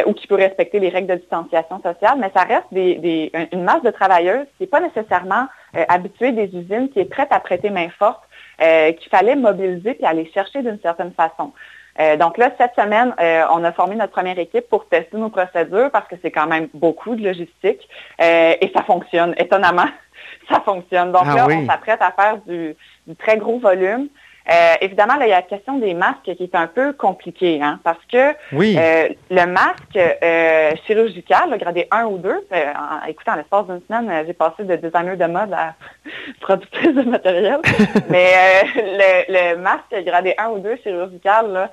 Ou 0.06 0.14
qui 0.14 0.26
peut 0.26 0.36
respecter 0.36 0.78
les 0.78 0.88
règles 0.88 1.08
de 1.08 1.16
distanciation 1.16 1.80
sociale, 1.82 2.16
mais 2.18 2.30
ça 2.34 2.44
reste 2.44 2.66
des, 2.72 3.30
une 3.52 3.62
masse 3.62 3.82
de 3.82 3.90
travailleuses 3.90 4.46
qui 4.56 4.62
n'est 4.62 4.66
pas 4.66 4.80
nécessairement 4.80 5.46
euh, 5.74 5.84
habitué 5.88 6.32
des 6.32 6.54
usines 6.54 6.90
qui 6.90 7.00
est 7.00 7.06
prête 7.06 7.28
à 7.30 7.40
prêter 7.40 7.70
main 7.70 7.88
forte, 7.98 8.22
euh, 8.60 8.92
qu'il 8.92 9.08
fallait 9.08 9.36
mobiliser 9.36 9.94
puis 9.94 10.04
aller 10.04 10.30
chercher 10.34 10.62
d'une 10.62 10.78
certaine 10.80 11.12
façon. 11.12 11.52
Euh, 11.98 12.18
donc 12.18 12.36
là, 12.36 12.50
cette 12.58 12.74
semaine, 12.74 13.14
on 13.50 13.64
a 13.64 13.72
formé 13.72 13.96
notre 13.96 14.12
première 14.12 14.38
équipe 14.38 14.68
pour 14.68 14.86
tester 14.86 15.16
nos 15.16 15.30
procédures 15.30 15.90
parce 15.90 16.06
que 16.08 16.16
c'est 16.20 16.30
quand 16.30 16.46
même 16.46 16.68
beaucoup 16.74 17.16
de 17.16 17.24
logistique 17.24 17.88
et 18.18 18.72
ça 18.74 18.82
fonctionne. 18.82 19.34
Étonnamment, 19.38 19.88
ça 20.50 20.60
fonctionne. 20.60 21.12
Donc 21.12 21.24
ah 21.26 21.36
là, 21.36 21.46
on 21.48 21.66
s'apprête 21.66 22.00
à 22.02 22.12
faire 22.12 22.36
du, 22.46 22.76
très 23.18 23.38
gros 23.38 23.58
volume. 23.58 24.08
Euh, 24.50 24.74
évidemment, 24.80 25.16
là, 25.16 25.26
il 25.26 25.30
y 25.30 25.32
a 25.32 25.36
la 25.36 25.42
question 25.42 25.78
des 25.78 25.94
masques 25.94 26.34
qui 26.36 26.42
est 26.42 26.54
un 26.54 26.66
peu 26.66 26.92
compliquée, 26.92 27.60
hein, 27.62 27.78
parce 27.84 28.04
que 28.10 28.32
euh, 28.52 29.08
le 29.30 29.46
masque 29.46 29.96
euh, 29.96 30.72
chirurgical, 30.86 31.50
le 31.50 31.58
gradé 31.58 31.86
1 31.90 32.06
ou 32.06 32.18
2, 32.18 32.28
en, 32.30 33.06
écoutez, 33.06 33.30
en 33.30 33.36
l'espace 33.36 33.66
d'une 33.66 33.82
semaine, 33.86 34.24
j'ai 34.26 34.32
passé 34.32 34.64
de 34.64 34.76
designer 34.76 35.16
de 35.16 35.26
mode 35.26 35.52
à 35.52 35.74
productrice 36.40 36.94
de 36.94 37.02
matériel, 37.02 37.60
mais 38.10 38.32
le, 38.74 39.56
masque 39.56 39.94
gradé 40.04 40.34
1 40.36 40.48
ou 40.48 40.58
2 40.58 40.76
chirurgical, 40.82 41.52
là, 41.52 41.70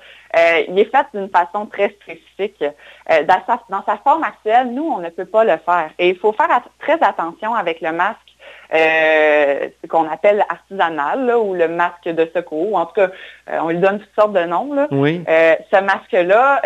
il 0.68 0.78
est 0.78 0.90
fait 0.90 1.06
d'une 1.12 1.28
façon 1.28 1.66
très 1.66 1.88
spécifique. 2.02 2.64
Dans 3.08 3.42
sa, 3.46 3.60
dans, 3.68 3.84
sa, 3.84 3.96
forme 3.96 4.22
actuelle, 4.22 4.68
nous, 4.72 4.84
on 4.84 4.98
ne 4.98 5.08
peut 5.08 5.24
pas 5.24 5.42
le 5.42 5.56
faire. 5.64 5.90
Et 5.98 6.10
il 6.10 6.16
faut 6.16 6.32
faire 6.32 6.62
très 6.78 7.02
attention 7.02 7.52
avec 7.54 7.80
le 7.80 7.90
masque 7.90 8.30
euh, 8.72 9.68
ce 9.82 9.88
qu'on 9.88 10.08
appelle 10.08 10.44
artisanal 10.48 11.34
ou 11.36 11.54
le 11.54 11.68
masque 11.68 12.08
de 12.08 12.30
secours. 12.34 12.76
En 12.76 12.86
tout 12.86 12.94
cas, 12.94 13.10
euh, 13.50 13.58
on 13.62 13.68
lui 13.68 13.78
donne 13.78 13.98
toutes 13.98 14.14
sortes 14.14 14.32
de 14.32 14.44
noms. 14.44 14.72
Là. 14.72 14.86
Oui. 14.90 15.24
Euh, 15.28 15.54
ce 15.72 15.80
masque-là, 15.80 16.62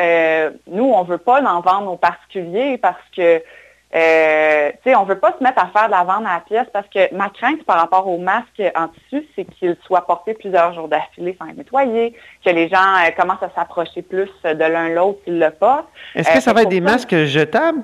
nous, 0.66 0.84
on 0.84 1.04
ne 1.04 1.08
veut 1.08 1.18
pas 1.18 1.40
l'en 1.40 1.60
vendre 1.60 1.92
aux 1.92 1.96
particuliers 1.96 2.78
parce 2.78 2.96
que 3.16 3.42
euh, 3.94 4.70
on 4.86 5.02
ne 5.02 5.08
veut 5.08 5.18
pas 5.18 5.34
se 5.38 5.42
mettre 5.42 5.62
à 5.62 5.68
faire 5.68 5.86
de 5.86 5.92
la 5.92 6.04
vente 6.04 6.26
à 6.26 6.34
la 6.34 6.40
pièce 6.40 6.66
parce 6.72 6.86
que 6.88 7.14
ma 7.14 7.28
crainte 7.28 7.64
par 7.64 7.78
rapport 7.78 8.08
au 8.08 8.18
masque 8.18 8.62
en 8.74 8.88
tissu, 8.88 9.26
c'est 9.36 9.44
qu'il 9.44 9.76
soit 9.86 10.06
porté 10.06 10.34
plusieurs 10.34 10.72
jours 10.74 10.88
d'affilée 10.88 11.36
sans 11.38 11.48
être 11.48 11.56
nettoyé, 11.56 12.14
que 12.44 12.50
les 12.50 12.68
gens 12.68 12.96
commencent 13.16 13.42
à 13.42 13.50
s'approcher 13.54 14.02
plus 14.02 14.30
de 14.44 14.64
l'un 14.64 14.88
l'autre 14.88 15.20
s'ils 15.24 15.38
le 15.38 15.50
portent. 15.50 15.88
Est-ce 16.14 16.32
que 16.32 16.40
ça 16.40 16.52
va 16.52 16.62
être 16.62 16.68
des 16.68 16.80
masques 16.80 17.24
jetables 17.24 17.82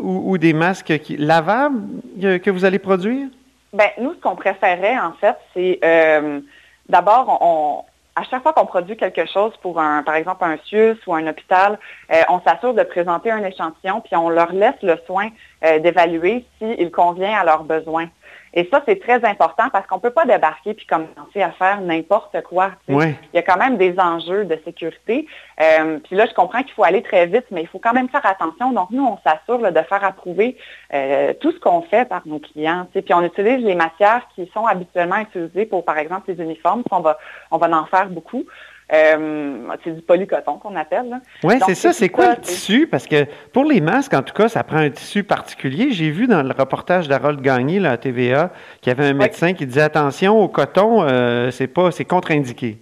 ou, 0.00 0.38
des 0.38 0.52
masques 0.52 0.92
lavables 1.18 1.80
que 2.18 2.50
vous 2.50 2.64
allez 2.64 2.78
produire? 2.78 3.28
Ben, 3.72 3.90
nous, 4.00 4.14
ce 4.14 4.20
qu'on 4.20 4.34
préférait, 4.34 4.98
en 4.98 5.12
fait, 5.12 5.36
c'est 5.54 5.78
euh, 5.84 6.40
d'abord, 6.88 7.38
on, 7.40 7.84
à 8.16 8.24
chaque 8.24 8.42
fois 8.42 8.52
qu'on 8.52 8.66
produit 8.66 8.96
quelque 8.96 9.26
chose 9.26 9.52
pour 9.62 9.80
un, 9.80 10.02
par 10.02 10.14
exemple, 10.14 10.44
un 10.44 10.56
CIUS 10.66 10.96
ou 11.06 11.14
un 11.14 11.26
hôpital, 11.26 11.78
euh, 12.12 12.22
on 12.28 12.40
s'assure 12.40 12.74
de 12.74 12.82
présenter 12.82 13.30
un 13.30 13.44
échantillon, 13.44 14.00
puis 14.00 14.16
on 14.16 14.28
leur 14.28 14.52
laisse 14.52 14.80
le 14.82 14.96
soin 15.06 15.28
euh, 15.64 15.78
d'évaluer 15.78 16.44
s'il 16.58 16.90
convient 16.90 17.38
à 17.38 17.44
leurs 17.44 17.64
besoins. 17.64 18.08
Et 18.52 18.68
ça, 18.70 18.82
c'est 18.86 19.00
très 19.00 19.24
important 19.24 19.68
parce 19.72 19.86
qu'on 19.86 19.96
ne 19.96 20.00
peut 20.00 20.10
pas 20.10 20.24
débarquer 20.24 20.74
puis 20.74 20.86
commencer 20.86 21.42
à 21.42 21.52
faire 21.52 21.80
n'importe 21.80 22.42
quoi. 22.42 22.72
Il 22.88 23.36
y 23.36 23.38
a 23.38 23.42
quand 23.42 23.58
même 23.58 23.76
des 23.76 23.98
enjeux 23.98 24.44
de 24.44 24.58
sécurité. 24.64 25.26
Euh, 25.60 25.98
puis 25.98 26.16
là, 26.16 26.26
je 26.26 26.34
comprends 26.34 26.62
qu'il 26.62 26.72
faut 26.72 26.84
aller 26.84 27.02
très 27.02 27.26
vite, 27.26 27.46
mais 27.50 27.62
il 27.62 27.68
faut 27.68 27.78
quand 27.78 27.92
même 27.92 28.08
faire 28.08 28.26
attention. 28.26 28.72
Donc, 28.72 28.90
nous, 28.90 29.04
on 29.04 29.18
s'assure 29.18 29.70
de 29.70 29.82
faire 29.82 30.04
approuver 30.04 30.56
euh, 30.92 31.32
tout 31.40 31.52
ce 31.52 31.60
qu'on 31.60 31.82
fait 31.82 32.08
par 32.08 32.22
nos 32.26 32.40
clients. 32.40 32.86
Puis 32.92 33.14
on 33.14 33.22
utilise 33.22 33.64
les 33.64 33.74
matières 33.74 34.26
qui 34.34 34.50
sont 34.52 34.66
habituellement 34.66 35.18
utilisées 35.18 35.66
pour, 35.66 35.84
par 35.84 35.98
exemple, 35.98 36.32
les 36.32 36.42
uniformes. 36.42 36.82
On 36.90 37.00
va, 37.00 37.18
on 37.50 37.58
va 37.58 37.68
en 37.68 37.86
faire 37.86 38.08
beaucoup. 38.08 38.46
Euh, 38.92 39.68
c'est 39.84 39.94
du 39.94 40.02
polycoton 40.02 40.58
qu'on 40.58 40.74
appelle. 40.74 41.20
Oui, 41.44 41.54
c'est 41.64 41.76
ça. 41.76 41.92
C'est 41.92 42.08
quoi 42.08 42.30
le 42.30 42.40
tissu? 42.40 42.88
Parce 42.88 43.06
que 43.06 43.24
pour 43.52 43.64
les 43.64 43.80
masques, 43.80 44.14
en 44.14 44.22
tout 44.22 44.34
cas, 44.34 44.48
ça 44.48 44.64
prend 44.64 44.78
un 44.78 44.90
tissu 44.90 45.22
particulier. 45.22 45.92
J'ai 45.92 46.10
vu 46.10 46.26
dans 46.26 46.42
le 46.42 46.52
reportage 46.52 47.06
d'Harold 47.06 47.40
Gagné, 47.40 47.78
là, 47.78 47.92
à 47.92 47.96
TVA, 47.96 48.50
qu'il 48.80 48.90
y 48.90 48.96
avait 48.98 49.08
un 49.08 49.14
médecin 49.14 49.52
qui 49.52 49.66
disait 49.66 49.82
attention 49.82 50.40
au 50.40 50.48
coton, 50.48 51.02
euh, 51.02 51.50
c'est 51.52 51.68
pas, 51.68 51.92
c'est 51.92 52.04
contre-indiqué. 52.04 52.78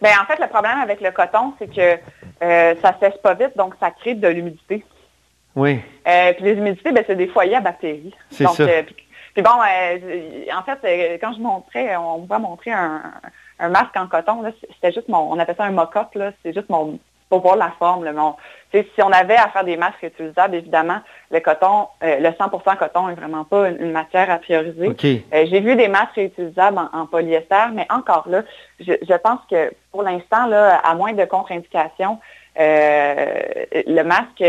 Bien, 0.00 0.12
en 0.20 0.26
fait, 0.26 0.40
le 0.42 0.48
problème 0.48 0.78
avec 0.78 1.00
le 1.00 1.12
coton, 1.12 1.54
c'est 1.58 1.72
que 1.72 1.98
euh, 2.42 2.74
ça 2.82 2.96
sèche 2.98 3.18
pas 3.22 3.34
vite, 3.34 3.56
donc 3.56 3.74
ça 3.78 3.92
crée 3.92 4.14
de 4.14 4.26
l'humidité. 4.26 4.84
Oui. 5.54 5.80
Euh, 6.08 6.32
puis 6.32 6.44
les 6.44 6.54
humidités, 6.54 6.90
ben, 6.90 7.04
c'est 7.06 7.14
des 7.14 7.28
foyers 7.28 7.56
à 7.56 7.60
bactéries. 7.60 8.14
C'est 8.30 8.48
ça. 8.48 8.64
puis, 9.34 9.42
bon, 9.42 9.50
en 9.50 10.62
fait, 10.64 11.18
quand 11.20 11.32
je 11.34 11.40
montrais, 11.40 11.96
on 11.96 12.24
va 12.24 12.40
montrer 12.40 12.72
un, 12.72 13.02
un 13.58 13.68
masque 13.68 13.96
en 13.96 14.06
coton, 14.06 14.42
c'était 14.74 14.92
juste 14.92 15.08
mon, 15.08 15.32
on 15.32 15.38
appelle 15.38 15.56
ça 15.56 15.64
un 15.64 15.70
mock-up, 15.70 16.08
c'est 16.42 16.52
juste 16.52 16.68
mon, 16.68 16.98
pour 17.32 17.40
voir 17.40 17.56
la 17.56 17.72
forme. 17.78 18.06
si 18.72 19.02
on 19.02 19.10
avait 19.10 19.36
à 19.36 19.48
faire 19.48 19.64
des 19.64 19.78
masques 19.78 20.00
réutilisables, 20.02 20.54
évidemment, 20.54 20.98
le 21.30 21.40
coton, 21.40 21.88
euh, 22.04 22.18
le 22.18 22.28
100% 22.28 22.76
coton 22.76 23.08
n'est 23.08 23.14
vraiment 23.14 23.44
pas 23.44 23.70
une, 23.70 23.90
matière 23.90 24.30
à 24.30 24.36
prioriser. 24.36 24.94
Euh, 25.32 25.46
j'ai 25.48 25.60
vu 25.60 25.74
des 25.74 25.88
masques 25.88 26.16
réutilisables 26.16 26.78
en, 26.92 27.06
polyester, 27.06 27.70
mais 27.72 27.86
encore 27.88 28.28
là, 28.28 28.42
je, 28.80 29.16
pense 29.16 29.40
que 29.50 29.72
pour 29.90 30.02
l'instant, 30.02 30.44
là, 30.46 30.76
à 30.84 30.94
moins 30.94 31.14
de 31.14 31.24
contre-indication, 31.24 32.18
euh, 32.60 33.24
le 33.86 34.02
masque 34.02 34.44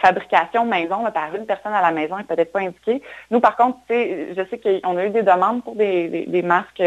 fabrication 0.00 0.64
maison 0.64 1.02
par 1.12 1.34
une 1.34 1.46
personne 1.46 1.72
à 1.72 1.82
la 1.82 1.90
maison 1.90 2.18
n'est 2.18 2.24
peut-être 2.24 2.52
pas 2.52 2.60
indiqué. 2.60 3.02
Nous, 3.32 3.40
par 3.40 3.56
contre, 3.56 3.78
je 3.88 4.42
sais 4.48 4.60
qu'on 4.60 4.96
a 4.96 5.06
eu 5.06 5.10
des 5.10 5.24
demandes 5.24 5.64
pour 5.64 5.74
des 5.74 6.42
masques 6.44 6.84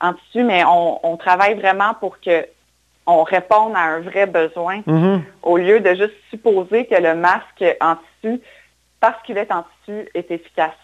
en 0.00 0.14
tissu, 0.14 0.44
mais 0.44 0.62
on, 0.64 1.16
travaille 1.16 1.54
vraiment 1.54 1.94
pour 2.00 2.20
que 2.20 2.46
on 3.06 3.22
réponde 3.22 3.74
à 3.74 3.80
un 3.80 4.00
vrai 4.00 4.26
besoin 4.26 4.80
mm-hmm. 4.86 5.20
au 5.42 5.56
lieu 5.56 5.80
de 5.80 5.90
juste 5.90 6.14
supposer 6.30 6.86
que 6.86 6.94
le 6.94 7.14
masque 7.14 7.64
en 7.80 7.96
tissu, 7.96 8.40
parce 9.00 9.20
qu'il 9.24 9.36
est 9.36 9.50
en 9.50 9.64
tissu, 9.84 10.08
est 10.14 10.30
efficace. 10.30 10.74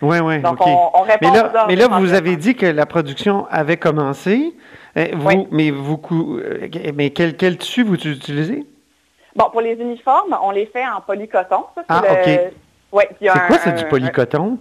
Oui, 0.00 0.18
oui. 0.20 0.40
Donc, 0.40 0.58
on, 0.60 1.02
répond 1.02 1.30
mais 1.32 1.36
là, 1.36 1.64
mais 1.66 1.76
là 1.76 1.88
vous 1.88 2.14
avez 2.14 2.36
dit 2.36 2.54
que 2.54 2.66
la 2.66 2.86
production 2.86 3.46
avait 3.50 3.76
commencé. 3.76 4.54
Eh, 4.94 5.14
vous, 5.14 5.48
Mais, 5.50 5.70
vous, 5.70 6.00
euh, 6.10 6.68
mais 6.94 7.10
quel, 7.10 7.36
quel 7.36 7.56
tissu 7.58 7.82
vous 7.82 7.94
utilisez? 7.94 8.64
Bon, 9.34 9.50
pour 9.50 9.60
les 9.60 9.74
uniformes, 9.74 10.36
on 10.42 10.50
les 10.50 10.66
fait 10.66 10.86
en 10.86 11.00
polycoton. 11.00 11.64
Ça, 11.74 11.82
ah, 11.88 12.02
OK. 12.02 12.52
Ouais, 12.90 13.08
c'est 13.20 13.28
quoi, 13.28 13.58
c'est 13.64 13.74
du 13.74 13.84
polycoton? 13.84 14.58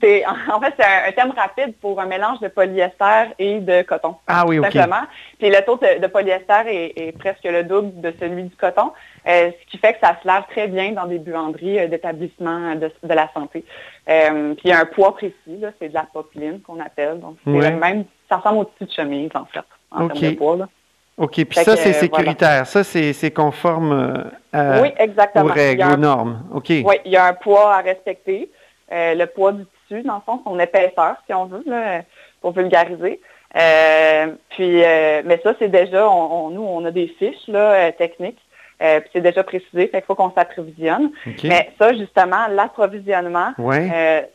c'est 0.00 0.24
en 0.26 0.60
fait 0.60 0.72
c'est 0.78 1.08
un, 1.08 1.12
terme 1.12 1.32
rapide 1.36 1.74
pour 1.80 2.00
un 2.00 2.06
mélange 2.06 2.38
de 2.38 2.46
polyester 2.46 3.32
et 3.40 3.58
de 3.58 3.82
coton. 3.82 4.14
Ah 4.28 4.44
oui, 4.46 4.60
ok. 4.60 4.66
Simplement. 4.66 5.02
Puis 5.38 5.50
le 5.50 5.64
taux 5.64 5.76
de, 5.76 6.06
polyester 6.06 6.92
est, 6.96 7.12
presque 7.18 7.44
le 7.44 7.64
double 7.64 8.00
de 8.00 8.14
celui 8.20 8.44
du 8.44 8.54
coton, 8.54 8.92
euh, 9.26 9.50
ce 9.50 9.70
qui 9.70 9.78
fait 9.78 9.94
que 9.94 9.98
ça 10.00 10.16
se 10.22 10.26
lave 10.26 10.44
très 10.50 10.68
bien 10.68 10.92
dans 10.92 11.06
des 11.06 11.18
buanderies 11.18 11.80
euh, 11.80 11.88
d'établissements 11.88 12.76
de, 12.76 12.90
la 13.02 13.28
santé. 13.34 13.64
Euh, 14.08 14.54
puis 14.54 14.62
il 14.66 14.70
y 14.70 14.72
a 14.72 14.80
un 14.80 14.86
poids 14.86 15.16
précis, 15.16 15.64
c'est 15.80 15.88
de 15.88 15.94
la 15.94 16.06
popeline 16.12 16.60
qu'on 16.60 16.78
appelle. 16.78 17.18
Donc 17.18 17.36
c'est 17.44 17.50
même, 17.50 18.04
ça 18.28 18.36
ressemble 18.36 18.58
au 18.58 18.64
dessus 18.64 18.84
de 18.84 18.92
chemise 18.92 19.30
en 19.34 19.44
fait, 19.46 19.64
en 19.90 20.06
termes 20.06 20.20
de 20.20 20.36
poids. 20.36 20.56
Là. 20.56 20.68
OK. 21.18 21.44
Puis 21.44 21.58
ça, 21.58 21.74
c'est 21.74 21.94
sécuritaire. 21.94 22.66
Ça, 22.66 22.84
c'est 22.84 23.30
conforme 23.32 24.30
euh, 24.56 24.82
oui, 24.82 24.92
exactement. 24.98 25.46
aux 25.46 25.52
règles, 25.52 25.84
aux 25.84 25.96
normes. 25.96 26.42
OK. 26.54 26.68
Oui, 26.68 26.96
il 27.04 27.12
y 27.12 27.16
a 27.16 27.26
un 27.26 27.34
poids 27.34 27.74
à 27.74 27.80
respecter. 27.80 28.50
Euh, 28.92 29.14
le 29.14 29.26
poids 29.26 29.52
du 29.52 29.64
tissu, 29.64 30.02
dans 30.02 30.16
le 30.16 30.20
fond, 30.24 30.40
son 30.44 30.58
épaisseur, 30.58 31.16
si 31.26 31.34
on 31.34 31.46
veut, 31.46 31.62
là, 31.66 32.02
pour 32.40 32.52
vulgariser. 32.52 33.20
Euh, 33.56 34.26
puis, 34.50 34.82
mais 35.24 35.40
ça, 35.42 35.54
c'est 35.58 35.68
déjà, 35.68 36.08
on, 36.08 36.50
nous, 36.50 36.62
on 36.62 36.84
a 36.84 36.90
des 36.90 37.08
fiches 37.18 37.48
là, 37.48 37.90
techniques. 37.92 38.40
puis 38.78 39.10
c'est 39.12 39.20
déjà 39.20 39.42
précisé, 39.42 39.88
fait 39.88 39.98
qu'il 39.98 40.04
faut 40.06 40.14
qu'on 40.14 40.32
s'approvisionne. 40.32 41.10
Mais 41.42 41.70
ça, 41.78 41.92
justement, 41.94 42.46
l'approvisionnement, 42.48 43.52
ouais 43.58 44.28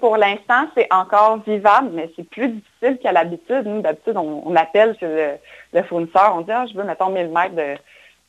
pour 0.00 0.16
l'instant, 0.16 0.66
c'est 0.76 0.88
encore 0.92 1.40
vivable, 1.46 1.90
mais 1.92 2.10
c'est 2.16 2.28
plus 2.28 2.48
difficile 2.48 2.98
qu'à 3.02 3.12
l'habitude. 3.12 3.62
Nous, 3.66 3.82
d'habitude, 3.82 4.16
on, 4.16 4.54
appelle 4.56 4.96
le, 5.00 5.82
fournisseur, 5.82 6.34
on 6.36 6.40
dit, 6.40 6.52
ah, 6.52 6.66
je 6.66 6.76
veux, 6.76 6.84
mettons, 6.84 7.10
1000 7.10 7.28
mètres 7.28 7.54
de, 7.54 7.76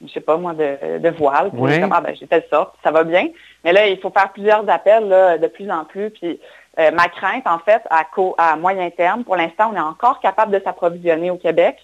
je 0.01 0.11
sais 0.11 0.21
pas 0.21 0.37
moi, 0.37 0.53
de, 0.53 1.09
voile. 1.09 1.51
Puis 1.51 1.83
ah, 1.91 2.01
ben, 2.01 2.15
j'ai 2.15 2.27
fait 2.27 2.47
ça, 2.49 2.73
ça 2.83 2.91
va 2.91 3.03
bien. 3.03 3.27
Mais 3.63 3.73
là, 3.73 3.87
il 3.87 3.99
faut 3.99 4.11
faire 4.11 4.31
plusieurs 4.31 4.67
appels 4.69 5.07
là, 5.07 5.37
de 5.37 5.47
plus 5.47 5.69
en 5.69 5.85
plus. 5.85 6.09
Puis 6.11 6.39
euh, 6.79 6.91
ma 6.91 7.07
crainte, 7.07 7.45
en 7.45 7.59
fait, 7.59 7.81
à, 7.89 8.05
à 8.37 8.55
moyen 8.55 8.89
terme, 8.89 9.23
pour 9.23 9.35
l'instant, 9.35 9.71
on 9.73 9.75
est 9.75 9.79
encore 9.79 10.19
capable 10.19 10.51
de 10.51 10.61
s'approvisionner 10.63 11.31
au 11.31 11.37
Québec. 11.37 11.77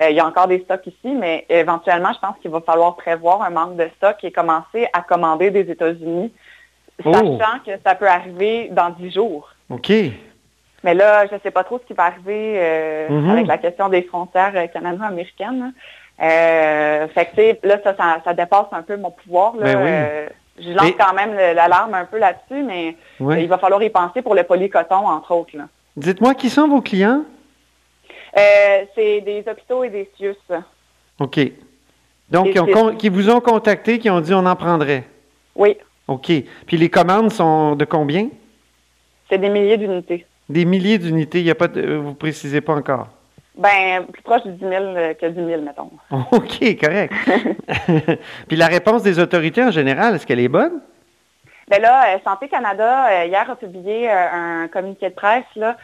Euh, 0.00 0.10
il 0.10 0.16
y 0.16 0.20
a 0.20 0.26
encore 0.26 0.46
des 0.46 0.60
stocks 0.60 0.86
ici, 0.86 1.14
mais 1.14 1.44
éventuellement, 1.48 2.12
je 2.12 2.20
pense 2.20 2.36
qu'il 2.40 2.50
va 2.50 2.60
falloir 2.60 2.96
prévoir 2.96 3.42
un 3.42 3.50
manque 3.50 3.76
de 3.76 3.88
stock 3.96 4.16
et 4.22 4.30
commencer 4.30 4.88
à 4.92 5.02
commander 5.02 5.50
des 5.50 5.70
États-Unis 5.70 6.32
Oh. 7.04 7.12
sachant 7.12 7.60
que 7.64 7.70
ça 7.84 7.94
peut 7.94 8.08
arriver 8.08 8.68
dans 8.72 8.90
dix 8.90 9.12
jours. 9.12 9.48
OK. 9.70 9.92
Mais 10.84 10.94
là, 10.94 11.26
je 11.26 11.34
ne 11.34 11.40
sais 11.40 11.50
pas 11.50 11.64
trop 11.64 11.78
ce 11.78 11.84
qui 11.84 11.92
va 11.92 12.04
arriver 12.04 12.54
euh, 12.56 13.08
mhm. 13.08 13.30
avec 13.30 13.46
la 13.46 13.58
question 13.58 13.88
des 13.88 14.02
frontières 14.02 14.52
canado-américaines. 14.72 15.72
Euh, 16.20 17.08
fait 17.08 17.26
que, 17.26 17.66
là, 17.66 17.78
ça, 17.84 17.94
ça, 18.24 18.34
dépasse 18.34 18.66
un 18.72 18.82
peu 18.82 18.96
mon 18.96 19.10
pouvoir. 19.10 19.56
Là. 19.56 19.74
Ben 19.74 20.28
je 20.60 20.72
lance 20.72 20.90
quand 20.98 21.14
même 21.14 21.34
l'alarme 21.34 21.94
un 21.94 22.04
peu 22.04 22.18
là-dessus, 22.18 22.64
mais 22.64 22.96
il 23.20 23.48
va 23.48 23.58
falloir 23.58 23.80
y 23.80 23.90
penser 23.90 24.22
pour 24.22 24.34
le 24.34 24.42
polycoton, 24.42 25.06
entre 25.06 25.32
autres. 25.32 25.52
Dites-moi, 25.96 26.34
qui 26.34 26.50
sont 26.50 26.66
vos 26.68 26.80
clients? 26.80 27.22
c'est 28.34 29.20
des 29.20 29.44
hôpitaux 29.48 29.84
et 29.84 29.90
des 29.90 30.10
CIUS. 30.16 30.34
OK. 31.20 31.40
Donc, 32.30 32.48
qui 32.98 33.08
vous 33.08 33.30
ont 33.30 33.40
contacté, 33.40 33.98
qui 33.98 34.10
ont 34.10 34.20
dit 34.20 34.34
on 34.34 34.44
en 34.46 34.56
prendrait? 34.56 35.04
Oui. 35.54 35.76
OK. 36.08 36.32
Puis 36.66 36.76
les 36.76 36.88
commandes 36.88 37.30
sont 37.30 37.76
de 37.76 37.84
combien? 37.84 38.28
C'est 39.28 39.38
des 39.38 39.50
milliers 39.50 39.76
d'unités. 39.76 40.26
Des 40.48 40.64
milliers 40.64 40.98
d'unités, 40.98 41.40
il 41.40 41.46
y 41.46 41.50
a 41.50 41.54
pas 41.54 41.68
de, 41.68 41.96
vous 41.96 42.14
précisez 42.14 42.62
pas 42.62 42.74
encore? 42.74 43.08
Ben, 43.58 44.06
plus 44.06 44.22
proche 44.22 44.44
de 44.44 44.52
10 44.52 44.60
000 44.60 44.70
que 45.20 45.26
10 45.26 45.46
000, 45.46 45.62
mettons. 45.62 45.90
OK, 46.32 46.80
correct. 46.80 47.12
Puis 48.48 48.56
la 48.56 48.66
réponse 48.68 49.02
des 49.02 49.18
autorités 49.18 49.64
en 49.64 49.72
général, 49.72 50.14
est-ce 50.14 50.26
qu'elle 50.26 50.40
est 50.40 50.48
bonne? 50.48 50.80
Bien 51.68 51.80
là, 51.80 52.14
euh, 52.14 52.18
Santé 52.24 52.48
Canada, 52.48 53.08
euh, 53.10 53.24
hier, 53.26 53.50
a 53.50 53.56
publié 53.56 54.08
euh, 54.08 54.62
un 54.62 54.68
communiqué 54.68 55.10
de 55.10 55.14
presse 55.14 55.44
là, 55.56 55.76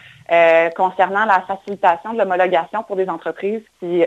concernant 0.76 1.26
la 1.26 1.42
facilitation 1.42 2.14
de 2.14 2.18
l'homologation 2.18 2.84
pour 2.84 2.96
des 2.96 3.08
entreprises 3.08 3.62
qui 3.80 4.04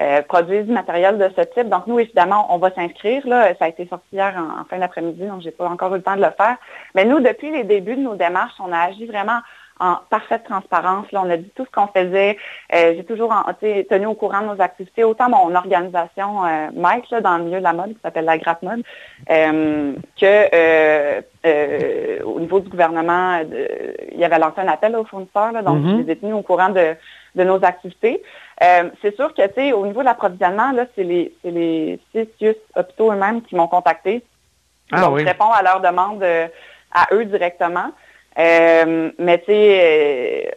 euh, 0.00 0.22
produisent 0.22 0.66
du 0.66 0.72
matériel 0.72 1.18
de 1.18 1.30
ce 1.36 1.42
type. 1.42 1.68
Donc, 1.68 1.86
nous, 1.86 2.00
évidemment, 2.00 2.52
on 2.52 2.58
va 2.58 2.72
s'inscrire. 2.72 3.24
Là. 3.28 3.54
Ça 3.60 3.66
a 3.66 3.68
été 3.68 3.86
sorti 3.86 4.08
hier 4.12 4.34
en, 4.36 4.64
fin 4.64 4.78
d'après-midi, 4.78 5.24
donc 5.24 5.40
j'ai 5.40 5.52
pas 5.52 5.68
encore 5.68 5.94
eu 5.94 5.98
le 5.98 6.02
temps 6.02 6.16
de 6.16 6.20
le 6.22 6.32
faire. 6.36 6.56
Mais 6.96 7.04
nous, 7.04 7.20
depuis 7.20 7.52
les 7.52 7.62
débuts 7.62 7.94
de 7.94 8.00
nos 8.00 8.16
démarches, 8.16 8.54
on 8.58 8.72
a 8.72 8.78
agi 8.78 9.06
vraiment 9.06 9.38
en 9.80 9.96
parfaite 10.10 10.44
transparence. 10.44 11.10
Là, 11.12 11.22
on 11.24 11.30
a 11.30 11.36
dit 11.36 11.50
tout 11.54 11.64
ce 11.64 11.70
qu'on 11.70 11.88
faisait. 11.88 12.36
Euh, 12.72 12.94
j'ai 12.96 13.04
toujours 13.04 13.34
tenu 13.60 14.06
au 14.06 14.14
courant 14.14 14.40
de 14.42 14.54
nos 14.54 14.60
activités, 14.60 15.04
autant 15.04 15.28
mon 15.28 15.54
organisation 15.54 16.44
euh, 16.44 16.68
Mike 16.74 17.10
là, 17.10 17.20
dans 17.20 17.38
le 17.38 17.44
milieu 17.44 17.58
de 17.58 17.64
la 17.64 17.72
mode, 17.72 17.94
qui 17.94 18.00
s'appelle 18.02 18.24
la 18.24 18.38
Grappe 18.38 18.62
Mode, 18.62 18.82
euh, 19.30 19.94
que 20.20 21.22
au 22.22 22.40
niveau 22.40 22.60
du 22.60 22.68
gouvernement, 22.68 23.40
il 24.12 24.18
y 24.18 24.24
avait 24.24 24.38
lancé 24.38 24.60
un 24.60 24.68
appel 24.68 24.96
aux 24.96 25.04
fournisseurs. 25.04 25.52
Là, 25.52 25.62
donc, 25.62 25.78
mm-hmm. 25.78 26.06
j'ai 26.06 26.16
tenu 26.16 26.32
au 26.32 26.42
courant 26.42 26.70
de, 26.70 26.94
de 27.34 27.44
nos 27.44 27.62
activités. 27.64 28.22
C'est 28.60 29.14
sûr 29.16 29.34
que, 29.34 29.46
tu 29.46 29.54
sais, 29.54 29.72
au 29.72 29.86
niveau 29.86 30.00
de 30.00 30.06
l'approvisionnement, 30.06 30.72
c'est 30.94 31.04
les, 31.04 31.34
les 31.44 32.00
six 32.12 32.54
hôpitaux 32.76 33.12
eux-mêmes 33.12 33.42
qui 33.42 33.56
m'ont 33.56 33.68
contacté. 33.68 34.22
Ah, 34.92 35.00
Donc, 35.00 35.18
je 35.18 35.24
réponds 35.24 35.50
à 35.50 35.62
leur 35.62 35.80
demande 35.80 36.22
euh, 36.22 36.46
à 36.92 37.06
eux 37.12 37.24
directement. 37.24 37.90
Euh, 38.38 39.10
mais, 39.18 39.38
tu 39.38 39.46
sais, 39.46 40.56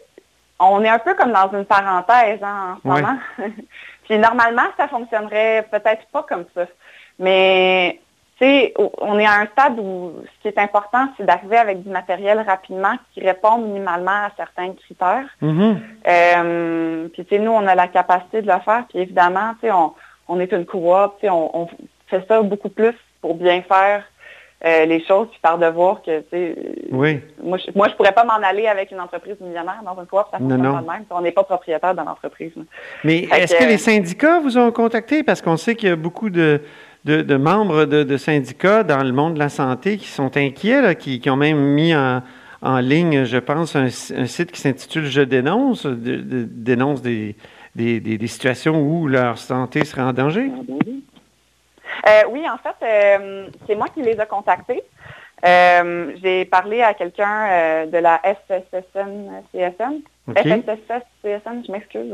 on 0.58 0.82
est 0.82 0.88
un 0.88 0.98
peu 0.98 1.14
comme 1.14 1.32
dans 1.32 1.50
une 1.52 1.64
parenthèse 1.64 2.40
hein, 2.42 2.76
en 2.76 2.80
ce 2.82 2.88
moment. 2.88 3.18
Puis, 4.04 4.18
normalement, 4.18 4.66
ça 4.76 4.88
fonctionnerait 4.88 5.66
peut-être 5.70 6.06
pas 6.12 6.22
comme 6.22 6.46
ça. 6.54 6.66
Mais 7.18 8.00
on 8.40 9.18
est 9.18 9.26
à 9.26 9.40
un 9.40 9.46
stade 9.46 9.78
où 9.78 10.12
ce 10.24 10.42
qui 10.42 10.48
est 10.48 10.58
important, 10.58 11.08
c'est 11.16 11.24
d'arriver 11.24 11.56
avec 11.56 11.82
du 11.82 11.88
matériel 11.88 12.40
rapidement 12.40 12.94
qui 13.12 13.20
répond 13.20 13.58
minimalement 13.58 14.26
à 14.26 14.30
certains 14.36 14.72
critères. 14.74 15.26
Mm-hmm. 15.42 15.76
Euh, 16.06 17.08
puis, 17.08 17.38
nous, 17.38 17.50
on 17.50 17.66
a 17.66 17.74
la 17.74 17.88
capacité 17.88 18.42
de 18.42 18.46
le 18.46 18.58
faire. 18.60 18.84
Puis, 18.88 19.00
évidemment, 19.00 19.54
on, 19.62 19.92
on 20.28 20.40
est 20.40 20.52
une 20.52 20.66
coop, 20.66 21.14
on, 21.22 21.50
on 21.54 21.68
fait 22.06 22.24
ça 22.26 22.40
beaucoup 22.42 22.68
plus 22.68 22.94
pour 23.20 23.34
bien 23.34 23.62
faire 23.62 24.04
euh, 24.64 24.86
les 24.86 25.04
choses, 25.04 25.28
puis 25.28 25.38
par 25.40 25.56
devoir 25.56 26.02
que, 26.02 26.24
oui. 26.90 27.20
moi, 27.40 27.58
je, 27.58 27.70
moi, 27.76 27.86
je 27.88 27.94
pourrais 27.94 28.10
pas 28.10 28.24
m'en 28.24 28.44
aller 28.44 28.66
avec 28.66 28.90
une 28.90 29.00
entreprise 29.00 29.36
millionnaire 29.40 29.80
dans 29.84 29.92
un 29.92 30.04
coop, 30.04 30.24
ça 30.32 30.38
fonctionne 30.38 30.62
pas 30.62 30.80
de 30.80 30.86
même. 30.86 31.04
On 31.10 31.20
n'est 31.20 31.30
pas 31.30 31.44
propriétaire 31.44 31.94
de 31.94 32.00
l'entreprise. 32.00 32.50
Mais 33.04 33.28
est-ce 33.32 33.54
que 33.54 33.64
les 33.64 33.78
syndicats 33.78 34.40
vous 34.40 34.58
ont 34.58 34.72
contacté? 34.72 35.22
Parce 35.22 35.42
qu'on 35.42 35.56
sait 35.56 35.76
qu'il 35.76 35.88
y 35.88 35.92
a 35.92 35.96
beaucoup 35.96 36.28
de, 36.28 36.60
de, 37.04 37.36
membres 37.36 37.84
de, 37.84 38.16
syndicats 38.16 38.82
dans 38.82 39.04
le 39.04 39.12
monde 39.12 39.34
de 39.34 39.38
la 39.38 39.48
santé 39.48 39.96
qui 39.96 40.08
sont 40.08 40.36
inquiets, 40.36 40.96
qui, 40.96 41.22
ont 41.30 41.36
même 41.36 41.60
mis 41.60 41.94
en, 41.94 42.80
ligne, 42.80 43.26
je 43.26 43.38
pense, 43.38 43.76
un, 43.76 43.90
site 43.90 44.50
qui 44.50 44.60
s'intitule 44.60 45.06
Je 45.06 45.20
dénonce, 45.20 45.86
dénonce 45.86 47.00
des, 47.00 47.36
des, 47.76 48.26
situations 48.26 48.82
où 48.82 49.06
leur 49.06 49.38
santé 49.38 49.84
serait 49.84 50.02
en 50.02 50.12
danger. 50.12 50.50
Euh, 52.06 52.22
oui, 52.30 52.44
en 52.48 52.58
fait, 52.58 52.76
euh, 52.82 53.48
c'est 53.66 53.74
moi 53.74 53.86
qui 53.92 54.02
les 54.02 54.12
ai 54.20 54.26
contactés. 54.26 54.82
Euh, 55.46 56.12
j'ai 56.22 56.44
parlé 56.44 56.82
à 56.82 56.94
quelqu'un 56.94 57.86
de 57.86 57.98
la 57.98 58.20
SSSN-CSN, 58.24 60.00
FSSS-CSN, 60.28 61.64
je 61.66 61.72
m'excuse. 61.72 62.12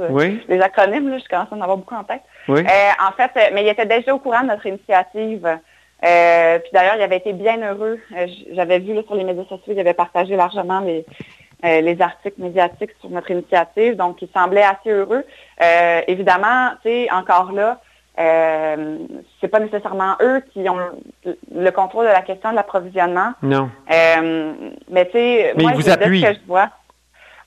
Les 0.48 0.60
acronymes, 0.60 1.08
là, 1.08 1.18
je 1.18 1.28
commence 1.28 1.50
à 1.50 1.56
en 1.56 1.60
avoir 1.60 1.78
beaucoup 1.78 1.94
en 1.94 2.04
tête. 2.04 2.22
Euh, 2.48 2.62
en 2.62 3.12
fait, 3.12 3.30
mais 3.52 3.62
il 3.62 3.68
était 3.68 3.86
déjà 3.86 4.14
au 4.14 4.18
courant 4.18 4.42
de 4.42 4.48
notre 4.48 4.66
initiative. 4.66 5.58
Puis 6.00 6.70
d'ailleurs, 6.72 6.96
il 6.96 7.02
avait 7.02 7.16
été 7.16 7.32
bien 7.32 7.56
heureux. 7.62 7.98
J'avais 8.52 8.78
vu 8.78 8.92
là, 8.92 9.02
sur 9.04 9.14
les 9.14 9.24
médias 9.24 9.44
sociaux, 9.44 9.72
il 9.72 9.80
avait 9.80 9.94
partagé 9.94 10.36
largement 10.36 10.80
les, 10.80 11.06
les 11.62 12.02
articles 12.02 12.42
médiatiques 12.42 12.92
sur 13.00 13.08
notre 13.08 13.30
initiative. 13.30 13.96
Donc, 13.96 14.20
il 14.20 14.28
semblait 14.34 14.64
assez 14.64 14.90
heureux. 14.90 15.24
évidemment, 16.06 16.72
tu 16.82 16.90
sais, 16.90 17.10
encore 17.10 17.52
là, 17.52 17.80
euh, 18.18 18.98
c'est 19.40 19.48
pas 19.48 19.60
nécessairement 19.60 20.16
eux 20.22 20.42
qui 20.52 20.68
ont 20.68 20.78
le 21.54 21.70
contrôle 21.70 22.06
de 22.06 22.12
la 22.12 22.22
question 22.22 22.50
de 22.50 22.56
l'approvisionnement. 22.56 23.32
Non. 23.42 23.70
mais 23.88 25.06
tu 25.06 25.12
sais, 25.12 25.54
moi, 25.58 25.72
je 25.76 25.82
ce 25.82 25.94
que 25.96 26.34
je 26.40 26.46
vois. 26.46 26.70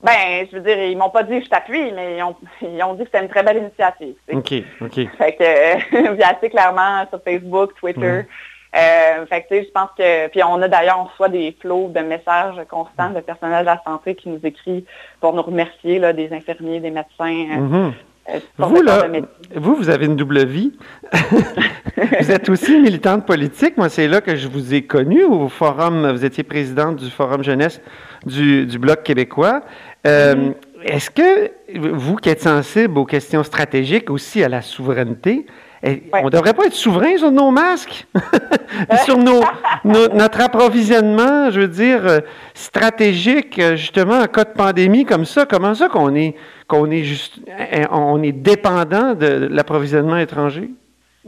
Ben, 0.02 0.46
je 0.50 0.56
veux 0.56 0.62
dire, 0.62 0.78
ils 0.78 0.96
m'ont 0.96 1.10
pas 1.10 1.24
dit 1.24 1.42
je 1.42 1.48
t'appuie, 1.48 1.90
mais 1.92 2.18
ils 2.18 2.22
ont, 2.22 2.36
ils 2.62 2.82
ont 2.82 2.94
dit 2.94 3.00
que 3.00 3.10
c'était 3.12 3.24
une 3.24 3.30
très 3.30 3.42
belle 3.42 3.58
initiative. 3.58 4.14
OK, 4.32 4.54
OK. 4.80 4.94
Fait 5.16 5.32
que, 5.34 6.12
via 6.16 6.28
assez 6.28 6.50
clairement 6.50 7.04
sur 7.08 7.22
Facebook, 7.22 7.74
Twitter. 7.80 8.22
Euh, 8.76 9.26
fait 9.26 9.42
que, 9.42 9.48
tu 9.48 9.54
sais, 9.54 9.64
je 9.64 9.70
pense 9.70 9.88
que, 9.96 10.28
puis 10.28 10.42
on 10.44 10.60
a 10.60 10.68
d'ailleurs, 10.68 11.00
on 11.00 11.04
reçoit 11.04 11.30
des 11.30 11.56
flots 11.58 11.88
de 11.88 12.00
messages 12.00 12.60
constants 12.68 13.10
de 13.10 13.20
personnel 13.20 13.60
de 13.60 13.66
la 13.66 13.82
santé 13.82 14.14
qui 14.14 14.28
nous 14.28 14.40
écrit 14.44 14.84
pour 15.20 15.32
nous 15.32 15.42
remercier, 15.42 15.98
là, 15.98 16.12
des 16.12 16.32
infirmiers, 16.32 16.80
des 16.80 16.90
médecins. 16.90 17.46
Euh, 17.50 17.56
mm-hmm. 17.56 17.92
Euh, 18.30 18.38
vous, 18.58 18.82
là, 18.82 19.06
vous, 19.54 19.74
vous 19.74 19.88
avez 19.90 20.06
une 20.06 20.16
double 20.16 20.44
vie. 20.44 20.72
vous 22.20 22.30
êtes 22.30 22.48
aussi 22.48 22.78
militante 22.78 23.26
politique. 23.26 23.76
Moi, 23.76 23.88
c'est 23.88 24.08
là 24.08 24.20
que 24.20 24.36
je 24.36 24.48
vous 24.48 24.74
ai 24.74 24.82
connu 24.82 25.24
au 25.24 25.48
forum. 25.48 26.10
Vous 26.12 26.24
étiez 26.24 26.44
présidente 26.44 26.96
du 26.96 27.10
Forum 27.10 27.42
jeunesse 27.42 27.80
du, 28.26 28.66
du 28.66 28.78
Bloc 28.78 29.02
québécois. 29.02 29.62
Euh, 30.06 30.34
mm-hmm. 30.34 30.54
Est-ce 30.84 31.10
que 31.10 31.50
vous 31.78 32.16
qui 32.16 32.28
êtes 32.28 32.42
sensible 32.42 32.98
aux 32.98 33.04
questions 33.04 33.42
stratégiques, 33.42 34.10
aussi 34.10 34.44
à 34.44 34.48
la 34.48 34.62
souveraineté, 34.62 35.46
Eh, 35.82 36.02
on 36.12 36.26
ne 36.26 36.30
devrait 36.30 36.54
pas 36.54 36.66
être 36.66 36.74
souverain 36.74 37.16
sur 37.16 37.30
nos 37.30 37.50
masques, 37.50 38.06
sur 39.04 39.16
nos, 39.16 39.42
notre 39.84 40.40
approvisionnement, 40.40 41.50
je 41.50 41.60
veux 41.60 41.68
dire, 41.68 42.06
euh, 42.06 42.20
stratégique, 42.54 43.60
justement, 43.76 44.18
en 44.20 44.26
cas 44.26 44.44
de 44.44 44.52
pandémie 44.54 45.04
comme 45.04 45.24
ça. 45.24 45.46
Comment 45.46 45.74
ça 45.74 45.88
qu'on 45.88 46.14
est, 46.14 46.34
qu'on 46.68 46.90
est, 46.90 47.02
juste, 47.02 47.40
eh, 47.48 47.84
on 47.90 48.22
est 48.22 48.32
dépendant 48.32 49.14
de 49.14 49.48
l'approvisionnement 49.50 50.18
étranger? 50.18 50.70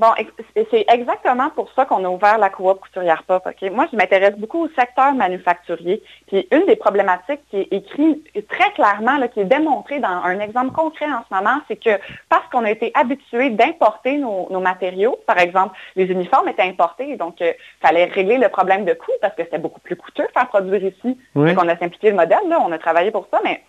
Bon, 0.01 0.09
c'est 0.55 0.86
exactement 0.88 1.51
pour 1.51 1.70
ça 1.72 1.84
qu'on 1.84 2.03
a 2.07 2.09
ouvert 2.09 2.38
la 2.38 2.49
coop 2.49 2.80
couturière 2.80 3.22
pop. 3.24 3.47
Moi, 3.70 3.86
je 3.93 3.97
m'intéresse 3.99 4.34
beaucoup 4.36 4.64
au 4.64 4.68
secteur 4.68 5.12
manufacturier. 5.12 6.03
Puis 6.26 6.49
une 6.53 6.64
des 6.64 6.76
problématiques 6.76 7.43
qui 7.51 7.59
est 7.59 7.68
écrite 7.70 8.49
très 8.49 8.70
clairement, 8.72 9.20
qui 9.28 9.41
est 9.41 9.45
démontrée 9.45 9.99
dans 9.99 10.09
un 10.09 10.41
exemple 10.41 10.72
concret 10.72 11.05
en 11.05 11.22
ce 11.28 11.34
moment, 11.34 11.61
c'est 11.68 11.76
que 11.76 12.01
parce 12.30 12.49
qu'on 12.51 12.64
a 12.64 12.70
été 12.70 12.93
habitué 12.95 13.51
d'importer 13.51 14.16
nos, 14.16 14.49
matériaux, 14.61 15.18
par 15.26 15.38
exemple, 15.38 15.76
les 15.97 16.07
uniformes 16.07 16.49
étaient 16.49 16.62
importés, 16.62 17.16
donc 17.16 17.36
il 17.41 17.49
euh, 17.49 17.53
fallait 17.82 18.07
régler 18.07 18.38
le 18.38 18.49
problème 18.49 18.86
de 18.86 18.95
coût 18.95 19.12
parce 19.20 19.34
que 19.34 19.45
c'était 19.45 19.59
beaucoup 19.59 19.80
plus 19.80 19.97
coûteux 19.97 20.24
de 20.24 20.32
faire 20.32 20.49
produire 20.49 20.82
ici. 20.82 21.18
Donc 21.34 21.59
on 21.62 21.68
a 21.68 21.76
simplifié 21.76 22.11
le 22.11 22.16
modèle, 22.16 22.49
là, 22.49 22.59
on 22.64 22.72
a 22.72 22.78
travaillé 22.78 23.11
pour 23.11 23.26
ça, 23.30 23.41
mais 23.45 23.62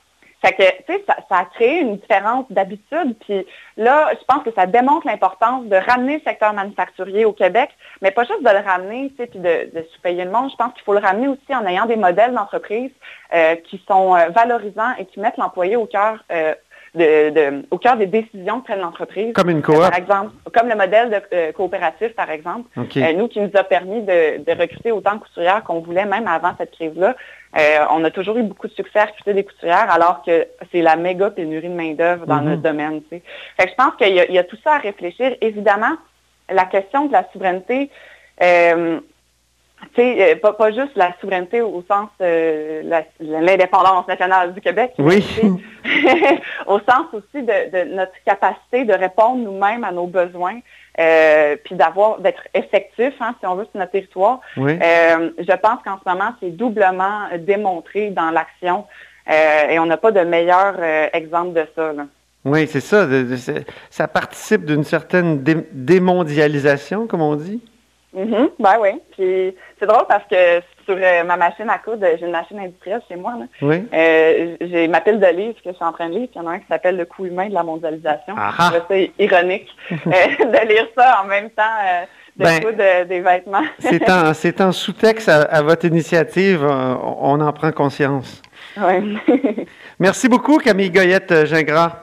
fait 0.43 0.53
que, 0.53 0.63
tu 0.63 0.93
sais, 0.93 1.03
ça, 1.07 1.37
a 1.37 1.45
créé 1.45 1.81
une 1.81 1.97
différence 1.97 2.45
d'habitude. 2.49 3.15
Puis 3.19 3.45
là, 3.77 4.09
je 4.13 4.25
pense 4.27 4.43
que 4.43 4.51
ça 4.51 4.65
démontre 4.65 5.05
l'importance 5.05 5.65
de 5.65 5.75
ramener 5.75 6.15
le 6.15 6.23
secteur 6.23 6.53
manufacturier 6.53 7.25
au 7.25 7.33
Québec, 7.33 7.69
mais 8.01 8.09
pas 8.09 8.23
juste 8.23 8.43
de 8.43 8.49
le 8.49 8.65
ramener, 8.65 9.11
tu 9.11 9.17
sais, 9.17 9.27
puis 9.27 9.39
de, 9.39 9.69
de 9.73 9.85
sous-payer 9.93 10.25
le 10.25 10.31
monde. 10.31 10.49
Je 10.49 10.55
pense 10.55 10.73
qu'il 10.73 10.83
faut 10.83 10.93
le 10.93 10.99
ramener 10.99 11.27
aussi 11.27 11.55
en 11.55 11.65
ayant 11.67 11.85
des 11.85 11.95
modèles 11.95 12.33
d'entreprise 12.33 12.91
euh, 13.33 13.55
qui 13.55 13.83
sont 13.87 14.15
euh, 14.15 14.29
valorisants 14.29 14.93
et 14.97 15.05
qui 15.05 15.19
mettent 15.19 15.37
l'employé 15.37 15.75
au 15.75 15.85
cœur. 15.85 16.23
Euh, 16.31 16.55
de, 16.95 17.65
au 17.71 17.77
cœur 17.77 17.97
des 17.97 18.05
décisions 18.05 18.59
que 18.59 18.65
prenne 18.65 18.81
l'entreprise. 18.81 19.33
Comme 19.33 19.49
une 19.49 19.61
coop. 19.61 19.77
par 19.77 19.95
exemple, 19.95 20.31
comme 20.53 20.67
le 20.67 20.75
modèle 20.75 21.09
de 21.09 21.51
coopératif, 21.51 22.13
par 22.15 22.29
exemple. 22.29 22.69
nous, 22.75 23.27
qui 23.27 23.39
nous 23.39 23.51
a 23.53 23.63
permis 23.63 24.01
de, 24.01 24.43
de 24.43 24.59
recruter 24.59 24.91
autant 24.91 25.15
de 25.15 25.19
couturières 25.19 25.63
qu'on 25.63 25.79
voulait, 25.79 26.05
même 26.05 26.27
avant 26.27 26.53
cette 26.57 26.71
crise-là. 26.71 27.15
Euh, 27.57 27.85
on 27.91 28.03
a 28.03 28.11
toujours 28.11 28.37
eu 28.37 28.43
beaucoup 28.43 28.67
de 28.67 28.73
succès 28.73 28.99
à 28.99 29.05
recruter 29.05 29.33
des 29.33 29.43
couturières, 29.43 29.91
alors 29.91 30.21
que 30.25 30.47
c'est 30.71 30.81
la 30.81 30.95
méga 30.95 31.31
pénurie 31.31 31.67
de 31.67 31.73
main-d'œuvre 31.73 32.25
dans 32.25 32.41
notre 32.41 32.61
domaine. 32.61 33.01
Fait 33.09 33.21
je 33.59 33.75
pense 33.75 33.95
qu'il 33.97 34.13
y, 34.13 34.37
a 34.37 34.43
tout 34.43 34.57
ça 34.63 34.75
à 34.75 34.77
réfléchir. 34.77 35.35
Évidemment, 35.41 35.95
la 36.49 36.65
question 36.65 37.05
de 37.07 37.11
la 37.11 37.27
souveraineté, 37.33 37.89
euh, 38.41 38.99
euh 39.99 40.35
pas, 40.35 40.53
pas, 40.53 40.71
juste 40.71 40.95
la 40.95 41.13
souveraineté 41.19 41.61
au 41.61 41.83
sens 41.87 42.09
de 42.19 42.81
l'indépendance 43.19 44.07
nationale 44.07 44.53
du 44.53 44.61
Québec, 44.61 44.93
oui. 44.97 45.23
au 46.67 46.79
sens 46.79 47.07
aussi 47.13 47.43
de, 47.43 47.95
notre 47.95 48.13
capacité 48.25 48.85
de 48.85 48.93
répondre 48.93 49.43
nous-mêmes 49.43 49.83
à 49.83 49.91
nos 49.91 50.07
besoins, 50.07 50.59
euh, 50.99 51.55
puis 51.63 51.75
d'avoir 51.75 52.19
d'être 52.19 52.43
effectif, 52.53 53.13
hein, 53.19 53.35
si 53.39 53.47
on 53.47 53.55
veut, 53.55 53.65
sur 53.65 53.79
notre 53.79 53.91
territoire. 53.91 54.39
Euh, 54.57 55.31
je 55.37 55.55
pense 55.57 55.79
qu'en 55.83 55.99
ce 56.03 56.09
moment, 56.09 56.33
c'est 56.39 56.55
doublement 56.55 57.27
démontré 57.39 58.09
dans 58.09 58.31
l'action 58.31 58.85
euh, 59.29 59.69
et 59.69 59.79
on 59.79 59.85
n'a 59.85 59.97
pas 59.97 60.11
de 60.11 60.21
meilleur 60.21 60.75
exemple 61.13 61.53
de 61.53 61.65
ça. 61.75 61.91
Oui, 62.43 62.67
c'est 62.67 62.81
ça. 62.81 63.07
ça 63.89 64.07
participe 64.07 64.65
d'une 64.65 64.83
certaine 64.83 65.43
démondialisation, 65.43 67.07
comme 67.07 67.21
on 67.21 67.35
dit? 67.35 67.61
Mm 68.13 68.47
Ben 68.59 68.75
oui. 68.79 68.89
Puis 69.11 69.55
c'est 69.79 69.85
drôle 69.85 70.05
parce 70.07 70.25
que 70.29 70.61
sur 70.85 70.95
euh, 70.99 71.23
ma 71.23 71.37
machine 71.37 71.69
à 71.69 71.77
coudre, 71.77 72.05
j'ai 72.19 72.25
une 72.25 72.31
machine 72.31 72.59
industrielle 72.59 73.01
chez 73.07 73.15
moi. 73.15 73.35
Là. 73.39 73.45
Oui. 73.61 73.87
Euh, 73.93 74.55
j'ai 74.59 74.87
ma 74.87 75.01
pile 75.01 75.19
de 75.19 75.27
livres 75.27 75.55
que 75.63 75.69
je 75.69 75.75
suis 75.75 75.85
en 75.85 75.93
train 75.93 76.09
de 76.09 76.15
lire. 76.15 76.27
Puis 76.27 76.35
il 76.35 76.41
y 76.41 76.45
en 76.45 76.47
a 76.47 76.53
un 76.53 76.59
qui 76.59 76.67
s'appelle 76.67 76.97
Le 76.97 77.05
coût 77.05 77.25
humain 77.25 77.47
de 77.47 77.53
la 77.53 77.63
mondialisation. 77.63 78.35
C'est 78.89 79.11
ironique 79.17 79.69
euh, 79.91 79.95
de 79.97 80.67
lire 80.67 80.87
ça 80.97 81.21
en 81.23 81.27
même 81.27 81.49
temps 81.51 81.63
de 82.35 82.43
ben, 82.43 82.59
coudre 82.61 83.05
des 83.07 83.19
vêtements. 83.21 83.63
c'est 83.79 84.61
en, 84.61 84.71
sous-texte 84.71 85.29
à, 85.29 85.61
votre 85.61 85.85
initiative. 85.85 86.65
On, 86.65 87.39
en 87.39 87.53
prend 87.53 87.71
conscience. 87.71 88.41
Oui. 88.77 89.17
Merci 89.99 90.27
beaucoup, 90.27 90.57
Camille 90.57 90.91
Goyette-Gingras. 90.91 91.93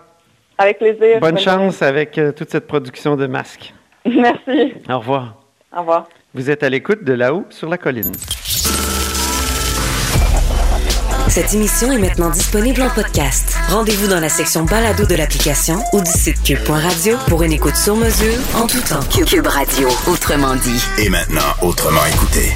Avec 0.57 0.79
plaisir. 0.79 1.21
Bonne, 1.21 1.39
chance 1.39 1.83
avec 1.83 2.19
toute 2.37 2.51
cette 2.51 2.67
production 2.67 3.17
de 3.17 3.27
masques. 3.27 3.73
Merci. 4.05 4.75
Au 4.89 4.99
revoir. 4.99 5.38
Au 5.79 5.83
revoir. 5.83 6.09
Vous 6.35 6.51
êtes 6.51 6.65
à 6.65 6.69
l'écoute 6.69 7.05
de 7.05 7.13
là-haut 7.13 7.45
sur 7.51 7.69
la 7.69 7.79
colline. 7.79 8.11
Cette 11.29 11.55
émission 11.55 11.93
est 11.93 11.99
maintenant 11.99 12.31
disponible 12.31 12.83
en 12.83 12.91
podcast. 12.91 13.57
Rendez-vous 13.69 14.09
dans 14.09 14.19
la 14.19 14.29
section 14.29 14.65
balado 14.65 15.07
de 15.07 15.15
l'application 15.15 15.79
ou 15.93 16.01
du 16.01 16.11
site 16.11 16.43
cube.radio 16.43 17.17
pour 17.29 17.45
une 17.45 17.53
écoute 17.53 17.77
sur 17.77 17.95
mesure 17.95 18.39
en 18.57 18.67
tout 18.67 18.81
temps. 18.81 19.25
Cube 19.25 19.47
Radio, 19.47 19.89
autrement 20.09 20.57
dit. 20.57 20.83
Et 20.99 21.09
maintenant, 21.11 21.55
autrement 21.63 22.05
écouté. 22.07 22.55